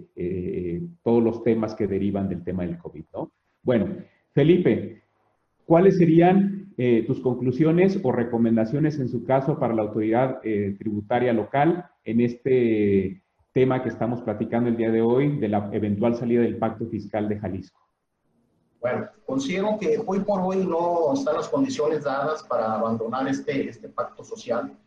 todos 1.03 1.21
los 1.21 1.43
temas 1.43 1.75
que 1.75 1.87
derivan 1.87 2.29
del 2.29 2.41
tema 2.43 2.65
del 2.65 2.77
COVID. 2.77 3.03
¿no? 3.13 3.31
Bueno, 3.63 3.87
Felipe, 4.31 5.01
¿cuáles 5.65 5.97
serían 5.97 6.73
tus 7.07 7.19
conclusiones 7.19 7.99
o 8.01 8.13
recomendaciones 8.13 8.99
en 8.99 9.09
su 9.09 9.25
caso 9.25 9.59
para 9.59 9.73
la 9.73 9.81
autoridad 9.81 10.39
tributaria 10.77 11.33
local 11.33 11.85
en 12.05 12.21
este 12.21 13.23
tema 13.53 13.81
que 13.81 13.89
estamos 13.89 14.21
platicando 14.21 14.69
el 14.69 14.77
día 14.77 14.91
de 14.91 15.01
hoy 15.01 15.37
de 15.37 15.49
la 15.49 15.69
eventual 15.73 16.15
salida 16.15 16.43
del 16.43 16.57
pacto 16.57 16.85
fiscal 16.87 17.27
de 17.27 17.39
Jalisco? 17.39 17.84
Bueno, 18.81 19.09
considero 19.25 19.77
que 19.79 20.01
hoy 20.05 20.19
por 20.19 20.41
hoy 20.41 20.65
no 20.65 21.13
están 21.13 21.35
las 21.35 21.49
condiciones 21.49 22.03
dadas 22.03 22.43
para 22.43 22.73
abandonar 22.73 23.27
este, 23.27 23.69
este 23.69 23.89
pacto 23.89 24.23
social. 24.23 24.77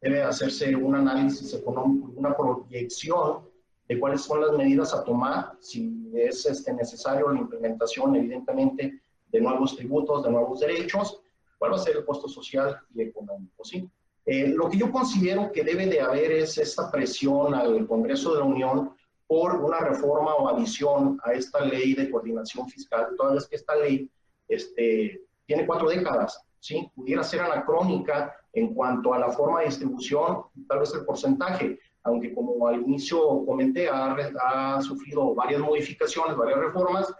Debe 0.00 0.22
hacerse 0.22 0.74
un 0.76 0.94
análisis 0.94 1.54
económico, 1.54 2.12
una 2.16 2.36
proyección 2.36 3.48
de 3.88 3.98
cuáles 3.98 4.22
son 4.22 4.40
las 4.40 4.52
medidas 4.52 4.92
a 4.92 5.04
tomar, 5.04 5.52
si 5.60 6.10
es 6.14 6.44
este, 6.46 6.72
necesario 6.72 7.30
la 7.30 7.40
implementación, 7.40 8.16
evidentemente, 8.16 9.00
de 9.28 9.40
nuevos 9.40 9.76
tributos, 9.76 10.24
de 10.24 10.30
nuevos 10.30 10.60
derechos, 10.60 11.20
cuál 11.58 11.72
va 11.72 11.76
a 11.76 11.80
ser 11.80 11.96
el 11.96 12.04
costo 12.04 12.28
social 12.28 12.78
y 12.94 13.02
económico, 13.02 13.64
¿sí? 13.64 13.88
Eh, 14.24 14.48
lo 14.48 14.68
que 14.68 14.76
yo 14.76 14.90
considero 14.90 15.52
que 15.52 15.62
debe 15.62 15.86
de 15.86 16.00
haber 16.00 16.32
es 16.32 16.58
esta 16.58 16.90
presión 16.90 17.54
al 17.54 17.86
Congreso 17.86 18.34
de 18.34 18.40
la 18.40 18.44
Unión 18.44 18.95
por 19.26 19.56
una 19.56 19.80
reforma 19.80 20.34
o 20.34 20.48
adición 20.48 21.18
a 21.24 21.32
esta 21.32 21.64
ley 21.64 21.94
de 21.94 22.10
coordinación 22.10 22.68
fiscal, 22.68 23.08
toda 23.16 23.34
vez 23.34 23.46
que 23.46 23.56
esta 23.56 23.74
ley 23.74 24.08
este, 24.48 25.22
tiene 25.46 25.66
cuatro 25.66 25.88
décadas, 25.88 26.40
¿sí? 26.60 26.90
pudiera 26.94 27.24
ser 27.24 27.40
anacrónica 27.40 28.36
en 28.52 28.74
cuanto 28.74 29.12
a 29.12 29.18
la 29.18 29.30
forma 29.30 29.60
de 29.60 29.66
distribución, 29.66 30.42
tal 30.68 30.80
vez 30.80 30.94
el 30.94 31.04
porcentaje, 31.04 31.78
aunque 32.04 32.32
como 32.32 32.68
al 32.68 32.82
inicio 32.82 33.44
comenté, 33.44 33.88
ha, 33.88 34.14
ha 34.14 34.80
sufrido 34.80 35.34
varias 35.34 35.60
modificaciones, 35.60 36.36
varias 36.36 36.60
reformas, 36.60 37.12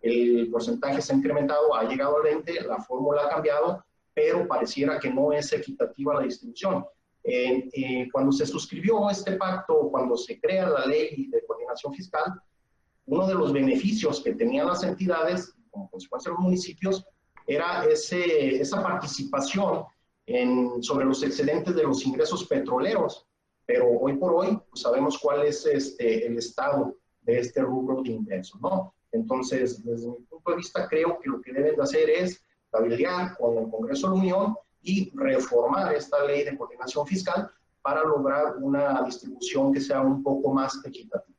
el 0.00 0.50
porcentaje 0.50 1.00
se 1.00 1.12
ha 1.12 1.16
incrementado, 1.16 1.74
ha 1.74 1.84
llegado 1.84 2.16
al 2.16 2.24
20, 2.24 2.62
la 2.62 2.78
fórmula 2.78 3.22
ha 3.22 3.28
cambiado, 3.28 3.84
pero 4.12 4.46
pareciera 4.48 4.98
que 4.98 5.10
no 5.10 5.32
es 5.32 5.52
equitativa 5.52 6.14
la 6.14 6.22
distribución. 6.22 6.84
Eh, 7.24 8.08
cuando 8.12 8.32
se 8.32 8.46
suscribió 8.46 9.08
este 9.08 9.32
pacto, 9.32 9.88
cuando 9.90 10.16
se 10.16 10.40
crea 10.40 10.68
la 10.68 10.86
ley 10.86 11.28
de 11.28 11.44
coordinación 11.46 11.94
fiscal, 11.94 12.24
uno 13.06 13.26
de 13.26 13.34
los 13.34 13.52
beneficios 13.52 14.20
que 14.22 14.34
tenían 14.34 14.66
las 14.66 14.82
entidades, 14.82 15.54
como 15.70 15.88
consecuencia 15.90 16.30
de 16.30 16.34
los 16.36 16.44
municipios, 16.44 17.04
era 17.46 17.84
ese, 17.84 18.60
esa 18.60 18.82
participación 18.82 19.84
en, 20.26 20.82
sobre 20.82 21.04
los 21.04 21.22
excedentes 21.22 21.74
de 21.74 21.82
los 21.82 22.04
ingresos 22.06 22.44
petroleros. 22.46 23.26
Pero 23.66 23.88
hoy 23.88 24.16
por 24.16 24.34
hoy 24.34 24.58
pues 24.68 24.82
sabemos 24.82 25.18
cuál 25.18 25.46
es 25.46 25.64
este, 25.66 26.26
el 26.26 26.38
estado 26.38 26.96
de 27.22 27.38
este 27.38 27.62
rubro 27.62 28.02
de 28.02 28.10
ingresos, 28.10 28.60
¿no? 28.60 28.94
Entonces, 29.12 29.84
desde 29.84 30.08
mi 30.08 30.24
punto 30.24 30.50
de 30.50 30.56
vista, 30.56 30.88
creo 30.88 31.18
que 31.20 31.28
lo 31.28 31.40
que 31.40 31.52
deben 31.52 31.76
de 31.76 31.82
hacer 31.82 32.10
es 32.10 32.42
cabildear 32.70 33.36
con 33.36 33.58
el 33.58 33.70
Congreso 33.70 34.08
de 34.08 34.16
la 34.16 34.20
Unión 34.20 34.56
y 34.82 35.10
reformar 35.14 35.94
esta 35.94 36.24
ley 36.24 36.44
de 36.44 36.56
coordinación 36.56 37.06
fiscal 37.06 37.50
para 37.82 38.02
lograr 38.02 38.56
una 38.60 39.02
distribución 39.04 39.72
que 39.72 39.80
sea 39.80 40.00
un 40.00 40.22
poco 40.22 40.52
más 40.52 40.80
equitativa. 40.84 41.38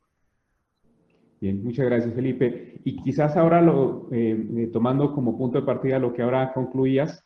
Bien, 1.40 1.62
muchas 1.62 1.86
gracias 1.86 2.14
Felipe. 2.14 2.80
Y 2.84 3.02
quizás 3.02 3.36
ahora, 3.36 3.60
lo, 3.60 4.08
eh, 4.12 4.48
eh, 4.56 4.70
tomando 4.72 5.14
como 5.14 5.36
punto 5.36 5.60
de 5.60 5.66
partida 5.66 5.98
lo 5.98 6.12
que 6.12 6.22
ahora 6.22 6.52
concluías, 6.52 7.24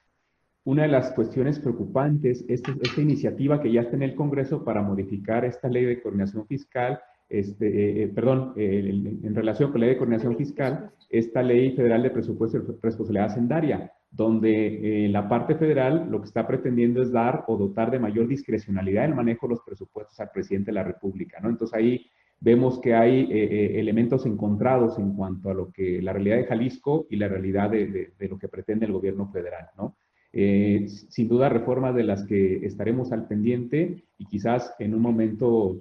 una 0.65 0.83
de 0.83 0.89
las 0.89 1.13
cuestiones 1.13 1.59
preocupantes 1.59 2.45
es 2.49 2.63
esta 2.83 3.01
iniciativa 3.01 3.61
que 3.61 3.73
ya 3.73 3.83
está 3.83 3.97
en 3.97 4.03
el 4.03 4.15
Congreso 4.15 4.65
para 4.65 4.83
modificar 4.83 5.45
esta 5.45 5.69
ley 5.69 5.85
de 5.85 6.03
coordinación 6.03 6.47
fiscal, 6.47 7.01
este, 7.29 8.03
eh, 8.03 8.09
perdón, 8.09 8.53
en 8.57 9.35
relación 9.35 9.71
con 9.71 9.81
la 9.81 9.87
ley 9.87 9.95
de 9.95 9.99
coordinación 9.99 10.37
fiscal, 10.37 10.91
esta 11.09 11.43
ley 11.43 11.75
federal 11.75 12.03
de 12.03 12.11
presupuesto 12.11 12.59
y 12.59 12.61
responsabilidad 12.83 13.27
hacendaria, 13.27 13.93
donde 14.11 15.05
eh, 15.05 15.09
la 15.09 15.29
parte 15.29 15.55
federal 15.55 16.09
lo 16.11 16.21
que 16.21 16.27
está 16.27 16.47
pretendiendo 16.47 17.03
es 17.03 17.13
dar 17.13 17.45
o 17.47 17.57
dotar 17.57 17.91
de 17.91 17.99
mayor 17.99 18.27
discrecionalidad 18.27 19.07
el 19.07 19.15
manejo 19.15 19.47
de 19.47 19.55
los 19.55 19.63
presupuestos 19.63 20.19
al 20.21 20.31
presidente 20.31 20.71
de 20.71 20.75
la 20.75 20.85
República, 20.85 21.39
¿no? 21.41 21.49
Entonces 21.49 21.77
ahí 21.77 22.07
vemos 22.41 22.79
que 22.81 22.95
hay 22.95 23.23
eh, 23.23 23.29
eh, 23.31 23.81
elementos 23.81 24.25
encontrados 24.25 24.99
en 24.99 25.15
cuanto 25.15 25.51
a 25.51 25.55
lo 25.55 25.73
que 25.73 26.01
la 26.01 26.13
realidad 26.13 26.37
de 26.37 26.47
Jalisco 26.47 27.07
y 27.11 27.17
la 27.17 27.29
realidad 27.29 27.71
de, 27.71 28.13
lo 28.19 28.39
que 28.39 28.49
pretende 28.49 28.87
el 28.87 28.93
gobierno 28.93 29.31
federal, 29.31 29.67
¿no? 29.77 29.97
sin 30.31 31.27
duda 31.27 31.49
reformas 31.49 31.97
de 31.97 32.05
las 32.05 32.25
que 32.25 32.65
estaremos 32.65 33.11
al 33.13 33.27
pendiente 33.27 34.05
y 34.19 34.27
quizás 34.27 34.73
en 34.79 34.95
un 34.95 35.01
momento 35.01 35.81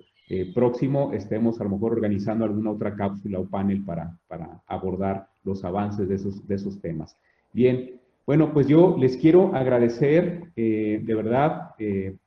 próximo 0.53 1.13
estemos 1.13 1.61
a 1.61 1.63
lo 1.63 1.69
mejor 1.69 1.93
organizando 1.93 2.43
alguna 2.43 2.71
otra 2.71 2.95
cápsula 2.95 3.39
o 3.39 3.45
panel 3.45 3.83
para, 3.85 4.17
para 4.27 4.61
abordar 4.67 5.29
los 5.45 5.63
avances 5.63 6.09
de 6.09 6.15
esos, 6.15 6.45
de 6.47 6.55
esos 6.55 6.81
temas. 6.81 7.17
Bien, 7.53 7.97
bueno, 8.27 8.51
pues 8.51 8.67
yo 8.67 8.97
les 8.99 9.15
quiero 9.15 9.55
agradecer 9.55 10.51
eh, 10.57 11.01
de 11.01 11.15
verdad, 11.15 11.69
eh, 11.79 12.17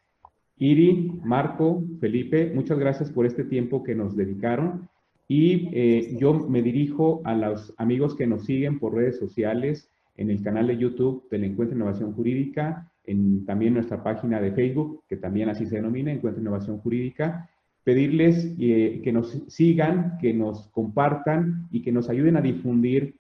Iri, 0.57 1.13
Marco, 1.23 1.85
Felipe, 2.01 2.51
muchas 2.55 2.79
gracias 2.79 3.11
por 3.11 3.27
este 3.27 3.45
tiempo 3.45 3.83
que 3.83 3.95
nos 3.95 4.17
dedicaron. 4.17 4.89
Y 5.29 5.69
eh, 5.73 6.17
yo 6.19 6.33
me 6.49 6.63
dirijo 6.63 7.21
a 7.25 7.35
los 7.35 7.75
amigos 7.77 8.15
que 8.15 8.27
nos 8.27 8.47
siguen 8.47 8.79
por 8.79 8.95
redes 8.95 9.19
sociales, 9.19 9.91
en 10.17 10.31
el 10.31 10.43
canal 10.43 10.69
de 10.69 10.79
YouTube 10.79 11.29
del 11.31 11.45
Encuentro 11.45 11.77
Innovación 11.77 12.15
Jurídica, 12.15 12.91
en 13.05 13.45
también 13.45 13.75
nuestra 13.75 14.03
página 14.03 14.41
de 14.41 14.53
Facebook, 14.53 15.03
que 15.07 15.19
también 15.19 15.51
así 15.51 15.67
se 15.67 15.77
denomina, 15.77 16.13
Encuentro 16.13 16.41
Innovación 16.41 16.79
Jurídica, 16.79 17.50
pedirles 17.85 18.55
que 18.59 19.11
nos 19.13 19.31
sigan, 19.49 20.19
que 20.21 20.33
nos 20.35 20.69
compartan 20.69 21.69
y 21.71 21.83
que 21.83 21.93
nos 21.93 22.09
ayuden 22.09 22.37
a 22.37 22.41
difundir 22.41 23.17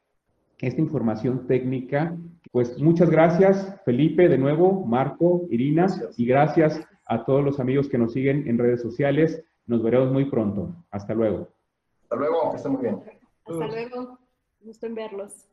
esta 0.59 0.81
información 0.81 1.47
técnica 1.47 2.17
pues 2.53 2.81
muchas 2.81 3.09
gracias, 3.11 3.81
Felipe, 3.85 4.29
de 4.29 4.37
nuevo, 4.37 4.85
Marco, 4.85 5.47
Irina, 5.51 5.87
y 6.17 6.27
gracias 6.27 6.81
a 7.07 7.25
todos 7.25 7.45
los 7.45 7.61
amigos 7.61 7.89
que 7.89 7.97
nos 7.97 8.13
siguen 8.13 8.49
en 8.49 8.59
redes 8.59 8.83
sociales. 8.83 9.45
Nos 9.67 9.85
veremos 9.85 10.11
muy 10.11 10.25
pronto. 10.25 10.75
Hasta 10.91 11.15
luego. 11.15 11.49
Hasta 12.03 12.17
luego, 12.17 12.51
que 12.51 12.57
estén 12.57 12.73
muy 12.73 12.83
bien. 12.83 13.01
Hasta 13.45 13.67
luego. 13.69 14.19
Gusto 14.63 14.87
en 14.87 14.95
verlos. 14.97 15.49